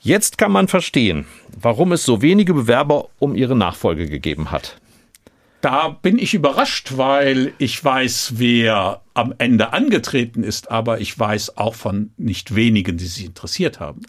Jetzt 0.00 0.38
kann 0.38 0.52
man 0.52 0.68
verstehen, 0.68 1.26
warum 1.60 1.92
es 1.92 2.04
so 2.04 2.22
wenige 2.22 2.54
Bewerber 2.54 3.08
um 3.18 3.34
ihre 3.34 3.54
Nachfolge 3.54 4.06
gegeben 4.06 4.50
hat. 4.50 4.76
Da 5.60 5.90
bin 5.90 6.18
ich 6.18 6.34
überrascht, 6.34 6.94
weil 6.96 7.52
ich 7.58 7.84
weiß, 7.84 8.32
wer 8.36 9.02
am 9.14 9.34
Ende 9.38 9.72
angetreten 9.72 10.42
ist, 10.42 10.70
aber 10.72 11.00
ich 11.00 11.16
weiß 11.16 11.56
auch 11.56 11.74
von 11.74 12.10
nicht 12.16 12.56
wenigen, 12.56 12.96
die 12.96 13.06
sich 13.06 13.26
interessiert 13.26 13.78
haben. 13.78 14.00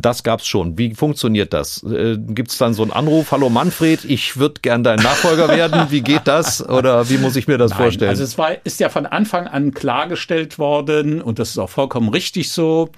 Das 0.00 0.22
gab's 0.22 0.46
schon. 0.46 0.78
Wie 0.78 0.94
funktioniert 0.94 1.52
das? 1.52 1.82
Äh, 1.82 2.16
gibt's 2.18 2.58
dann 2.58 2.74
so 2.74 2.82
einen 2.82 2.92
Anruf, 2.92 3.32
hallo 3.32 3.50
Manfred, 3.50 4.04
ich 4.04 4.36
würde 4.36 4.60
gern 4.62 4.82
dein 4.84 4.98
Nachfolger 4.98 5.48
werden. 5.48 5.86
Wie 5.90 6.02
geht 6.02 6.22
das? 6.26 6.66
Oder 6.66 7.08
wie 7.10 7.18
muss 7.18 7.36
ich 7.36 7.48
mir 7.48 7.58
das 7.58 7.72
Nein, 7.72 7.78
vorstellen? 7.80 8.10
Also 8.10 8.24
es 8.24 8.38
war, 8.38 8.64
ist 8.64 8.80
ja 8.80 8.88
von 8.88 9.06
Anfang 9.06 9.46
an 9.46 9.72
klargestellt 9.72 10.58
worden, 10.58 11.20
und 11.20 11.38
das 11.38 11.50
ist 11.50 11.58
auch 11.58 11.70
vollkommen 11.70 12.08
richtig 12.08 12.52
so, 12.52 12.90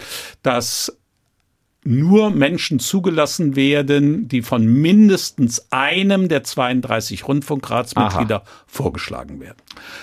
dass 0.43 1.00
nur 1.91 2.31
Menschen 2.31 2.79
zugelassen 2.79 3.57
werden, 3.57 4.29
die 4.29 4.43
von 4.43 4.65
mindestens 4.65 5.67
einem 5.71 6.29
der 6.29 6.45
32 6.45 7.27
Rundfunkratsmitglieder 7.27 8.37
Aha. 8.37 8.45
vorgeschlagen 8.69 9.41
werden. 9.41 9.59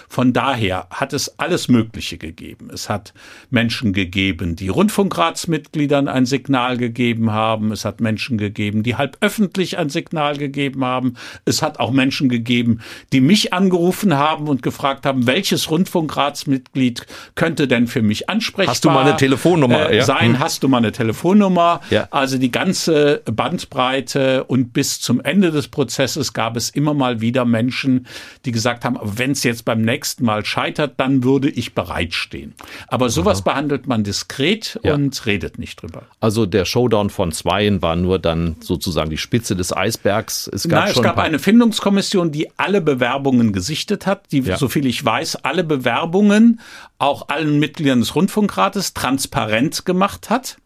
Von 0.09 0.33
daher 0.33 0.87
hat 0.89 1.13
es 1.13 1.39
alles 1.39 1.69
Mögliche 1.69 2.17
gegeben. 2.17 2.69
Es 2.73 2.89
hat 2.89 3.13
Menschen 3.49 3.93
gegeben, 3.93 4.57
die 4.57 4.67
Rundfunkratsmitgliedern 4.67 6.09
ein 6.09 6.25
Signal 6.25 6.77
gegeben 6.77 7.31
haben. 7.31 7.71
Es 7.71 7.85
hat 7.85 8.01
Menschen 8.01 8.37
gegeben, 8.37 8.83
die 8.83 8.95
halb 8.95 9.17
öffentlich 9.21 9.77
ein 9.77 9.89
Signal 9.89 10.37
gegeben 10.37 10.83
haben. 10.83 11.13
Es 11.45 11.61
hat 11.61 11.79
auch 11.79 11.91
Menschen 11.91 12.27
gegeben, 12.27 12.81
die 13.13 13.21
mich 13.21 13.53
angerufen 13.53 14.17
haben 14.17 14.49
und 14.49 14.61
gefragt 14.61 15.05
haben, 15.05 15.25
welches 15.25 15.71
Rundfunkratsmitglied 15.71 17.07
könnte 17.35 17.69
denn 17.69 17.87
für 17.87 18.01
mich 18.01 18.29
ansprechbar 18.29 18.73
Hast 18.73 18.83
du 18.83 18.89
mal 18.89 19.05
eine 19.05 19.15
Telefonnummer 19.15 19.89
äh, 19.89 20.01
sein? 20.01 20.33
Hm. 20.33 20.39
Hast 20.39 20.63
du 20.63 20.67
mal 20.67 20.79
eine 20.79 20.91
Telefonnummer? 20.91 21.76
Ja. 21.89 22.07
Also 22.11 22.37
die 22.37 22.51
ganze 22.51 23.21
Bandbreite 23.25 24.43
und 24.45 24.73
bis 24.73 24.99
zum 24.99 25.21
Ende 25.21 25.51
des 25.51 25.67
Prozesses 25.67 26.33
gab 26.33 26.57
es 26.57 26.69
immer 26.69 26.93
mal 26.93 27.21
wieder 27.21 27.45
Menschen, 27.45 28.07
die 28.45 28.51
gesagt 28.51 28.85
haben, 28.85 28.97
wenn 29.01 29.31
es 29.31 29.43
jetzt 29.43 29.65
beim 29.65 29.81
nächsten 29.81 30.25
Mal 30.25 30.45
scheitert, 30.45 30.95
dann 30.97 31.23
würde 31.23 31.49
ich 31.49 31.73
bereitstehen. 31.73 32.53
Aber 32.87 33.09
sowas 33.09 33.39
Aha. 33.39 33.51
behandelt 33.51 33.87
man 33.87 34.03
diskret 34.03 34.79
ja. 34.83 34.93
und 34.93 35.25
redet 35.25 35.59
nicht 35.59 35.81
drüber. 35.81 36.03
Also 36.19 36.45
der 36.45 36.65
Showdown 36.65 37.09
von 37.09 37.31
Zweien 37.31 37.81
war 37.81 37.95
nur 37.95 38.19
dann 38.19 38.55
sozusagen 38.59 39.09
die 39.09 39.17
Spitze 39.17 39.55
des 39.55 39.75
Eisbergs. 39.75 40.49
Es 40.53 40.67
gab, 40.67 40.85
Nein, 40.85 40.93
es 40.95 41.01
gab 41.01 41.17
eine 41.17 41.39
Findungskommission, 41.39 42.31
die 42.31 42.49
alle 42.57 42.81
Bewerbungen 42.81 43.53
gesichtet 43.53 44.05
hat, 44.05 44.31
die, 44.31 44.39
ja. 44.41 44.57
soviel 44.57 44.85
ich 44.85 45.03
weiß, 45.03 45.37
alle 45.43 45.63
Bewerbungen 45.63 46.59
auch 46.99 47.29
allen 47.29 47.59
Mitgliedern 47.59 47.99
des 47.99 48.15
Rundfunkrates 48.15 48.93
transparent 48.93 49.85
gemacht 49.85 50.29
hat, 50.29 50.57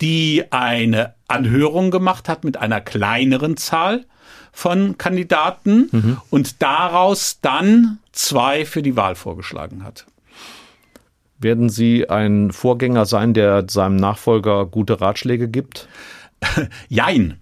die 0.00 0.44
eine 0.50 1.14
Anhörung 1.28 1.90
gemacht 1.90 2.28
hat 2.28 2.44
mit 2.44 2.56
einer 2.56 2.80
kleineren 2.80 3.56
Zahl 3.56 4.04
von 4.52 4.98
Kandidaten 4.98 5.88
mhm. 5.90 6.16
und 6.30 6.62
daraus 6.62 7.40
dann 7.40 7.98
zwei 8.12 8.64
für 8.64 8.82
die 8.82 8.96
Wahl 8.96 9.16
vorgeschlagen 9.16 9.84
hat. 9.84 10.06
Werden 11.38 11.68
Sie 11.68 12.08
ein 12.08 12.52
Vorgänger 12.52 13.04
sein, 13.04 13.34
der 13.34 13.66
seinem 13.68 13.96
Nachfolger 13.96 14.66
gute 14.66 15.00
Ratschläge 15.00 15.48
gibt? 15.48 15.88
Jein. 16.88 17.38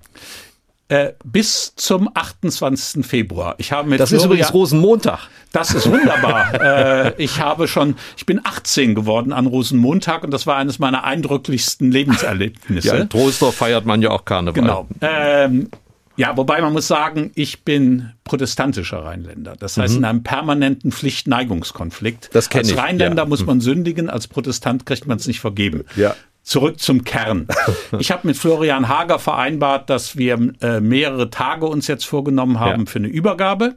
Äh, 0.93 1.15
bis 1.25 1.75
zum 1.77 2.11
28. 2.13 3.07
Februar. 3.07 3.55
Ich 3.57 3.73
habe 3.73 3.89
mit 3.89 3.99
das 3.99 4.11
Florian, 4.11 4.25
ist 4.25 4.27
übrigens 4.27 4.53
Rosenmontag. 4.53 5.21
Das 5.51 5.73
ist 5.73 5.91
wunderbar. 5.91 6.53
äh, 7.17 7.23
ich 7.23 7.41
habe 7.41 7.67
schon, 7.67 7.97
ich 8.19 8.27
bin 8.27 8.43
18 8.45 8.95
geworden 8.95 9.33
an 9.33 9.47
Rosenmontag 9.47 10.23
und 10.23 10.33
das 10.33 10.47
war 10.47 10.57
eines 10.57 10.79
meiner 10.79 11.05
eindrücklichsten 11.05 11.91
Lebenserlebnisse. 11.91 12.89
Ja, 12.89 12.95
in 12.97 13.09
Troisdorf 13.09 13.55
feiert 13.55 13.87
man 13.87 14.03
ja 14.03 14.11
auch 14.11 14.27
Karneval. 14.27 14.53
Genau. 14.53 14.87
Ähm, 15.01 15.71
ja, 16.17 16.37
wobei 16.37 16.61
man 16.61 16.75
muss 16.75 16.89
sagen, 16.89 17.33
ich 17.37 17.65
bin 17.65 18.13
protestantischer 18.25 19.03
Rheinländer. 19.03 19.57
Das 19.59 19.79
heißt, 19.79 19.95
mhm. 19.95 20.01
in 20.01 20.05
einem 20.05 20.23
permanenten 20.23 20.93
Pflichtneigungskonflikt. 20.93 22.29
Das 22.35 22.51
kenne 22.51 22.65
ich. 22.65 22.73
Als 22.73 22.83
Rheinländer 22.83 23.23
ja. 23.23 23.29
muss 23.31 23.47
man 23.47 23.63
sündigen, 23.63 24.11
als 24.11 24.29
Protestant 24.29 24.85
kriegt 24.85 25.07
man 25.07 25.17
es 25.17 25.27
nicht 25.27 25.41
vergeben. 25.41 25.85
Ja. 25.97 26.15
Zurück 26.43 26.81
zum 26.81 27.05
Kern. 27.05 27.47
Ich 27.99 28.11
habe 28.11 28.27
mit 28.27 28.37
Florian 28.37 28.89
Hager 28.89 29.19
vereinbart, 29.19 29.91
dass 29.91 30.17
wir 30.17 30.55
äh, 30.61 30.81
mehrere 30.81 31.31
Tage 31.31 31.67
uns 31.67 31.87
jetzt 31.87 32.05
vorgenommen 32.05 32.59
haben 32.59 32.85
ja. 32.85 32.91
für 32.91 32.99
eine 32.99 33.09
Übergabe. 33.09 33.77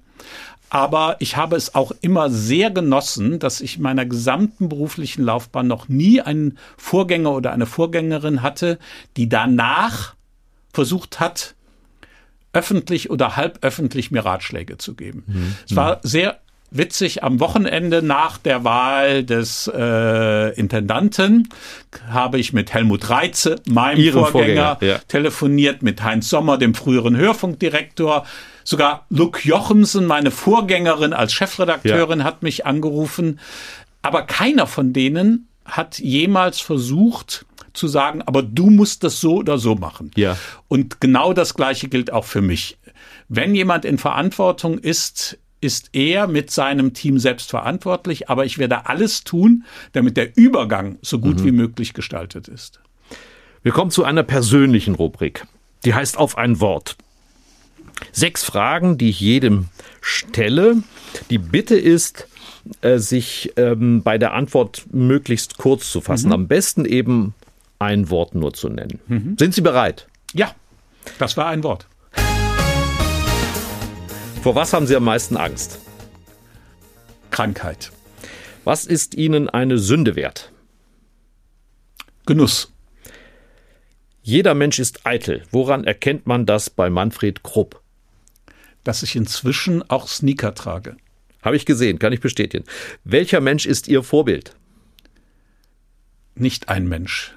Aber 0.70 1.18
ich 1.20 1.38
habe 1.38 1.56
es 1.56 1.76
auch 1.76 1.92
immer 2.02 2.30
sehr 2.30 2.72
genossen, 2.72 3.40
dass 3.40 3.62
ich 3.62 3.78
in 3.78 3.84
meiner 3.84 4.06
gesamten 4.06 4.68
beruflichen 4.68 5.24
Laufbahn 5.24 5.68
noch 5.68 5.90
nie 5.90 6.22
einen 6.22 6.58
Vorgänger 6.78 7.34
oder 7.34 7.52
eine 7.52 7.66
Vorgängerin 7.66 8.42
hatte, 8.42 8.80
die 9.16 9.30
danach 9.30 10.16
versucht 10.74 11.20
hat, 11.20 11.56
öffentlich 12.52 13.10
oder 13.10 13.36
halböffentlich 13.36 14.12
mir 14.12 14.26
Ratschläge 14.26 14.78
zu 14.78 14.96
geben. 14.96 15.24
Mhm. 15.28 15.56
Es 15.70 15.76
war 15.76 16.00
sehr 16.04 16.40
witzig, 16.72 17.24
am 17.24 17.40
Wochenende 17.40 18.02
nach 18.02 18.38
der 18.38 18.64
Wahl 18.64 19.24
des 19.24 19.72
äh, 19.74 20.54
Intendanten 20.56 21.50
habe 22.10 22.40
ich 22.40 22.54
mit 22.54 22.74
Helmut 22.74 23.10
Reitze, 23.10 23.62
meinem 23.68 24.00
Ihren 24.00 24.26
Vorgänger, 24.26 24.78
Vorgänger 24.78 24.94
ja. 24.94 25.00
telefoniert, 25.08 25.82
mit 25.82 26.04
Heinz 26.04 26.30
Sommer, 26.30 26.58
dem 26.58 26.76
früheren 26.76 27.16
Hörfunkdirektor. 27.16 28.26
Sogar 28.64 29.06
Luke 29.10 29.40
Jochemsen, 29.44 30.06
meine 30.06 30.32
Vorgängerin 30.32 31.14
als 31.14 31.34
Chefredakteurin, 31.34 32.20
ja. 32.20 32.26
hat 32.26 32.44
mich 32.44 32.66
angerufen. 32.66 33.40
Aber 34.02 34.24
keiner 34.24 34.68
von 34.68 34.92
denen 34.92 35.48
hat 35.66 36.00
jemals 36.00 36.60
versucht, 36.60 37.46
zu 37.74 37.88
sagen, 37.88 38.22
aber 38.22 38.42
du 38.42 38.70
musst 38.70 39.04
das 39.04 39.20
so 39.20 39.36
oder 39.36 39.58
so 39.58 39.76
machen. 39.76 40.12
Ja. 40.16 40.38
Und 40.68 41.02
genau 41.02 41.34
das 41.34 41.54
Gleiche 41.54 41.90
gilt 41.90 42.12
auch 42.12 42.26
für 42.26 42.42
mich. 42.42 42.78
Wenn 43.28 43.54
jemand 43.54 43.86
in 43.86 43.98
Verantwortung 43.98 44.78
ist, 44.78 45.38
ist 45.62 45.90
er 45.94 46.28
mit 46.28 46.52
seinem 46.52 46.94
Team 46.94 47.18
selbst 47.18 47.50
verantwortlich, 47.50 48.30
aber 48.30 48.46
ich 48.46 48.58
werde 48.58 48.88
alles 48.88 49.24
tun, 49.24 49.66
damit 49.94 50.18
der 50.18 50.38
Übergang 50.38 50.98
so 51.02 51.20
gut 51.20 51.40
mhm. 51.40 51.46
wie 51.46 51.52
möglich 51.52 51.94
gestaltet 51.94 52.48
ist. 52.48 52.82
Wir 53.64 53.72
kommen 53.72 53.92
zu 53.92 54.04
einer 54.04 54.24
persönlichen 54.24 54.96
Rubrik. 54.96 55.46
Die 55.86 55.94
heißt 55.94 56.18
auf 56.18 56.38
ein 56.38 56.60
Wort. 56.60 56.98
Sechs 58.12 58.44
Fragen, 58.44 58.98
die 58.98 59.10
ich 59.10 59.20
jedem 59.20 59.70
stelle. 60.02 60.84
Die 61.30 61.38
Bitte 61.38 61.76
ist, 61.76 62.28
äh, 62.82 62.98
sich 62.98 63.54
ähm, 63.58 64.04
bei 64.04 64.18
der 64.18 64.34
Antwort 64.34 64.86
möglichst 64.92 65.58
kurz 65.58 65.92
zu 65.92 66.02
fassen. 66.02 66.28
Mhm. 66.28 66.34
Am 66.34 66.48
besten 66.48 66.86
eben 66.86 67.34
ein 67.80 68.10
Wort 68.10 68.36
nur 68.36 68.54
zu 68.54 68.70
nennen. 68.70 69.00
Mhm. 69.08 69.36
Sind 69.40 69.54
Sie 69.54 69.62
bereit? 69.62 70.08
Ja, 70.34 70.52
das 71.20 71.38
war 71.38 71.48
ein 71.48 71.64
Wort. 71.64 71.88
Vor 74.46 74.54
was 74.54 74.74
haben 74.74 74.86
Sie 74.86 74.96
am 74.96 75.06
meisten 75.06 75.38
Angst? 75.38 75.80
Krankheit. 77.32 77.92
Was 78.64 78.86
ist 78.86 79.16
Ihnen 79.16 79.50
eine 79.50 79.80
Sünde 79.80 80.16
wert? 80.16 80.52
Genuss. 82.28 82.72
Jeder 84.22 84.54
Mensch 84.54 84.78
ist 84.78 85.08
eitel. 85.08 85.42
Woran 85.50 85.84
erkennt 85.84 86.28
man 86.28 86.46
das 86.46 86.70
bei 86.70 86.92
Manfred 86.92 87.42
Krupp? 87.42 87.82
Dass 88.84 89.02
ich 89.02 89.16
inzwischen 89.16 89.82
auch 89.90 90.08
Sneaker 90.08 90.54
trage. 90.54 90.96
Habe 91.42 91.56
ich 91.56 91.66
gesehen, 91.66 91.98
kann 91.98 92.14
ich 92.14 92.22
bestätigen. 92.22 92.66
Welcher 93.04 93.42
Mensch 93.42 93.66
ist 93.66 93.88
Ihr 93.88 94.04
Vorbild? 94.04 94.56
Nicht 96.36 96.70
ein 96.70 96.88
Mensch 96.88 97.34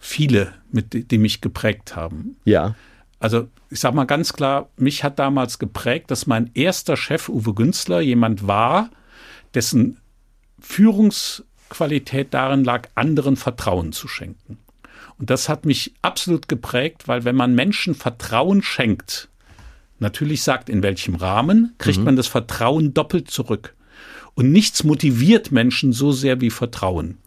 viele, 0.00 0.54
mit, 0.72 1.12
die 1.12 1.18
mich 1.18 1.40
geprägt 1.40 1.94
haben. 1.94 2.36
Ja. 2.44 2.74
Also 3.20 3.48
ich 3.68 3.78
sage 3.78 3.94
mal 3.94 4.06
ganz 4.06 4.32
klar, 4.32 4.70
mich 4.76 5.04
hat 5.04 5.18
damals 5.18 5.58
geprägt, 5.58 6.10
dass 6.10 6.26
mein 6.26 6.50
erster 6.54 6.96
Chef 6.96 7.28
Uwe 7.28 7.54
Günzler 7.54 8.00
jemand 8.00 8.48
war, 8.48 8.90
dessen 9.54 9.98
Führungsqualität 10.60 12.34
darin 12.34 12.64
lag, 12.64 12.88
anderen 12.94 13.36
Vertrauen 13.36 13.92
zu 13.92 14.08
schenken. 14.08 14.58
Und 15.18 15.28
das 15.28 15.50
hat 15.50 15.66
mich 15.66 15.94
absolut 16.00 16.48
geprägt, 16.48 17.06
weil 17.06 17.24
wenn 17.24 17.36
man 17.36 17.54
Menschen 17.54 17.94
Vertrauen 17.94 18.62
schenkt, 18.62 19.28
natürlich 19.98 20.42
sagt, 20.42 20.70
in 20.70 20.82
welchem 20.82 21.14
Rahmen, 21.14 21.74
kriegt 21.76 21.98
mhm. 21.98 22.04
man 22.04 22.16
das 22.16 22.26
Vertrauen 22.26 22.94
doppelt 22.94 23.30
zurück. 23.30 23.74
Und 24.34 24.50
nichts 24.50 24.82
motiviert 24.82 25.52
Menschen 25.52 25.92
so 25.92 26.12
sehr 26.12 26.40
wie 26.40 26.50
Vertrauen. 26.50 27.18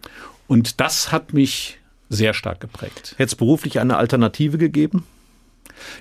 Und 0.47 0.79
das 0.79 1.11
hat 1.11 1.33
mich 1.33 1.77
sehr 2.09 2.33
stark 2.33 2.59
geprägt. 2.59 3.13
Hätte 3.17 3.23
es 3.23 3.35
beruflich 3.35 3.79
eine 3.79 3.97
Alternative 3.97 4.57
gegeben? 4.57 5.05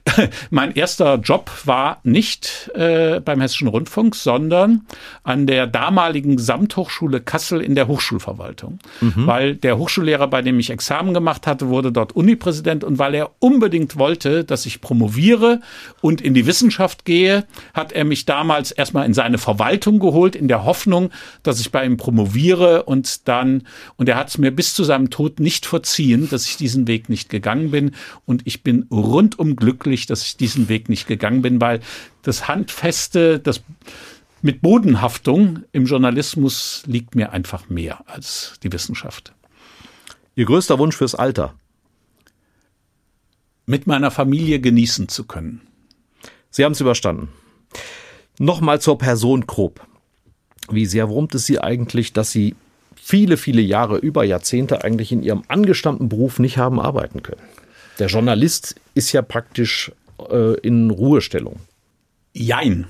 mein 0.51 0.75
erster 0.75 1.17
Job 1.17 1.51
war 1.65 2.01
nicht 2.03 2.71
äh, 2.75 3.21
beim 3.21 3.41
Hessischen 3.41 3.69
Rundfunk, 3.69 4.15
sondern 4.15 4.87
an 5.23 5.47
der 5.47 5.67
damaligen 5.67 6.37
Gesamthochschule 6.37 7.21
Kassel 7.21 7.61
in 7.61 7.75
der 7.75 7.89
Hochschulverwaltung. 7.89 8.79
Mhm. 9.01 9.27
Weil 9.27 9.57
der 9.57 9.79
Hochschullehrer, 9.79 10.29
bei 10.29 10.43
dem 10.43 10.59
ich 10.59 10.71
Examen 10.71 11.15
gemacht 11.15 11.47
hatte, 11.47 11.69
wurde 11.69 11.93
dort 11.93 12.13
Unipräsident 12.15 12.85
und 12.85 12.99
weil 12.99 13.15
er 13.15 13.31
unbedingt 13.39 13.97
wollte, 13.97 14.45
dass 14.45 14.67
ich 14.67 14.81
promoviere 14.81 15.61
und 16.01 16.21
in 16.21 16.35
die 16.35 16.47
Wissenschaft 16.47 17.05
gehe, 17.05 17.45
hat 17.75 17.93
er 17.93 18.05
mich 18.05 18.25
damals 18.25 18.71
erstmal 18.71 19.07
in 19.07 19.15
seine 19.15 19.39
Verwaltung 19.39 19.99
geholt, 19.99 20.37
in 20.37 20.49
der 20.49 20.65
Hoffnung, 20.65 21.11
dass 21.43 21.61
ich 21.61 21.73
bei 21.73 21.85
ihm 21.85 21.97
promoviere 21.97 22.85
und 22.85 23.29
dann, 23.29 23.65
und 23.97 24.09
er 24.09 24.17
hat 24.17 24.29
es 24.29 24.39
mir 24.39 24.51
bis 24.51 24.75
zu 24.75 24.85
seinem 24.85 25.11
Tod 25.11 25.41
nicht 25.41 25.67
verziehen, 25.67 26.29
dass 26.31 26.47
ich 26.47 26.57
diesen 26.57 26.87
Weg 26.87 27.09
nicht 27.09 27.29
gegangen 27.29 27.71
bin 27.71 27.93
und 28.27 28.43
ich 28.45 28.63
bin 28.63 28.87
rundum 28.91 29.57
glücklich, 29.57 29.72
dass 30.07 30.25
ich 30.25 30.37
diesen 30.37 30.69
Weg 30.69 30.89
nicht 30.89 31.07
gegangen 31.07 31.43
bin, 31.43 31.61
weil 31.61 31.81
das 32.23 32.49
Handfeste, 32.49 33.39
das 33.39 33.63
mit 34.43 34.61
Bodenhaftung 34.61 35.61
im 35.73 35.87
Journalismus 35.87 36.83
liegt 36.87 37.15
mir 37.15 37.33
einfach 37.33 37.69
mehr 37.69 38.03
als 38.09 38.55
die 38.63 38.73
Wissenschaft. 38.73 39.33
Ihr 40.35 40.47
größter 40.47 40.79
Wunsch 40.79 40.97
fürs 40.97 41.15
Alter? 41.15 41.55
Mit 43.67 43.87
meiner 43.87 44.11
Familie 44.11 44.61
genießen 44.61 45.09
zu 45.09 45.25
können. 45.25 45.61
Sie 46.51 46.65
haben 46.65 46.73
es 46.73 46.81
überstanden. 46.81 47.29
Nochmal 48.39 48.81
zur 48.81 48.99
Person 48.99 49.47
grob. 49.47 49.87
Wie 50.71 50.87
sehr 50.87 51.09
wurmt 51.09 51.35
es 51.35 51.47
Sie 51.47 51.61
eigentlich, 51.61 52.13
dass 52.13 52.33
Sie 52.33 52.57
viele, 52.97 53.37
viele 53.37 53.63
Jahre, 53.63 53.99
über 53.99 54.25
Jahrzehnte 54.25 54.83
eigentlich 54.83 55.13
in 55.13 55.23
Ihrem 55.23 55.45
angestammten 55.49 56.09
Beruf 56.09 56.39
nicht 56.39 56.59
haben 56.59 56.81
arbeiten 56.81 57.23
können? 57.23 57.43
Der 57.99 58.09
Journalist 58.09 58.75
ist 58.95 59.13
ja 59.13 59.23
praktisch 59.23 59.93
äh, 60.31 60.59
in 60.61 60.91
Ruhestellung. 60.91 61.61
Jein. 62.33 62.87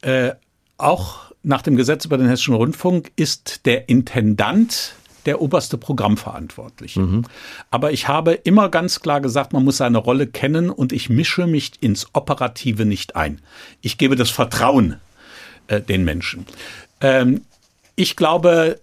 Äh, 0.00 0.32
auch 0.78 1.32
nach 1.42 1.62
dem 1.62 1.76
Gesetz 1.76 2.04
über 2.04 2.18
den 2.18 2.28
Hessischen 2.28 2.54
Rundfunk 2.54 3.12
ist 3.16 3.66
der 3.66 3.88
Intendant 3.88 4.94
der 5.26 5.40
oberste 5.40 5.78
Programmverantwortliche. 5.78 7.00
Mhm. 7.00 7.22
Aber 7.70 7.92
ich 7.92 8.08
habe 8.08 8.32
immer 8.32 8.68
ganz 8.68 9.00
klar 9.00 9.20
gesagt, 9.20 9.52
man 9.52 9.64
muss 9.64 9.76
seine 9.76 9.98
Rolle 9.98 10.26
kennen 10.26 10.70
und 10.70 10.92
ich 10.92 11.08
mische 11.08 11.46
mich 11.46 11.72
ins 11.80 12.08
Operative 12.12 12.84
nicht 12.84 13.14
ein. 13.14 13.40
Ich 13.80 13.98
gebe 13.98 14.16
das 14.16 14.30
Vertrauen 14.30 14.96
äh, 15.68 15.80
den 15.80 16.04
Menschen. 16.04 16.46
Ähm, 17.00 17.42
ich 17.94 18.16
glaube, 18.16 18.80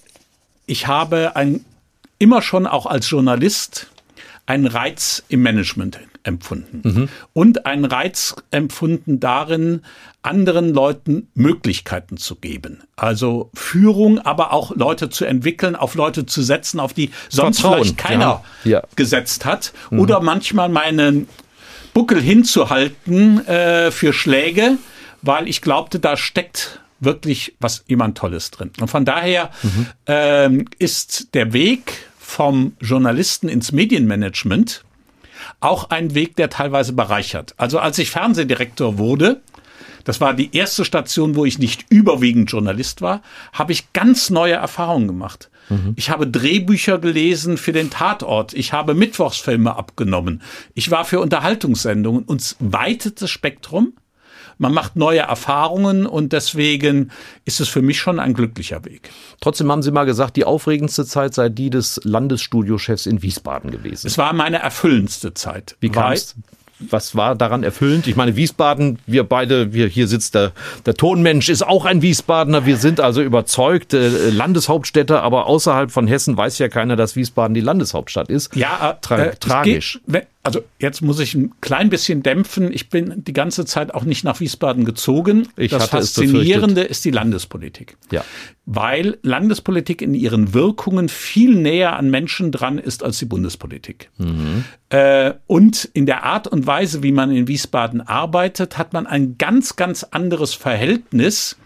ich 0.66 0.88
habe 0.88 1.36
ein, 1.36 1.66
immer 2.20 2.41
schon 2.41 2.68
auch 2.68 2.86
als 2.86 3.10
Journalist 3.10 3.88
einen 4.45 4.68
Reiz 4.68 5.24
im 5.28 5.41
Management 5.41 5.99
empfunden 6.24 6.82
mhm. 6.84 7.10
und 7.34 7.66
einen 7.66 7.86
Reiz 7.86 8.36
empfunden 8.52 9.20
darin, 9.20 9.82
anderen 10.22 10.74
Leuten 10.74 11.30
Möglichkeiten 11.34 12.18
zu 12.18 12.36
geben. 12.36 12.84
Also 12.96 13.50
Führung, 13.54 14.20
aber 14.20 14.54
auch 14.54 14.76
Leute 14.76 15.10
zu 15.10 15.26
entwickeln, 15.26 15.76
auf 15.76 15.96
Leute 15.96 16.26
zu 16.26 16.42
setzen, 16.42 16.80
auf 16.80 16.94
die 16.94 17.12
sonst 17.30 17.62
Vertrauen. 17.62 17.84
vielleicht 17.84 17.98
keiner 17.98 18.44
ja. 18.64 18.72
Ja. 18.72 18.84
gesetzt 18.96 19.46
hat. 19.46 19.74
Mhm. 19.90 20.00
Oder 20.00 20.20
manchmal 20.22 20.70
meinen 20.70 21.28
Buckel 21.94 22.22
hinzuhalten 22.22 23.46
äh, 23.48 23.92
für 23.92 24.14
Schläge, 24.14 24.78
weil 25.22 25.48
ich 25.48 25.62
glaubte, 25.62 26.00
da 26.00 26.18
steckt 26.18 26.80
wirklich 27.00 27.56
was 27.60 27.84
jemand 27.88 28.18
Tolles 28.18 28.52
drin. 28.52 28.72
Und 28.80 28.90
von 28.90 29.06
daher 29.06 29.52
mhm. 29.64 29.88
ähm, 30.06 30.66
ist 30.78 31.34
der 31.34 31.54
Weg 31.54 31.94
vom 32.20 32.74
Journalisten 32.80 33.50
ins 33.50 33.72
Medienmanagement 33.72 34.84
auch 35.60 35.89
ein 35.89 36.16
Weg, 36.16 36.36
der 36.36 36.50
teilweise 36.50 36.93
bereichert. 36.93 37.54
Also 37.58 37.80
als 37.80 37.97
ich 37.97 38.10
Fernsehdirektor 38.10 38.97
wurde, 38.97 39.41
das 40.04 40.22
war 40.22 40.34
die 40.34 40.56
erste 40.56 40.86
Station, 40.86 41.36
wo 41.36 41.45
ich 41.45 41.60
nicht 41.60 41.86
überwiegend 41.89 42.52
Journalist 42.52 43.02
war, 43.02 43.22
habe 43.54 43.72
ich 43.72 43.93
ganz 43.93 44.30
neue 44.30 44.54
Erfahrungen 44.54 45.08
gemacht. 45.08 45.50
Mhm. 45.70 45.93
Ich 45.95 46.10
habe 46.10 46.28
Drehbücher 46.28 46.97
gelesen 47.00 47.58
für 47.58 47.74
den 47.74 47.89
Tatort. 47.89 48.54
Ich 48.54 48.74
habe 48.74 48.93
Mittwochsfilme 48.93 49.76
abgenommen. 49.76 50.41
Ich 50.74 50.91
war 50.91 51.06
für 51.06 51.20
Unterhaltungssendungen. 51.20 52.24
Uns 52.24 52.56
weitet 52.60 53.22
das 53.22 53.30
Spektrum 53.30 53.93
man 54.60 54.74
macht 54.74 54.95
neue 54.95 55.22
Erfahrungen 55.22 56.05
und 56.05 56.34
deswegen 56.34 57.12
ist 57.45 57.60
es 57.60 57.70
für 57.70 57.82
mich 57.82 57.99
schon 57.99 58.20
ein 58.20 58.34
glücklicher 58.34 58.86
Weg. 58.86 59.10
Trotzdem 59.39 59.72
haben 59.72 59.82
Sie 59.82 59.91
mal 59.91 60.05
gesagt, 60.05 60.36
die 60.36 60.45
aufregendste 60.45 61.05
Zeit 61.05 61.34
sei 61.34 61.49
die 61.49 61.70
des 61.70 61.99
Landesstudiochefs 62.03 63.05
in 63.05 63.24
Wiesbaden 63.24 63.72
gewesen. 63.72 64.05
Es 64.05 64.18
war 64.18 64.34
meine 64.34 64.60
erfüllendste 64.60 65.34
Zeit. 65.34 65.78
Wie 65.80 65.89
kam 65.89 66.12
es? 66.12 66.36
was 66.80 67.16
war 67.16 67.36
daran 67.36 67.64
erfüllend? 67.64 68.07
Ich 68.07 68.16
meine, 68.16 68.36
Wiesbaden, 68.36 68.99
wir 69.05 69.24
beide, 69.24 69.74
wir, 69.74 69.88
hier 69.88 70.07
sitzt 70.07 70.36
der, 70.36 70.53
der 70.86 70.93
Tonmensch, 70.93 71.49
ist 71.49 71.66
auch 71.66 71.86
ein 71.86 72.01
Wiesbadener. 72.01 72.66
Wir 72.66 72.78
sind 72.78 72.99
also 72.99 73.22
überzeugte 73.22 73.97
äh, 73.97 74.30
Landeshauptstädte, 74.30 75.22
aber 75.22 75.47
außerhalb 75.47 75.91
von 75.91 76.07
Hessen 76.07 76.38
weiß 76.38 76.57
ja 76.60 76.70
keiner, 76.70 76.95
dass 76.95 77.16
Wiesbaden 77.16 77.53
die 77.53 77.62
Landeshauptstadt 77.62 78.30
ist. 78.30 78.55
Ja, 78.55 78.97
äh, 79.10 79.22
äh, 79.22 79.36
tragisch. 79.36 79.99
Geht, 80.07 80.28
also 80.50 80.66
jetzt 80.80 81.02
muss 81.02 81.20
ich 81.20 81.36
ein 81.36 81.54
klein 81.62 81.89
bisschen 81.89 82.24
dämpfen. 82.24 82.72
Ich 82.72 82.89
bin 82.89 83.24
die 83.24 83.34
ganze 83.34 83.66
Zeit 83.66 83.93
auch 83.93 84.04
nicht 84.04 84.24
nach 84.24 84.39
Wiesbaden 84.39 84.84
gezogen. 84.84 85.47
Ich 85.56 85.72
das 85.72 85.89
Faszinierende 85.89 86.82
ist 86.82 87.06
die 87.06 87.12
Landespolitik. 87.12 87.97
Ja. 88.12 88.24
Weil 88.66 89.20
Landespolitik 89.22 90.02
in 90.02 90.16
ihren 90.16 90.54
Wirkungen 90.56 91.08
viel 91.08 91.56
näher 91.56 91.97
an 91.97 92.10
Menschen 92.10 92.52
dran 92.52 92.80
ist 92.80 93.04
als 93.04 93.20
die 93.20 93.26
Bundespolitik. 93.26 94.10
Mhm. 94.18 94.66
Äh, 94.89 95.34
und 95.45 95.86
in 95.93 96.08
der 96.08 96.24
Art 96.24 96.47
und 96.47 96.66
Weise, 96.66 97.04
wie 97.04 97.12
man 97.12 97.32
in 97.32 97.47
Wiesbaden 97.47 98.02
arbeitet, 98.02 98.78
hat 98.80 98.93
man 98.93 99.06
ein 99.06 99.38
ganz, 99.38 99.76
ganz 99.76 100.04
anderes 100.04 100.56
Verhältnis 100.56 101.58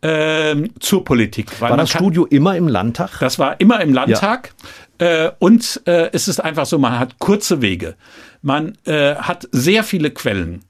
ähm, 0.00 0.70
zur 0.78 1.04
Politik. 1.04 1.60
war 1.60 1.76
das 1.76 1.90
Studio 1.90 2.24
immer 2.26 2.56
im 2.56 2.68
Landtag? 2.68 3.18
Das 3.18 3.38
war 3.38 3.58
immer 3.60 3.80
im 3.80 3.92
Landtag. 3.92 4.54
Ja. 4.56 4.68
Äh, 4.98 5.30
und 5.38 5.82
äh, 5.86 6.10
es 6.12 6.28
ist 6.28 6.40
einfach 6.40 6.66
so, 6.66 6.78
man 6.78 6.98
hat 6.98 7.18
kurze 7.18 7.62
Wege. 7.62 7.96
Man 8.42 8.78
äh, 8.84 9.16
hat 9.16 9.48
sehr 9.52 9.82
viele 9.84 10.10
Quellen. 10.10 10.64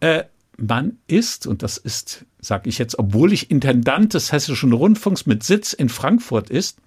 Äh, 0.00 0.24
man 0.58 0.98
ist, 1.06 1.46
und 1.46 1.62
das 1.62 1.76
ist 1.76 2.25
sage 2.40 2.68
ich 2.68 2.78
jetzt, 2.78 2.98
obwohl 2.98 3.32
ich 3.32 3.50
Intendant 3.50 4.14
des 4.14 4.30
Hessischen 4.30 4.72
Rundfunks 4.72 5.26
mit 5.26 5.42
Sitz 5.42 5.72
in 5.72 5.88
Frankfurt 5.88 6.50
ist, 6.50 6.78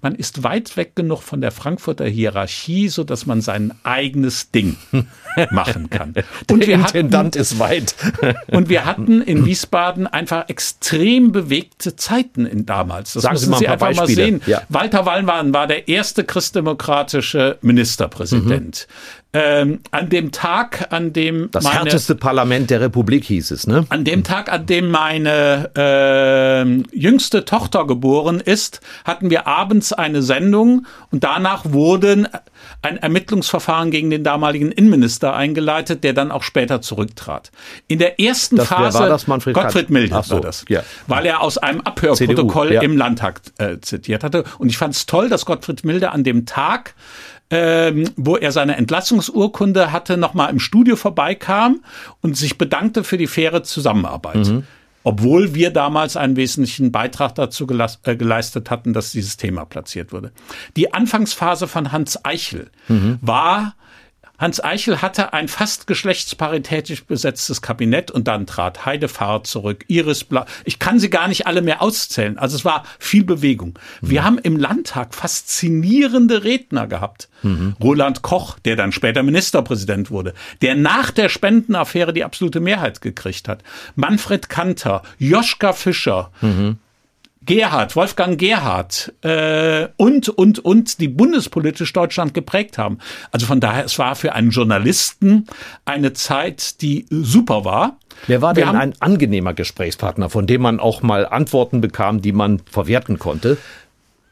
man 0.00 0.14
ist 0.14 0.42
weit 0.42 0.76
weg 0.76 0.94
genug 0.96 1.22
von 1.22 1.40
der 1.40 1.50
Frankfurter 1.50 2.06
Hierarchie, 2.06 2.88
so 2.88 3.04
dass 3.04 3.26
man 3.26 3.40
sein 3.40 3.74
eigenes 3.82 4.50
Ding 4.50 4.76
machen 5.50 5.90
kann. 5.90 6.14
Und 6.50 6.66
der 6.66 6.76
Intendant 6.76 7.34
hatten, 7.34 7.38
ist 7.38 7.58
weit. 7.58 7.94
und 8.48 8.68
wir 8.68 8.84
hatten 8.84 9.22
in 9.22 9.44
Wiesbaden 9.44 10.06
einfach 10.06 10.48
extrem 10.48 11.32
bewegte 11.32 11.96
Zeiten 11.96 12.46
in 12.46 12.66
damals. 12.66 13.12
Das 13.14 13.24
Sagen 13.24 13.34
müssen 13.34 13.44
Sie, 13.44 13.50
mal 13.50 13.58
Sie 13.58 13.68
einfach 13.68 13.86
Beispiele. 13.88 14.06
mal 14.06 14.14
sehen. 14.14 14.40
Ja. 14.46 14.62
Walter 14.68 15.06
Wallmann 15.06 15.52
war 15.52 15.66
der 15.66 15.88
erste 15.88 16.24
christdemokratische 16.24 17.58
Ministerpräsident. 17.60 18.86
Mhm. 18.88 19.18
Ähm, 19.34 19.80
an 19.90 20.08
dem 20.08 20.32
Tag, 20.32 20.86
an 20.90 21.12
dem 21.12 21.50
das 21.50 21.64
meine, 21.64 21.80
härteste 21.80 22.14
Parlament 22.14 22.70
der 22.70 22.80
Republik 22.80 23.24
hieß 23.24 23.50
es, 23.50 23.66
ne? 23.66 23.84
An 23.90 24.04
dem 24.04 24.24
Tag, 24.24 24.50
an 24.50 24.64
dem 24.64 24.90
meine 24.90 25.70
äh, 25.76 26.96
jüngste 26.96 27.44
Tochter 27.44 27.86
geboren 27.86 28.40
ist, 28.40 28.80
hatten 29.04 29.28
wir 29.28 29.46
abends 29.46 29.92
eine 29.92 30.22
Sendung 30.22 30.86
und 31.10 31.24
danach 31.24 31.66
wurden 31.66 32.26
ein 32.80 32.96
Ermittlungsverfahren 32.96 33.90
gegen 33.90 34.08
den 34.08 34.24
damaligen 34.24 34.72
Innenminister 34.72 35.34
eingeleitet, 35.34 36.04
der 36.04 36.14
dann 36.14 36.30
auch 36.30 36.42
später 36.42 36.80
zurücktrat. 36.80 37.50
In 37.86 37.98
der 37.98 38.18
ersten 38.18 38.56
das, 38.56 38.68
Phase 38.68 38.98
war 38.98 39.08
das 39.10 39.26
Manfred 39.26 39.54
Gottfried 39.54 39.90
Milde 39.90 40.18
so, 40.24 40.36
war 40.36 40.40
das, 40.40 40.64
ja. 40.68 40.82
weil 41.06 41.26
er 41.26 41.42
aus 41.42 41.58
einem 41.58 41.82
Abhörprotokoll 41.82 42.68
CDU, 42.68 42.74
ja. 42.76 42.82
im 42.82 42.96
Landtag 42.96 43.42
äh, 43.58 43.78
zitiert 43.80 44.24
hatte. 44.24 44.44
Und 44.58 44.68
ich 44.68 44.78
fand 44.78 44.94
es 44.94 45.04
toll, 45.04 45.28
dass 45.28 45.44
Gottfried 45.44 45.84
Milde 45.84 46.12
an 46.12 46.24
dem 46.24 46.46
Tag 46.46 46.94
ähm, 47.50 48.10
wo 48.16 48.36
er 48.36 48.52
seine 48.52 48.76
Entlassungsurkunde 48.76 49.92
hatte, 49.92 50.16
nochmal 50.16 50.50
im 50.50 50.60
Studio 50.60 50.96
vorbeikam 50.96 51.80
und 52.20 52.36
sich 52.36 52.58
bedankte 52.58 53.04
für 53.04 53.16
die 53.16 53.26
faire 53.26 53.62
Zusammenarbeit. 53.62 54.46
Mhm. 54.46 54.64
Obwohl 55.04 55.54
wir 55.54 55.70
damals 55.70 56.16
einen 56.16 56.36
wesentlichen 56.36 56.92
Beitrag 56.92 57.34
dazu 57.34 57.66
äh, 58.02 58.16
geleistet 58.16 58.70
hatten, 58.70 58.92
dass 58.92 59.12
dieses 59.12 59.38
Thema 59.38 59.64
platziert 59.64 60.12
wurde. 60.12 60.32
Die 60.76 60.92
Anfangsphase 60.92 61.68
von 61.68 61.92
Hans 61.92 62.24
Eichel 62.24 62.70
mhm. 62.88 63.18
war 63.22 63.74
Hans 64.38 64.62
Eichel 64.62 65.02
hatte 65.02 65.32
ein 65.32 65.48
fast 65.48 65.88
geschlechtsparitätisch 65.88 67.04
besetztes 67.04 67.60
Kabinett 67.60 68.12
und 68.12 68.28
dann 68.28 68.46
trat 68.46 68.86
Heide 68.86 69.08
Fahrt 69.08 69.48
zurück, 69.48 69.84
Iris 69.88 70.22
Blau. 70.22 70.44
Ich 70.64 70.78
kann 70.78 71.00
sie 71.00 71.10
gar 71.10 71.26
nicht 71.26 71.48
alle 71.48 71.60
mehr 71.60 71.82
auszählen. 71.82 72.38
Also 72.38 72.56
es 72.56 72.64
war 72.64 72.84
viel 73.00 73.24
Bewegung. 73.24 73.78
Wir 74.00 74.20
mhm. 74.20 74.24
haben 74.24 74.38
im 74.38 74.56
Landtag 74.56 75.14
faszinierende 75.14 76.44
Redner 76.44 76.86
gehabt. 76.86 77.28
Mhm. 77.42 77.74
Roland 77.82 78.22
Koch, 78.22 78.58
der 78.60 78.76
dann 78.76 78.92
später 78.92 79.24
Ministerpräsident 79.24 80.10
wurde, 80.10 80.34
der 80.62 80.76
nach 80.76 81.10
der 81.10 81.28
Spendenaffäre 81.28 82.12
die 82.12 82.22
absolute 82.24 82.60
Mehrheit 82.60 83.00
gekriegt 83.00 83.48
hat. 83.48 83.64
Manfred 83.96 84.48
Kanter, 84.48 85.02
Joschka 85.18 85.72
Fischer. 85.72 86.30
Mhm 86.40 86.78
Gerhard, 87.48 87.96
Wolfgang 87.96 88.38
Gerhard 88.38 89.14
äh, 89.22 89.88
und, 89.96 90.28
und, 90.28 90.58
und, 90.58 91.00
die 91.00 91.08
bundespolitisch 91.08 91.94
Deutschland 91.94 92.34
geprägt 92.34 92.76
haben. 92.76 92.98
Also 93.32 93.46
von 93.46 93.58
daher, 93.58 93.86
es 93.86 93.98
war 93.98 94.16
für 94.16 94.34
einen 94.34 94.50
Journalisten 94.50 95.46
eine 95.86 96.12
Zeit, 96.12 96.82
die 96.82 97.06
super 97.08 97.64
war. 97.64 97.98
Wer 98.26 98.42
war 98.42 98.52
denn 98.52 98.68
ein 98.68 98.92
angenehmer 99.00 99.54
Gesprächspartner, 99.54 100.28
von 100.28 100.46
dem 100.46 100.60
man 100.60 100.78
auch 100.78 101.00
mal 101.00 101.26
Antworten 101.26 101.80
bekam, 101.80 102.20
die 102.20 102.32
man 102.32 102.60
verwerten 102.70 103.18
konnte? 103.18 103.56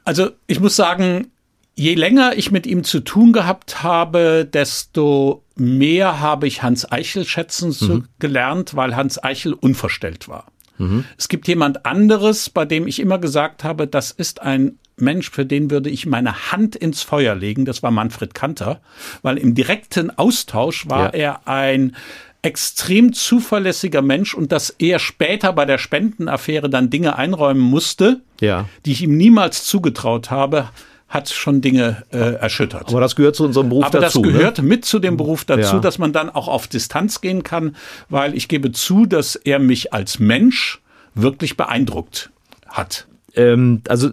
Also 0.05 0.31
ich 0.47 0.61
muss 0.61 0.77
sagen, 0.77 1.29
je 1.75 1.95
länger 1.95 2.37
ich 2.37 2.51
mit 2.51 2.67
ihm 2.67 2.85
zu 2.85 3.01
tun 3.01 3.33
gehabt 3.33 3.83
habe, 3.83 4.45
desto 4.45 5.43
mehr 5.55 6.21
habe 6.21 6.47
ich 6.47 6.63
Hans 6.63 6.93
Eichel 6.93 7.25
schätzen 7.25 7.75
mhm. 7.81 8.09
gelernt, 8.19 8.77
weil 8.77 8.95
Hans 8.95 9.23
Eichel 9.25 9.55
unverstellt 9.55 10.29
war. 10.29 10.45
Mhm. 10.79 11.05
Es 11.17 11.29
gibt 11.29 11.49
jemand 11.49 11.87
anderes, 11.87 12.51
bei 12.51 12.65
dem 12.65 12.87
ich 12.87 13.01
immer 13.01 13.19
gesagt 13.19 13.65
habe, 13.65 13.87
das 13.87 14.11
ist 14.11 14.43
ein 14.43 14.79
Mensch, 14.97 15.31
für 15.31 15.45
den 15.45 15.71
würde 15.71 15.91
ich 15.91 16.07
meine 16.07 16.53
Hand 16.53 16.75
ins 16.75 17.03
Feuer 17.03 17.35
legen. 17.35 17.65
Das 17.65 17.83
war 17.83 17.91
Manfred 17.91 18.35
Kanter, 18.35 18.81
weil 19.23 19.37
im 19.37 19.55
direkten 19.55 20.11
Austausch 20.17 20.89
war 20.89 21.15
ja. 21.15 21.41
er 21.43 21.49
ein 21.49 21.95
extrem 22.43 23.13
zuverlässiger 23.13 24.03
Mensch 24.03 24.33
und 24.33 24.53
dass 24.53 24.71
er 24.71 24.99
später 24.99 25.53
bei 25.53 25.65
der 25.65 25.79
Spendenaffäre 25.79 26.71
dann 26.71 26.91
Dinge 26.91 27.17
einräumen 27.17 27.61
musste, 27.61 28.21
ja. 28.41 28.69
die 28.85 28.93
ich 28.93 29.03
ihm 29.03 29.17
niemals 29.17 29.65
zugetraut 29.65 30.31
habe, 30.31 30.69
hat 31.09 31.29
schon 31.29 31.61
Dinge 31.61 32.03
äh, 32.11 32.35
erschüttert. 32.35 32.89
Aber 32.89 33.01
das 33.01 33.15
gehört 33.15 33.37
zu 33.37 33.45
unserem 33.45 33.69
Beruf 33.69 33.85
Aber 33.85 34.01
dazu. 34.01 34.19
Aber 34.19 34.27
das 34.27 34.33
ne? 34.33 34.39
gehört 34.39 34.59
ne? 34.59 34.65
mit 34.65 34.85
zu 34.85 34.99
dem 34.99 35.17
Beruf 35.17 35.45
dazu, 35.45 35.77
ja. 35.77 35.81
dass 35.81 35.99
man 35.99 36.13
dann 36.13 36.31
auch 36.31 36.49
auf 36.49 36.67
Distanz 36.67 37.21
gehen 37.21 37.43
kann, 37.43 37.77
weil 38.09 38.35
ich 38.35 38.49
gebe 38.49 38.73
zu, 38.73 39.07
dass 39.07 39.37
er 39.37 39.59
mich 39.59 39.93
als 39.93 40.19
Mensch 40.19 40.81
wirklich 41.15 41.57
beeindruckt 41.57 42.31
hat. 42.67 43.07
Ähm, 43.35 43.83
also 43.89 44.11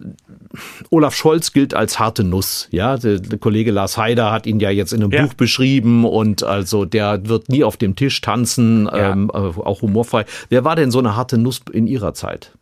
Olaf 0.90 1.16
Scholz 1.16 1.52
gilt 1.52 1.74
als 1.74 1.98
harte 1.98 2.22
Nuss. 2.22 2.68
Ja, 2.70 2.96
der, 2.96 3.18
der, 3.18 3.38
Kollege 3.38 3.72
Lars 3.72 3.96
Heider 3.96 4.30
hat 4.30 4.46
ihn 4.46 4.60
ja 4.60 4.70
jetzt 4.70 4.92
in 4.92 5.02
einem 5.02 5.10
ja. 5.10 5.22
Buch 5.22 5.34
beschrieben 5.34 6.04
und 6.04 6.42
also 6.44 6.84
der 6.84 7.26
wird 7.26 7.48
nie 7.48 7.64
auf 7.64 7.76
dem 7.76 7.96
Tisch 7.96 8.20
tanzen, 8.20 8.86
ja. 8.86 9.12
ähm, 9.12 9.30
äh, 9.32 9.36
auch 9.36 9.82
humorfrei. 9.82 10.26
Wer 10.48 10.64
war 10.64 10.76
denn 10.76 10.90
so 10.90 10.98
eine 10.98 11.16
harte 11.16 11.38
Nuss 11.38 11.62
in 11.72 11.86
Ihrer 11.86 12.14
Zeit? 12.14 12.52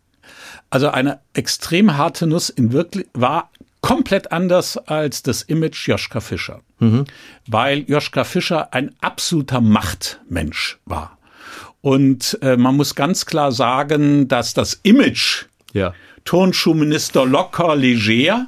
Also 0.71 0.89
eine 0.89 1.19
extrem 1.35 1.99
harte 1.99 2.27
Nuss 2.27 2.49
in 2.49 2.73
wirklich 2.73 3.07
war 3.13 3.51
komplett 3.83 4.33
anders 4.33 4.79
als 4.79 5.23
das 5.23 5.43
Image 5.43 5.87
Joschka 5.87 6.21
Fischer. 6.21 6.61
Mhm. 6.79 7.05
Weil 7.47 7.81
Joschka 7.81 8.25
Fischer 8.25 8.73
ein 8.73 8.95
absoluter 9.03 9.61
Machtmensch 9.61 10.79
war. 10.87 11.19
Und 11.83 12.39
äh, 12.43 12.57
man 12.57 12.77
muss 12.77 12.95
ganz 12.95 13.27
klar 13.27 13.53
sagen, 13.53 14.29
dass 14.29 14.55
das 14.55 14.81
Image 14.85 15.47
ja. 15.75 15.95
Turnschuhminister 16.25 17.27
locker 17.27 17.77
leger 17.77 18.47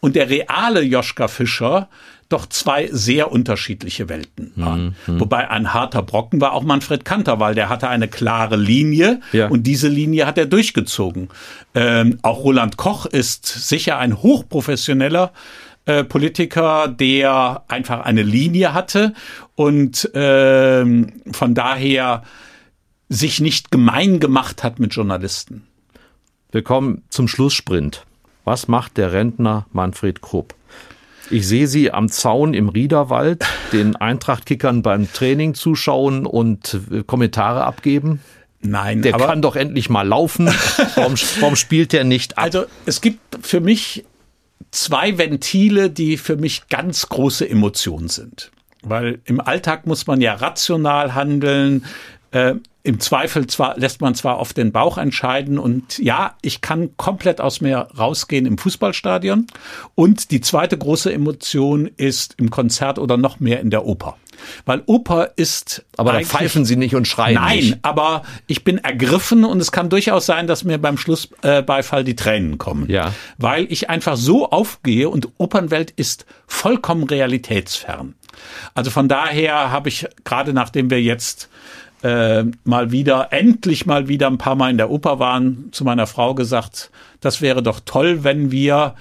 und 0.00 0.16
der 0.16 0.28
reale 0.28 0.82
Joschka 0.82 1.28
Fischer 1.28 1.88
doch 2.28 2.46
zwei 2.46 2.88
sehr 2.90 3.30
unterschiedliche 3.30 4.08
Welten 4.08 4.52
waren. 4.56 4.96
Mhm. 5.06 5.20
Wobei 5.20 5.50
ein 5.50 5.74
harter 5.74 6.02
Brocken 6.02 6.40
war 6.40 6.52
auch 6.52 6.62
Manfred 6.62 7.04
Kanter, 7.04 7.40
weil 7.40 7.54
der 7.54 7.68
hatte 7.68 7.88
eine 7.88 8.08
klare 8.08 8.56
Linie 8.56 9.20
ja. 9.32 9.48
und 9.48 9.64
diese 9.64 9.88
Linie 9.88 10.26
hat 10.26 10.38
er 10.38 10.46
durchgezogen. 10.46 11.28
Ähm, 11.74 12.18
auch 12.22 12.44
Roland 12.44 12.76
Koch 12.76 13.06
ist 13.06 13.46
sicher 13.46 13.98
ein 13.98 14.22
hochprofessioneller 14.22 15.32
äh, 15.86 16.04
Politiker, 16.04 16.88
der 16.88 17.64
einfach 17.68 18.04
eine 18.04 18.22
Linie 18.22 18.72
hatte 18.72 19.12
und 19.54 20.10
ähm, 20.14 21.20
von 21.32 21.54
daher 21.54 22.22
sich 23.08 23.40
nicht 23.40 23.70
gemein 23.70 24.18
gemacht 24.18 24.62
hat 24.64 24.78
mit 24.78 24.94
Journalisten. 24.94 25.66
Wir 26.50 26.62
kommen 26.62 27.02
zum 27.10 27.28
Schlusssprint. 27.28 28.06
Was 28.44 28.68
macht 28.68 28.96
der 28.96 29.12
Rentner 29.12 29.66
Manfred 29.72 30.22
Krupp? 30.22 30.54
Ich 31.30 31.46
sehe 31.48 31.66
Sie 31.66 31.90
am 31.90 32.08
Zaun 32.08 32.54
im 32.54 32.68
Riederwald, 32.68 33.44
den 33.72 33.96
Eintracht-Kickern 33.96 34.82
beim 34.82 35.12
Training 35.12 35.54
zuschauen 35.54 36.26
und 36.26 36.78
äh, 36.90 37.02
Kommentare 37.02 37.64
abgeben. 37.64 38.20
Nein, 38.60 39.02
der 39.02 39.12
kann 39.12 39.42
doch 39.42 39.56
endlich 39.56 39.90
mal 39.90 40.06
laufen. 40.06 40.46
warum, 40.94 41.14
warum 41.40 41.56
spielt 41.56 41.92
der 41.92 42.04
nicht 42.04 42.38
ab? 42.38 42.44
Also 42.44 42.64
es 42.86 43.00
gibt 43.00 43.46
für 43.46 43.60
mich 43.60 44.04
zwei 44.70 45.18
Ventile, 45.18 45.90
die 45.90 46.16
für 46.16 46.36
mich 46.36 46.68
ganz 46.68 47.08
große 47.08 47.48
Emotionen 47.48 48.08
sind. 48.08 48.50
Weil 48.82 49.20
im 49.24 49.40
Alltag 49.40 49.86
muss 49.86 50.06
man 50.06 50.20
ja 50.20 50.34
rational 50.34 51.14
handeln. 51.14 51.84
Äh, 52.30 52.54
im 52.86 53.00
Zweifel 53.00 53.46
zwar 53.46 53.78
lässt 53.78 54.02
man 54.02 54.14
zwar 54.14 54.36
auf 54.36 54.52
den 54.52 54.70
Bauch 54.70 54.98
entscheiden 54.98 55.58
und 55.58 55.98
ja, 55.98 56.36
ich 56.42 56.60
kann 56.60 56.90
komplett 56.98 57.40
aus 57.40 57.62
mir 57.62 57.88
rausgehen 57.98 58.44
im 58.44 58.58
Fußballstadion. 58.58 59.46
Und 59.94 60.30
die 60.30 60.42
zweite 60.42 60.76
große 60.76 61.10
Emotion 61.10 61.90
ist 61.96 62.34
im 62.36 62.50
Konzert 62.50 62.98
oder 62.98 63.16
noch 63.16 63.40
mehr 63.40 63.60
in 63.60 63.70
der 63.70 63.86
Oper. 63.86 64.18
Weil 64.66 64.82
Oper 64.84 65.30
ist. 65.36 65.86
Aber 65.96 66.12
da 66.12 66.20
pfeifen 66.20 66.66
Sie 66.66 66.76
nicht 66.76 66.94
und 66.94 67.08
schreien. 67.08 67.36
Nein, 67.36 67.58
nicht. 67.58 67.78
aber 67.80 68.22
ich 68.46 68.64
bin 68.64 68.76
ergriffen 68.76 69.46
und 69.46 69.60
es 69.60 69.72
kann 69.72 69.88
durchaus 69.88 70.26
sein, 70.26 70.46
dass 70.46 70.62
mir 70.62 70.76
beim 70.76 70.98
Schlussbeifall 70.98 72.02
äh, 72.02 72.04
die 72.04 72.16
Tränen 72.16 72.58
kommen. 72.58 72.90
Ja. 72.90 73.14
Weil 73.38 73.66
ich 73.72 73.88
einfach 73.88 74.18
so 74.18 74.50
aufgehe 74.50 75.08
und 75.08 75.30
Opernwelt 75.38 75.90
ist 75.92 76.26
vollkommen 76.46 77.04
realitätsfern. 77.04 78.14
Also 78.74 78.90
von 78.90 79.08
daher 79.08 79.70
habe 79.70 79.88
ich 79.88 80.06
gerade 80.24 80.52
nachdem 80.52 80.90
wir 80.90 81.00
jetzt 81.00 81.48
äh, 82.04 82.44
mal 82.64 82.92
wieder, 82.92 83.28
endlich 83.32 83.86
mal 83.86 84.08
wieder 84.08 84.26
ein 84.26 84.36
paar 84.36 84.56
Mal 84.56 84.70
in 84.70 84.76
der 84.76 84.90
Oper 84.90 85.18
waren, 85.18 85.70
zu 85.72 85.84
meiner 85.84 86.06
Frau 86.06 86.34
gesagt, 86.34 86.90
das 87.20 87.40
wäre 87.40 87.62
doch 87.62 87.80
toll, 87.84 88.24
wenn 88.24 88.50
wir 88.50 88.94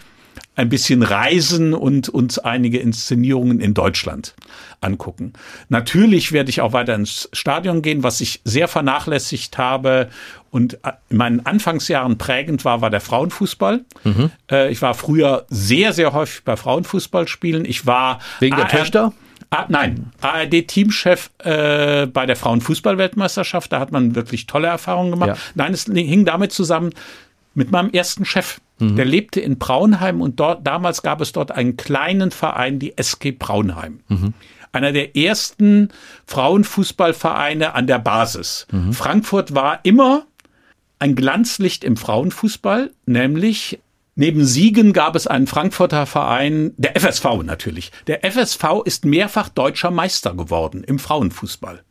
ein 0.56 0.70
bisschen 0.70 1.04
reisen 1.04 1.74
und 1.74 2.10
uns 2.10 2.40
einige 2.40 2.80
Inszenierungen 2.80 3.60
in 3.60 3.74
Deutschland 3.74 4.36
angucken. 4.82 5.34
Natürlich 5.68 6.32
werde 6.32 6.50
ich 6.50 6.62
auch 6.62 6.72
weiter 6.72 6.96
ins 6.96 7.28
Stadion 7.34 7.82
gehen, 7.82 8.04
was 8.04 8.22
ich 8.22 8.40
sehr 8.46 8.68
vernachlässigt 8.70 9.58
habe 9.58 10.10
und 10.50 10.78
in 11.10 11.18
meinen 11.18 11.46
Anfangsjahren 11.46 12.18
prägend 12.18 12.64
war, 12.64 12.82
war 12.82 12.90
der 12.90 13.02
Frauenfußball. 13.02 13.84
Mhm. 14.04 14.32
Äh, 14.50 14.72
ich 14.72 14.82
war 14.82 14.94
früher 14.94 15.46
sehr, 15.50 15.92
sehr 15.92 16.14
häufig 16.14 16.44
bei 16.46 16.56
Frauenfußballspielen. 16.56 17.66
Ich 17.66 17.86
war 17.86 18.20
wegen 18.40 18.56
der 18.56 18.68
Töchter? 18.70 19.12
Ah, 19.54 19.66
nein, 19.70 20.12
ARD-Teamchef 20.22 21.30
äh, 21.40 22.08
bei 22.08 22.26
der 22.26 22.36
Frauenfußball-Weltmeisterschaft. 22.36 23.72
Da 23.72 23.80
hat 23.80 23.92
man 23.92 24.16
wirklich 24.16 24.48
tolle 24.48 24.68
Erfahrungen 24.68 25.12
gemacht. 25.12 25.30
Ja. 25.30 25.38
Nein, 25.54 25.74
es 25.74 25.86
hing 25.86 26.26
damit 26.26 26.52
zusammen 26.52 26.92
mit 27.54 27.70
meinem 27.70 27.92
ersten 27.92 28.26
Chef. 28.26 28.60
Mhm. 28.80 28.96
Der 28.96 29.06
lebte 29.06 29.40
in 29.40 29.60
Braunheim 29.60 30.22
und 30.22 30.40
dort, 30.40 30.66
damals 30.66 31.04
gab 31.04 31.22
es 31.22 31.34
dort 31.34 31.52
einen 31.52 31.78
kleinen 31.78 32.32
Verein, 32.32 32.80
die 32.80 32.98
SG 32.98 33.32
Braunheim. 33.32 34.00
Mhm. 34.08 34.34
Einer 34.72 34.92
der 34.92 35.16
ersten 35.16 35.90
Frauenfußballvereine 36.26 37.76
an 37.76 37.86
der 37.86 38.00
Basis. 38.00 38.66
Mhm. 38.72 38.94
Frankfurt 38.94 39.54
war 39.54 39.82
immer 39.84 40.26
ein 40.98 41.14
Glanzlicht 41.16 41.84
im 41.84 41.96
Frauenfußball, 41.96 42.92
nämlich 43.06 43.80
Neben 44.16 44.46
Siegen 44.46 44.94
gab 44.94 45.16
es 45.16 45.26
einen 45.26 45.48
Frankfurter 45.48 46.06
Verein, 46.06 46.74
der 46.78 46.96
FSV 46.96 47.44
natürlich. 47.44 47.92
Der 48.06 48.24
FSV 48.24 48.84
ist 48.86 49.06
mehrfach 49.06 49.50
deutscher 49.50 49.90
Meister 49.90 50.36
geworden 50.36 50.84
im 50.84 51.00
Frauenfußball. 51.00 51.84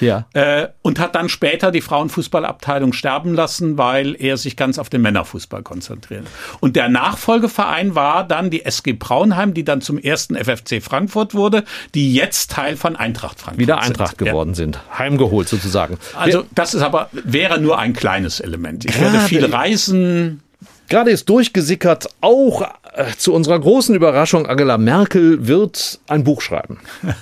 Ja. 0.00 0.26
Äh, 0.32 0.68
und 0.82 0.98
hat 0.98 1.14
dann 1.14 1.28
später 1.28 1.70
die 1.70 1.80
Frauenfußballabteilung 1.82 2.92
sterben 2.92 3.34
lassen, 3.34 3.78
weil 3.78 4.16
er 4.18 4.36
sich 4.36 4.56
ganz 4.56 4.78
auf 4.78 4.88
den 4.88 5.02
Männerfußball 5.02 5.62
konzentriert. 5.62 6.26
Und 6.60 6.76
der 6.76 6.88
Nachfolgeverein 6.88 7.94
war 7.94 8.26
dann 8.26 8.50
die 8.50 8.64
SG 8.64 8.94
Braunheim, 8.94 9.54
die 9.54 9.64
dann 9.64 9.80
zum 9.80 9.98
ersten 9.98 10.36
FFC 10.36 10.82
Frankfurt 10.82 11.34
wurde, 11.34 11.64
die 11.94 12.14
jetzt 12.14 12.50
Teil 12.50 12.76
von 12.76 12.96
Eintracht 12.96 13.38
Frankfurt 13.38 13.60
Wieder 13.60 13.80
Eintracht 13.80 14.18
sind. 14.18 14.28
geworden 14.28 14.50
ja. 14.50 14.56
sind. 14.56 14.80
Heimgeholt 14.98 15.48
sozusagen. 15.48 15.98
Also 16.16 16.44
das 16.54 16.74
ist 16.74 16.82
aber, 16.82 17.10
wäre 17.12 17.60
nur 17.60 17.78
ein 17.78 17.92
kleines 17.92 18.40
Element. 18.40 18.86
Ich 18.86 18.98
werde 19.00 19.20
viel 19.20 19.44
reisen, 19.44 20.42
Gerade 20.90 21.12
ist 21.12 21.28
durchgesickert, 21.28 22.08
auch 22.20 22.62
äh, 22.92 23.06
zu 23.16 23.32
unserer 23.32 23.60
großen 23.60 23.94
Überraschung, 23.94 24.46
Angela 24.46 24.76
Merkel 24.76 25.46
wird 25.46 26.00
ein 26.08 26.24
Buch 26.24 26.42
schreiben. 26.42 26.78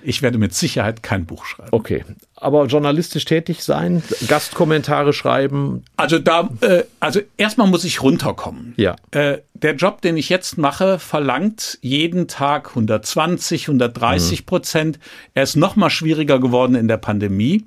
Ich 0.00 0.22
werde 0.22 0.38
mit 0.38 0.54
Sicherheit 0.54 1.02
kein 1.02 1.26
Buch 1.26 1.44
schreiben. 1.44 1.70
Okay. 1.72 2.04
Aber 2.36 2.64
journalistisch 2.66 3.24
tätig 3.24 3.64
sein, 3.64 4.02
Gastkommentare 4.28 5.12
schreiben. 5.12 5.84
Also 5.96 6.20
da, 6.20 6.48
äh, 6.60 6.84
also 7.00 7.20
erstmal 7.36 7.66
muss 7.66 7.84
ich 7.84 8.00
runterkommen. 8.00 8.74
Ja. 8.76 8.94
Äh, 9.10 9.38
der 9.54 9.74
Job, 9.74 10.00
den 10.00 10.16
ich 10.16 10.28
jetzt 10.28 10.56
mache, 10.56 11.00
verlangt 11.00 11.78
jeden 11.82 12.28
Tag 12.28 12.68
120, 12.70 13.68
130 13.68 14.40
mhm. 14.40 14.46
Prozent. 14.46 14.98
Er 15.34 15.42
ist 15.42 15.56
noch 15.56 15.74
mal 15.74 15.90
schwieriger 15.90 16.38
geworden 16.38 16.76
in 16.76 16.86
der 16.86 16.98
Pandemie. 16.98 17.66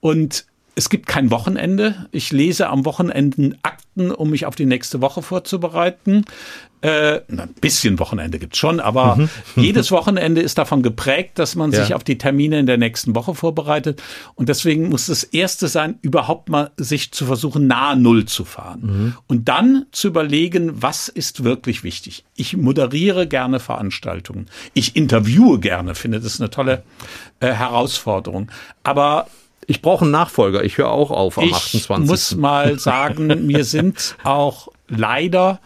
Und 0.00 0.46
es 0.78 0.90
gibt 0.90 1.08
kein 1.08 1.32
Wochenende. 1.32 2.06
Ich 2.12 2.30
lese 2.30 2.68
am 2.68 2.84
Wochenenden 2.84 3.58
achten, 3.62 4.12
um 4.12 4.30
mich 4.30 4.46
auf 4.46 4.54
die 4.54 4.64
nächste 4.64 5.00
Woche 5.00 5.22
vorzubereiten. 5.22 6.24
Äh, 6.82 7.22
ein 7.28 7.52
bisschen 7.60 7.98
Wochenende 7.98 8.38
gibt's 8.38 8.58
schon, 8.58 8.78
aber 8.78 9.16
mhm. 9.16 9.28
jedes 9.56 9.90
Wochenende 9.90 10.40
ist 10.40 10.56
davon 10.56 10.84
geprägt, 10.84 11.40
dass 11.40 11.56
man 11.56 11.72
ja. 11.72 11.82
sich 11.82 11.94
auf 11.94 12.04
die 12.04 12.16
Termine 12.16 12.60
in 12.60 12.66
der 12.66 12.78
nächsten 12.78 13.16
Woche 13.16 13.34
vorbereitet. 13.34 14.00
Und 14.36 14.48
deswegen 14.48 14.88
muss 14.88 15.06
das 15.06 15.24
Erste 15.24 15.66
sein, 15.66 15.98
überhaupt 16.02 16.48
mal 16.48 16.70
sich 16.76 17.10
zu 17.10 17.26
versuchen, 17.26 17.66
nahe 17.66 17.96
Null 17.96 18.26
zu 18.26 18.44
fahren. 18.44 18.80
Mhm. 18.82 19.14
Und 19.26 19.48
dann 19.48 19.86
zu 19.90 20.06
überlegen, 20.06 20.80
was 20.80 21.08
ist 21.08 21.42
wirklich 21.42 21.82
wichtig. 21.82 22.24
Ich 22.36 22.56
moderiere 22.56 23.26
gerne 23.26 23.58
Veranstaltungen. 23.58 24.46
Ich 24.74 24.94
interviewe 24.94 25.58
gerne, 25.58 25.96
finde 25.96 26.20
das 26.20 26.40
eine 26.40 26.50
tolle 26.50 26.84
äh, 27.40 27.48
Herausforderung. 27.48 28.52
Aber 28.84 29.26
ich 29.68 29.82
brauche 29.82 30.02
einen 30.02 30.12
Nachfolger. 30.12 30.64
Ich 30.64 30.78
höre 30.78 30.90
auch 30.90 31.10
auf 31.10 31.38
am 31.38 31.44
ich 31.44 31.52
28. 31.52 32.04
Ich 32.04 32.10
muss 32.10 32.36
mal 32.36 32.78
sagen, 32.78 33.46
mir 33.46 33.64
sind 33.64 34.16
auch 34.24 34.68
leider 34.88 35.60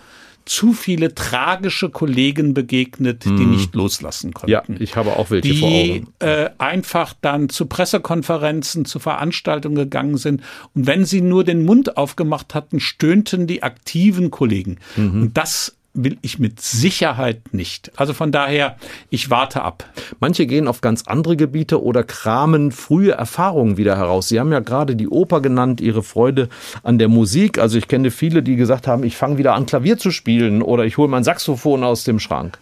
zu 0.45 0.73
viele 0.73 1.15
tragische 1.15 1.89
Kollegen 1.89 2.53
begegnet, 2.53 3.25
die 3.25 3.29
hm. 3.29 3.53
nicht 3.53 3.77
loslassen 3.77 4.35
konnten. 4.35 4.51
Ja, 4.51 4.65
ich 4.81 4.97
habe 4.97 5.17
auch 5.17 5.31
welche 5.31 5.53
die, 5.53 5.59
vor 5.61 5.69
Augen. 5.69 6.13
Äh, 6.19 6.51
einfach 6.59 7.15
dann 7.21 7.49
zu 7.49 7.67
Pressekonferenzen, 7.67 8.85
zu 8.85 8.99
Veranstaltungen 8.99 9.77
gegangen 9.77 10.17
sind 10.17 10.43
und 10.75 10.89
wenn 10.89 11.05
sie 11.05 11.21
nur 11.21 11.45
den 11.45 11.65
Mund 11.65 11.97
aufgemacht 11.97 12.57
hatten, 12.57 12.81
stöhnten 12.81 13.47
die 13.47 13.63
aktiven 13.63 14.33
Kollegen. 14.33 14.79
Mhm. 14.97 15.23
Und 15.23 15.39
das 15.39 15.77
will 15.95 16.16
ich 16.22 16.38
mit 16.38 16.61
Sicherheit 16.61 17.53
nicht. 17.53 17.93
Also 17.97 18.14
von 18.14 18.32
daher, 18.32 18.76
ich 19.11 19.30
warte 19.30 19.62
ab. 19.62 19.84
Manche 20.20 20.47
gehen 20.47 20.66
auf 20.66 20.80
ganz 20.80 21.03
andere 21.07 21.36
Gebiete 21.36 21.82
oder 21.82 22.03
kramen 22.03 22.72
frühe 22.72 23.12
Erfahrungen 23.12 23.76
wieder 23.76 23.97
heraus. 23.97 24.28
Sie 24.28 24.40
haben 24.40 24.53
ja 24.53 24.61
gerade 24.61 24.97
die 24.97 25.09
Oper 25.09 25.40
genannt, 25.40 25.80
Ihre 25.80 26.03
Freude 26.03 26.49
an 26.82 26.99
der 26.99 27.09
Musik. 27.09 27.59
Also 27.59 27.76
ich 27.76 27.88
kenne 27.88 28.11
viele, 28.11 28.43
die 28.43 28.57
gesagt 28.57 28.86
haben, 28.86 29.05
ich 29.05 29.16
fange 29.16 29.38
wieder 29.38 29.55
an 29.55 29.66
Klavier 29.66 29.99
zu 29.99 30.11
spielen 30.11 30.62
oder 30.62 30.84
ich 30.84 30.97
hole 30.97 31.09
mein 31.09 31.24
Saxophon 31.24 31.84
aus 31.84 32.05
dem 32.05 32.18
Schrank. 32.18 32.59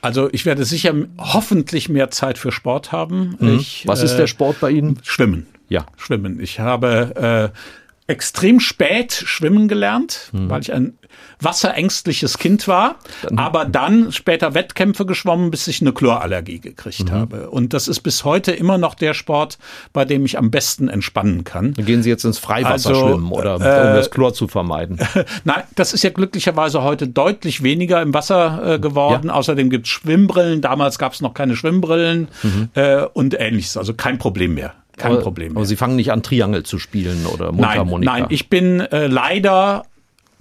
Also 0.00 0.28
ich 0.30 0.46
werde 0.46 0.64
sicher 0.64 0.94
hoffentlich 1.18 1.88
mehr 1.88 2.10
Zeit 2.10 2.38
für 2.38 2.52
Sport 2.52 2.92
haben. 2.92 3.36
Mhm. 3.40 3.56
Ich, 3.56 3.86
Was 3.86 4.02
ist 4.02 4.14
der 4.14 4.24
äh, 4.24 4.28
Sport 4.28 4.60
bei 4.60 4.70
Ihnen? 4.70 5.00
Schwimmen. 5.02 5.46
Ja. 5.68 5.86
Schwimmen. 5.96 6.38
Ich 6.40 6.60
habe 6.60 7.52
äh, 7.52 8.12
extrem 8.12 8.60
spät 8.60 9.12
schwimmen 9.12 9.66
gelernt, 9.66 10.30
mhm. 10.32 10.48
weil 10.48 10.60
ich 10.60 10.72
ein 10.72 10.94
wasserängstliches 11.40 12.38
Kind 12.38 12.66
war, 12.68 12.96
dann, 13.22 13.38
aber 13.38 13.64
dann 13.64 14.12
später 14.12 14.54
Wettkämpfe 14.54 15.06
geschwommen, 15.06 15.50
bis 15.50 15.68
ich 15.68 15.80
eine 15.80 15.92
Chlorallergie 15.92 16.60
gekriegt 16.60 17.10
mhm. 17.10 17.12
habe. 17.12 17.50
Und 17.50 17.72
das 17.74 17.88
ist 17.88 18.00
bis 18.00 18.24
heute 18.24 18.52
immer 18.52 18.78
noch 18.78 18.94
der 18.94 19.14
Sport, 19.14 19.58
bei 19.92 20.04
dem 20.04 20.24
ich 20.24 20.38
am 20.38 20.50
besten 20.50 20.88
entspannen 20.88 21.44
kann. 21.44 21.74
Dann 21.74 21.84
gehen 21.84 22.02
Sie 22.02 22.08
jetzt 22.10 22.24
ins 22.24 22.38
Freiwasser 22.38 22.90
also, 22.90 23.08
schwimmen 23.08 23.32
oder 23.32 23.54
äh, 23.54 23.88
um 23.88 23.96
das 23.96 24.10
Chlor 24.10 24.34
zu 24.34 24.48
vermeiden? 24.48 24.98
Nein, 25.44 25.62
das 25.74 25.94
ist 25.94 26.02
ja 26.02 26.10
glücklicherweise 26.10 26.82
heute 26.82 27.06
deutlich 27.06 27.62
weniger 27.62 28.02
im 28.02 28.14
Wasser 28.14 28.74
äh, 28.74 28.78
geworden. 28.78 29.28
Ja. 29.28 29.34
Außerdem 29.34 29.70
gibt 29.70 29.86
es 29.86 29.92
Schwimmbrillen. 29.92 30.60
Damals 30.60 30.98
gab 30.98 31.12
es 31.12 31.20
noch 31.20 31.34
keine 31.34 31.56
Schwimmbrillen 31.56 32.28
mhm. 32.42 32.68
äh, 32.74 33.02
und 33.02 33.38
ähnliches. 33.38 33.76
Also 33.76 33.94
kein 33.94 34.18
Problem 34.18 34.54
mehr. 34.54 34.74
Kein 34.96 35.12
aber, 35.12 35.22
Problem. 35.22 35.52
Mehr. 35.52 35.58
Aber 35.58 35.66
Sie 35.66 35.76
fangen 35.76 35.96
nicht 35.96 36.12
an, 36.12 36.22
Triangel 36.22 36.64
zu 36.64 36.78
spielen 36.78 37.26
oder 37.26 37.52
Mundharmonika? 37.52 38.12
Nein, 38.12 38.22
nein, 38.22 38.30
ich 38.30 38.48
bin 38.48 38.80
äh, 38.80 39.06
leider 39.06 39.84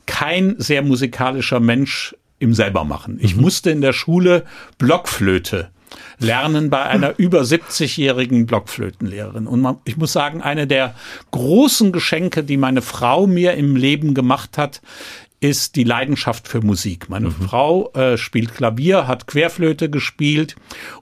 kein 0.08 0.55
sehr 0.58 0.82
musikalischer 0.82 1.60
Mensch 1.60 2.16
im 2.39 2.53
Selbermachen. 2.53 3.20
Ich 3.22 3.36
mhm. 3.36 3.41
musste 3.43 3.70
in 3.70 3.82
der 3.82 3.93
Schule 3.93 4.43
Blockflöte 4.80 5.70
lernen 6.20 6.70
bei 6.70 6.84
einer 6.84 7.14
über 7.18 7.41
70-jährigen 7.41 8.45
Blockflötenlehrerin. 8.45 9.47
Und 9.47 9.62
man, 9.62 9.78
ich 9.86 9.97
muss 9.97 10.14
sagen, 10.14 10.41
eine 10.41 10.68
der 10.68 10.95
großen 11.32 11.91
Geschenke, 11.91 12.43
die 12.43 12.58
meine 12.58 12.82
Frau 12.82 13.28
mir 13.28 13.53
im 13.53 13.76
Leben 13.76 14.14
gemacht 14.14 14.58
hat, 14.58 14.82
ist 15.39 15.76
die 15.76 15.84
Leidenschaft 15.84 16.47
für 16.47 16.62
Musik. 16.62 17.10
Meine 17.10 17.28
mhm. 17.28 17.34
Frau 17.34 17.91
äh, 17.93 18.18
spielt 18.18 18.55
Klavier, 18.55 19.08
hat 19.08 19.28
Querflöte 19.28 19.89
gespielt 19.89 20.55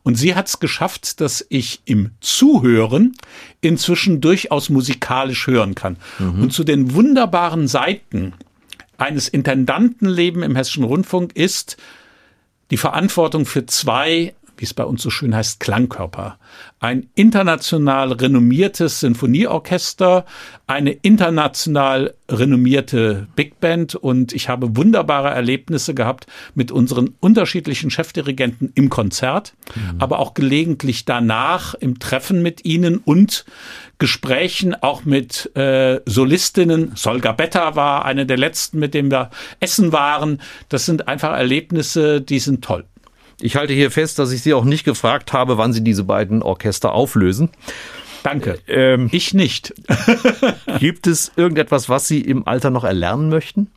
und 0.04 0.16
sie 0.16 0.36
hat 0.36 0.50
es 0.50 0.60
geschafft, 0.60 1.22
dass 1.22 1.46
ich 1.48 1.82
im 1.86 2.12
Zuhören 2.20 3.14
inzwischen 3.62 4.20
durchaus 4.20 4.70
musikalisch 4.70 5.48
hören 5.48 5.74
kann. 5.74 5.96
Mhm. 6.20 6.44
Und 6.44 6.54
zu 6.54 6.66
den 6.66 6.94
wunderbaren 6.94 7.70
Seiten 7.70 8.34
eines 8.98 9.28
Intendantenleben 9.28 10.44
im 10.44 10.56
Hessischen 10.56 10.84
Rundfunk 10.84 11.36
ist 11.36 11.78
die 12.72 12.78
Verantwortung 12.78 13.46
für 13.46 13.66
zwei 13.66 14.34
wie 14.58 14.66
es 14.66 14.74
bei 14.74 14.84
uns 14.84 15.02
so 15.02 15.10
schön 15.10 15.36
heißt, 15.36 15.60
Klangkörper. 15.60 16.38
Ein 16.80 17.08
international 17.16 18.12
renommiertes 18.14 19.00
Sinfonieorchester, 19.00 20.26
eine 20.68 20.92
international 20.92 22.14
renommierte 22.30 23.28
Big 23.36 23.60
Band 23.60 23.96
und 23.96 24.34
ich 24.34 24.50
habe 24.50 24.76
wunderbare 24.76 25.30
Erlebnisse 25.30 25.94
gehabt 25.94 26.28
mit 26.56 26.72
unseren 26.72 27.16
unterschiedlichen 27.20 27.92
Chefdirigenten 27.92 28.72
im 28.76 28.90
Konzert, 28.90 29.54
mhm. 29.76 30.02
aber 30.02 30.20
auch 30.20 30.34
gelegentlich 30.34 31.06
danach 31.06 31.76
im 31.76 32.00
Treffen 32.00 32.42
mit 32.42 32.66
ihnen 32.66 32.98
und 32.98 33.46
Gesprächen 33.98 34.76
auch 34.76 35.06
mit 35.06 35.56
äh, 35.56 36.02
Solistinnen. 36.06 36.92
Solga 36.96 37.32
Betta 37.32 37.76
war 37.76 38.06
eine 38.06 38.26
der 38.26 38.38
letzten, 38.38 38.80
mit 38.80 38.94
denen 38.94 39.12
wir 39.12 39.30
essen 39.60 39.92
waren. 39.92 40.42
Das 40.68 40.86
sind 40.86 41.08
einfach 41.08 41.32
Erlebnisse, 41.32 42.22
die 42.22 42.40
sind 42.40 42.64
toll. 42.64 42.86
Ich 43.42 43.56
halte 43.56 43.74
hier 43.74 43.92
fest, 43.92 44.20
dass 44.20 44.32
ich 44.32 44.42
Sie 44.42 44.54
auch 44.54 44.64
nicht 44.64 44.84
gefragt 44.84 45.34
habe, 45.34 45.58
wann 45.58 45.74
Sie 45.74 45.84
diese 45.84 46.04
beiden 46.04 46.42
Orchester 46.42 46.94
auflösen. 46.94 47.50
Danke. 48.24 48.60
Ähm, 48.68 49.10
ich 49.12 49.34
nicht. 49.34 49.74
gibt 50.80 51.06
es 51.06 51.32
irgendetwas, 51.36 51.90
was 51.90 52.08
Sie 52.08 52.22
im 52.22 52.48
Alter 52.48 52.70
noch 52.72 52.84
erlernen 52.84 53.30
möchten? 53.30 53.68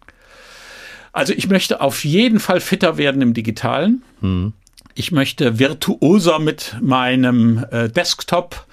Also 1.12 1.32
ich 1.34 1.48
möchte 1.48 1.80
auf 1.80 2.04
jeden 2.04 2.40
Fall 2.40 2.60
fitter 2.60 2.96
werden 2.96 3.20
im 3.20 3.34
Digitalen. 3.34 4.02
Hm. 4.20 4.52
Ich 4.94 5.12
möchte 5.12 5.58
virtuoser 5.58 6.38
mit 6.38 6.76
meinem 6.80 7.64
äh, 7.70 7.88
Desktop 7.88 8.66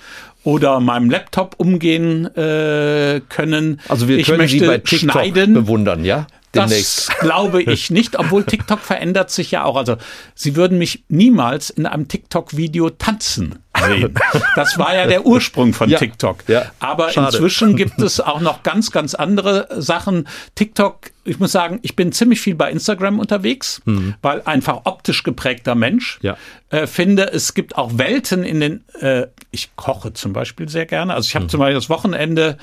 oder 0.43 0.79
meinem 0.79 1.09
Laptop 1.09 1.55
umgehen 1.57 2.25
äh, 2.35 3.21
können. 3.27 3.81
Also 3.89 4.07
wir 4.07 4.21
können 4.21 4.21
ich 4.21 4.37
möchte 4.37 4.59
Sie 4.59 4.65
bei 4.65 4.77
TikTok 4.77 5.11
schneiden. 5.11 5.53
bewundern, 5.53 6.05
ja? 6.05 6.27
Demnächst. 6.55 7.09
Das 7.09 7.17
glaube 7.19 7.61
ich 7.61 7.89
nicht, 7.89 8.17
obwohl 8.17 8.43
TikTok 8.43 8.79
verändert 8.79 9.31
sich 9.31 9.51
ja 9.51 9.63
auch. 9.63 9.75
Also 9.75 9.97
Sie 10.33 10.55
würden 10.55 10.77
mich 10.77 11.03
niemals 11.07 11.69
in 11.69 11.85
einem 11.85 12.07
TikTok-Video 12.07 12.89
tanzen 12.89 13.59
sehen. 13.83 14.13
Das 14.55 14.77
war 14.77 14.95
ja 14.95 15.05
der 15.05 15.25
Ursprung 15.25 15.73
von 15.73 15.89
ja, 15.89 15.97
TikTok. 15.97 16.47
Ja, 16.47 16.71
Aber 16.79 17.09
schade. 17.09 17.27
inzwischen 17.27 17.75
gibt 17.77 18.01
es 18.01 18.19
auch 18.19 18.39
noch 18.39 18.63
ganz, 18.63 18.91
ganz 18.91 19.13
andere 19.13 19.67
Sachen. 19.77 20.27
TikTok, 20.55 21.11
ich 21.25 21.39
muss 21.39 21.51
sagen, 21.51 21.79
ich 21.81 21.95
bin 21.95 22.11
ziemlich 22.11 22.39
viel 22.39 22.55
bei 22.55 22.71
Instagram 22.71 23.19
unterwegs, 23.19 23.81
mhm. 23.85 24.15
weil 24.21 24.41
einfach 24.43 24.81
optisch 24.85 25.23
geprägter 25.23 25.75
Mensch. 25.75 26.19
Ja. 26.21 26.37
Äh, 26.69 26.87
finde, 26.87 27.31
es 27.31 27.53
gibt 27.53 27.77
auch 27.77 27.97
Welten 27.97 28.43
in 28.43 28.59
den, 28.59 28.83
äh, 28.99 29.27
ich 29.51 29.75
koche 29.75 30.13
zum 30.13 30.33
Beispiel 30.33 30.69
sehr 30.69 30.85
gerne. 30.85 31.13
Also 31.13 31.27
ich 31.27 31.35
habe 31.35 31.45
mhm. 31.45 31.49
zum 31.49 31.59
Beispiel 31.59 31.75
das 31.75 31.89
Wochenende 31.89 32.57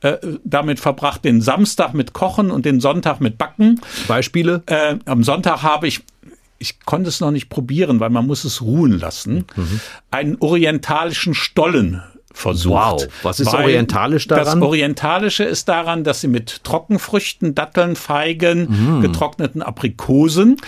äh, 0.00 0.16
damit 0.44 0.80
verbracht, 0.80 1.24
den 1.24 1.40
Samstag 1.40 1.94
mit 1.94 2.12
Kochen 2.12 2.50
und 2.50 2.64
den 2.64 2.80
Sonntag 2.80 3.20
mit 3.20 3.38
Backen. 3.38 3.80
Beispiele? 4.08 4.62
Äh, 4.66 4.96
am 5.04 5.22
Sonntag 5.22 5.62
habe 5.62 5.86
ich 5.86 6.02
ich 6.58 6.80
konnte 6.80 7.08
es 7.08 7.20
noch 7.20 7.30
nicht 7.30 7.48
probieren, 7.48 8.00
weil 8.00 8.10
man 8.10 8.26
muss 8.26 8.44
es 8.44 8.62
ruhen 8.62 8.98
lassen, 8.98 9.46
mhm. 9.56 9.80
einen 10.10 10.36
orientalischen 10.40 11.34
Stollen 11.34 12.02
versucht. 12.32 12.74
Wow, 12.74 13.08
was 13.22 13.40
ist 13.40 13.52
orientalisch 13.52 14.26
daran? 14.28 14.60
Das 14.60 14.68
Orientalische 14.68 15.44
ist 15.44 15.68
daran, 15.68 16.04
dass 16.04 16.20
sie 16.20 16.28
mit 16.28 16.64
Trockenfrüchten, 16.64 17.54
Datteln, 17.54 17.96
Feigen, 17.96 18.96
mhm. 18.96 19.00
getrockneten 19.00 19.62
Aprikosen 19.62 20.58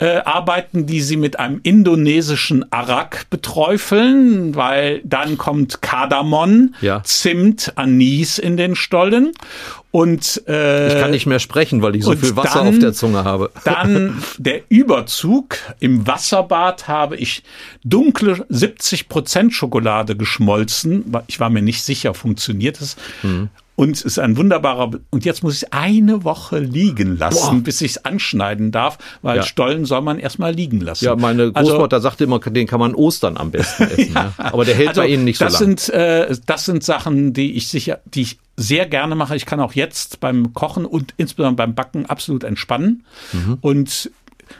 äh, 0.00 0.18
arbeiten, 0.24 0.86
die 0.86 1.02
sie 1.02 1.16
mit 1.16 1.38
einem 1.38 1.60
indonesischen 1.62 2.72
Arak 2.72 3.26
beträufeln, 3.30 4.54
weil 4.54 5.02
dann 5.04 5.36
kommt 5.38 5.82
Kardamom, 5.82 6.74
ja. 6.80 7.02
Zimt, 7.04 7.72
Anis 7.76 8.38
in 8.38 8.56
den 8.56 8.74
Stollen. 8.74 9.32
Und 9.92 10.42
äh, 10.46 10.88
ich 10.88 11.00
kann 11.00 11.10
nicht 11.10 11.26
mehr 11.26 11.40
sprechen, 11.40 11.82
weil 11.82 11.96
ich 11.96 12.04
so 12.04 12.14
viel 12.14 12.36
Wasser 12.36 12.60
dann, 12.60 12.68
auf 12.68 12.78
der 12.78 12.92
Zunge 12.92 13.24
habe. 13.24 13.50
Dann 13.64 14.22
der 14.38 14.62
Überzug. 14.68 15.56
Im 15.80 16.06
Wasserbad 16.06 16.86
habe 16.86 17.16
ich 17.16 17.42
dunkle 17.84 18.46
70 18.48 19.08
Prozent 19.08 19.52
Schokolade 19.52 20.16
geschmolzen. 20.16 21.12
Ich 21.26 21.40
war 21.40 21.50
mir 21.50 21.62
nicht 21.62 21.82
sicher, 21.82 22.14
funktioniert 22.14 22.80
es. 22.80 22.96
Mhm. 23.22 23.50
Und 23.80 23.96
es 23.96 24.02
ist 24.02 24.18
ein 24.18 24.36
wunderbarer, 24.36 24.90
und 25.08 25.24
jetzt 25.24 25.42
muss 25.42 25.62
ich 25.62 25.72
eine 25.72 26.22
Woche 26.22 26.58
liegen 26.58 27.16
lassen, 27.16 27.56
Boah. 27.56 27.64
bis 27.64 27.80
ich 27.80 27.92
es 27.92 28.04
anschneiden 28.04 28.72
darf, 28.72 28.98
weil 29.22 29.38
ja. 29.38 29.42
Stollen 29.42 29.86
soll 29.86 30.02
man 30.02 30.18
erstmal 30.18 30.52
liegen 30.52 30.82
lassen. 30.82 31.06
Ja, 31.06 31.16
meine 31.16 31.50
also 31.54 31.72
Großmutter 31.72 31.96
also, 31.96 32.08
sagte 32.10 32.24
immer, 32.24 32.40
den 32.40 32.66
kann 32.66 32.78
man 32.78 32.94
Ostern 32.94 33.38
am 33.38 33.50
besten 33.50 33.84
essen. 33.90 34.12
ja. 34.12 34.34
ja. 34.36 34.44
Aber 34.44 34.66
der 34.66 34.74
hält 34.74 34.88
also, 34.90 35.00
bei 35.00 35.08
Ihnen 35.08 35.24
nicht 35.24 35.38
so 35.38 35.46
lange. 35.46 35.56
Sind, 35.56 35.88
äh, 35.88 36.36
das 36.44 36.66
sind 36.66 36.84
Sachen, 36.84 37.32
die 37.32 37.54
ich 37.54 37.68
sicher, 37.68 38.00
die 38.04 38.20
ich 38.20 38.38
sehr 38.58 38.84
gerne 38.84 39.14
mache. 39.14 39.34
Ich 39.34 39.46
kann 39.46 39.60
auch 39.60 39.72
jetzt 39.72 40.20
beim 40.20 40.52
Kochen 40.52 40.84
und 40.84 41.14
insbesondere 41.16 41.66
beim 41.66 41.74
Backen 41.74 42.04
absolut 42.04 42.44
entspannen. 42.44 43.06
Mhm. 43.32 43.56
Und 43.62 44.10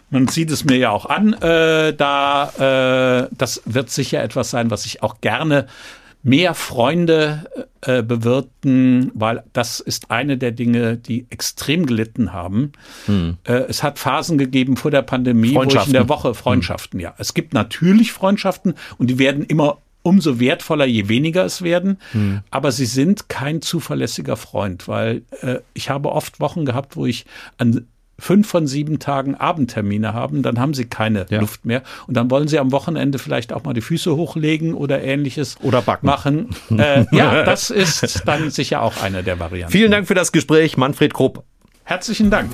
man 0.09 0.29
sieht 0.29 0.51
es 0.51 0.65
mir 0.65 0.77
ja 0.77 0.91
auch 0.93 1.05
an, 1.05 1.35
äh, 1.35 1.93
da 1.93 3.25
äh, 3.25 3.29
das 3.37 3.61
wird 3.67 3.91
sicher 3.91 4.23
etwas 4.23 4.49
sein, 4.49 4.71
was 4.71 4.87
ich 4.87 5.03
auch 5.03 5.21
gerne 5.21 5.67
mehr 6.23 6.55
Freunde 6.55 7.45
äh, 7.81 8.03
bewirten, 8.03 9.11
weil 9.15 9.43
das 9.53 9.81
ist 9.81 10.11
eine 10.11 10.37
der 10.37 10.53
Dinge, 10.53 10.97
die 10.97 11.27
extrem 11.31 11.87
gelitten 11.87 12.33
haben. 12.33 12.73
Hm. 13.07 13.39
Äh, 13.45 13.53
es 13.69 13.83
hat 13.83 13.99
Phasen 13.99 14.37
gegeben 14.37 14.77
vor 14.77 14.91
der 14.91 15.03
Pandemie, 15.03 15.55
wo 15.55 15.63
ich 15.63 15.87
in 15.87 15.93
der 15.93 16.09
Woche 16.09 16.35
Freundschaften, 16.35 16.99
hm. 16.99 17.05
ja. 17.05 17.15
Es 17.19 17.35
gibt 17.35 17.55
natürlich 17.55 18.13
Freundschaften 18.13 18.75
und 18.99 19.09
die 19.09 19.19
werden 19.19 19.45
immer 19.45 19.79
umso 20.03 20.41
wertvoller, 20.41 20.87
je 20.87 21.09
weniger 21.09 21.45
es 21.45 21.63
werden. 21.63 21.99
Hm. 22.13 22.41
Aber 22.51 22.73
sie 22.73 22.87
sind 22.87 23.29
kein 23.29 23.63
zuverlässiger 23.63 24.37
Freund, 24.37 24.89
weil 24.89 25.23
äh, 25.43 25.57
ich 25.75 25.91
habe 25.91 26.13
oft 26.13 26.41
Wochen 26.41 26.65
gehabt, 26.65 26.97
wo 26.97 27.07
ich 27.07 27.27
an 27.59 27.87
fünf 28.21 28.49
von 28.49 28.67
sieben 28.67 28.99
Tagen 28.99 29.35
Abendtermine 29.35 30.15
haben, 30.15 30.43
dann 30.43 30.59
haben 30.59 30.75
sie 30.75 30.85
keine 30.85 31.27
ja. 31.31 31.41
Luft 31.41 31.65
mehr. 31.65 31.83
Und 32.07 32.17
dann 32.17 32.31
wollen 32.31 32.49
sie 32.49 32.59
am 32.59 32.73
Wochenende 32.73 33.19
vielleicht 33.19 33.53
auch 33.53 33.65
mal 33.65 33.75
die 33.75 33.81
Füße 33.81 34.15
hochlegen 34.15 34.75
oder 34.75 35.03
ähnliches 35.03 35.57
oder 35.63 35.83
backen. 35.83 36.07
machen. 36.07 36.49
Äh, 36.81 37.05
ja, 37.13 37.43
das 37.43 37.71
ist 37.71 38.23
dann 38.27 38.51
sicher 38.51 38.81
auch 38.81 39.03
eine 39.03 39.23
der 39.23 39.39
Varianten. 39.39 39.73
Vielen 39.73 39.91
Dank 39.91 40.07
für 40.07 40.15
das 40.15 40.33
Gespräch, 40.33 40.77
Manfred 40.77 41.13
Krupp. 41.13 41.45
Herzlichen 41.85 42.31
Dank. 42.31 42.51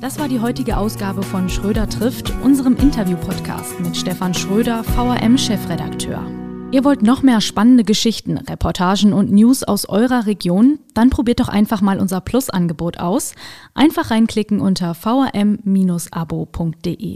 Das 0.00 0.18
war 0.20 0.28
die 0.28 0.40
heutige 0.40 0.76
Ausgabe 0.76 1.22
von 1.22 1.48
Schröder 1.48 1.88
trifft, 1.88 2.32
unserem 2.44 2.76
Interview-Podcast 2.76 3.80
mit 3.80 3.96
Stefan 3.96 4.34
Schröder, 4.34 4.84
VRM-Chefredakteur. 4.84 6.37
Ihr 6.70 6.84
wollt 6.84 7.00
noch 7.02 7.22
mehr 7.22 7.40
spannende 7.40 7.82
Geschichten, 7.82 8.36
Reportagen 8.36 9.14
und 9.14 9.32
News 9.32 9.62
aus 9.62 9.88
eurer 9.88 10.26
Region? 10.26 10.78
Dann 10.92 11.08
probiert 11.08 11.40
doch 11.40 11.48
einfach 11.48 11.80
mal 11.80 11.98
unser 11.98 12.20
Plus-Angebot 12.20 12.98
aus. 12.98 13.34
Einfach 13.72 14.10
reinklicken 14.10 14.60
unter 14.60 14.94
vrm-abo.de 14.94 15.50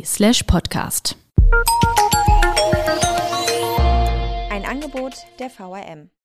slash 0.07 0.45
podcast. 0.45 1.19
Ein 4.51 4.65
Angebot 4.65 5.13
der 5.39 5.51
VRM. 5.51 6.09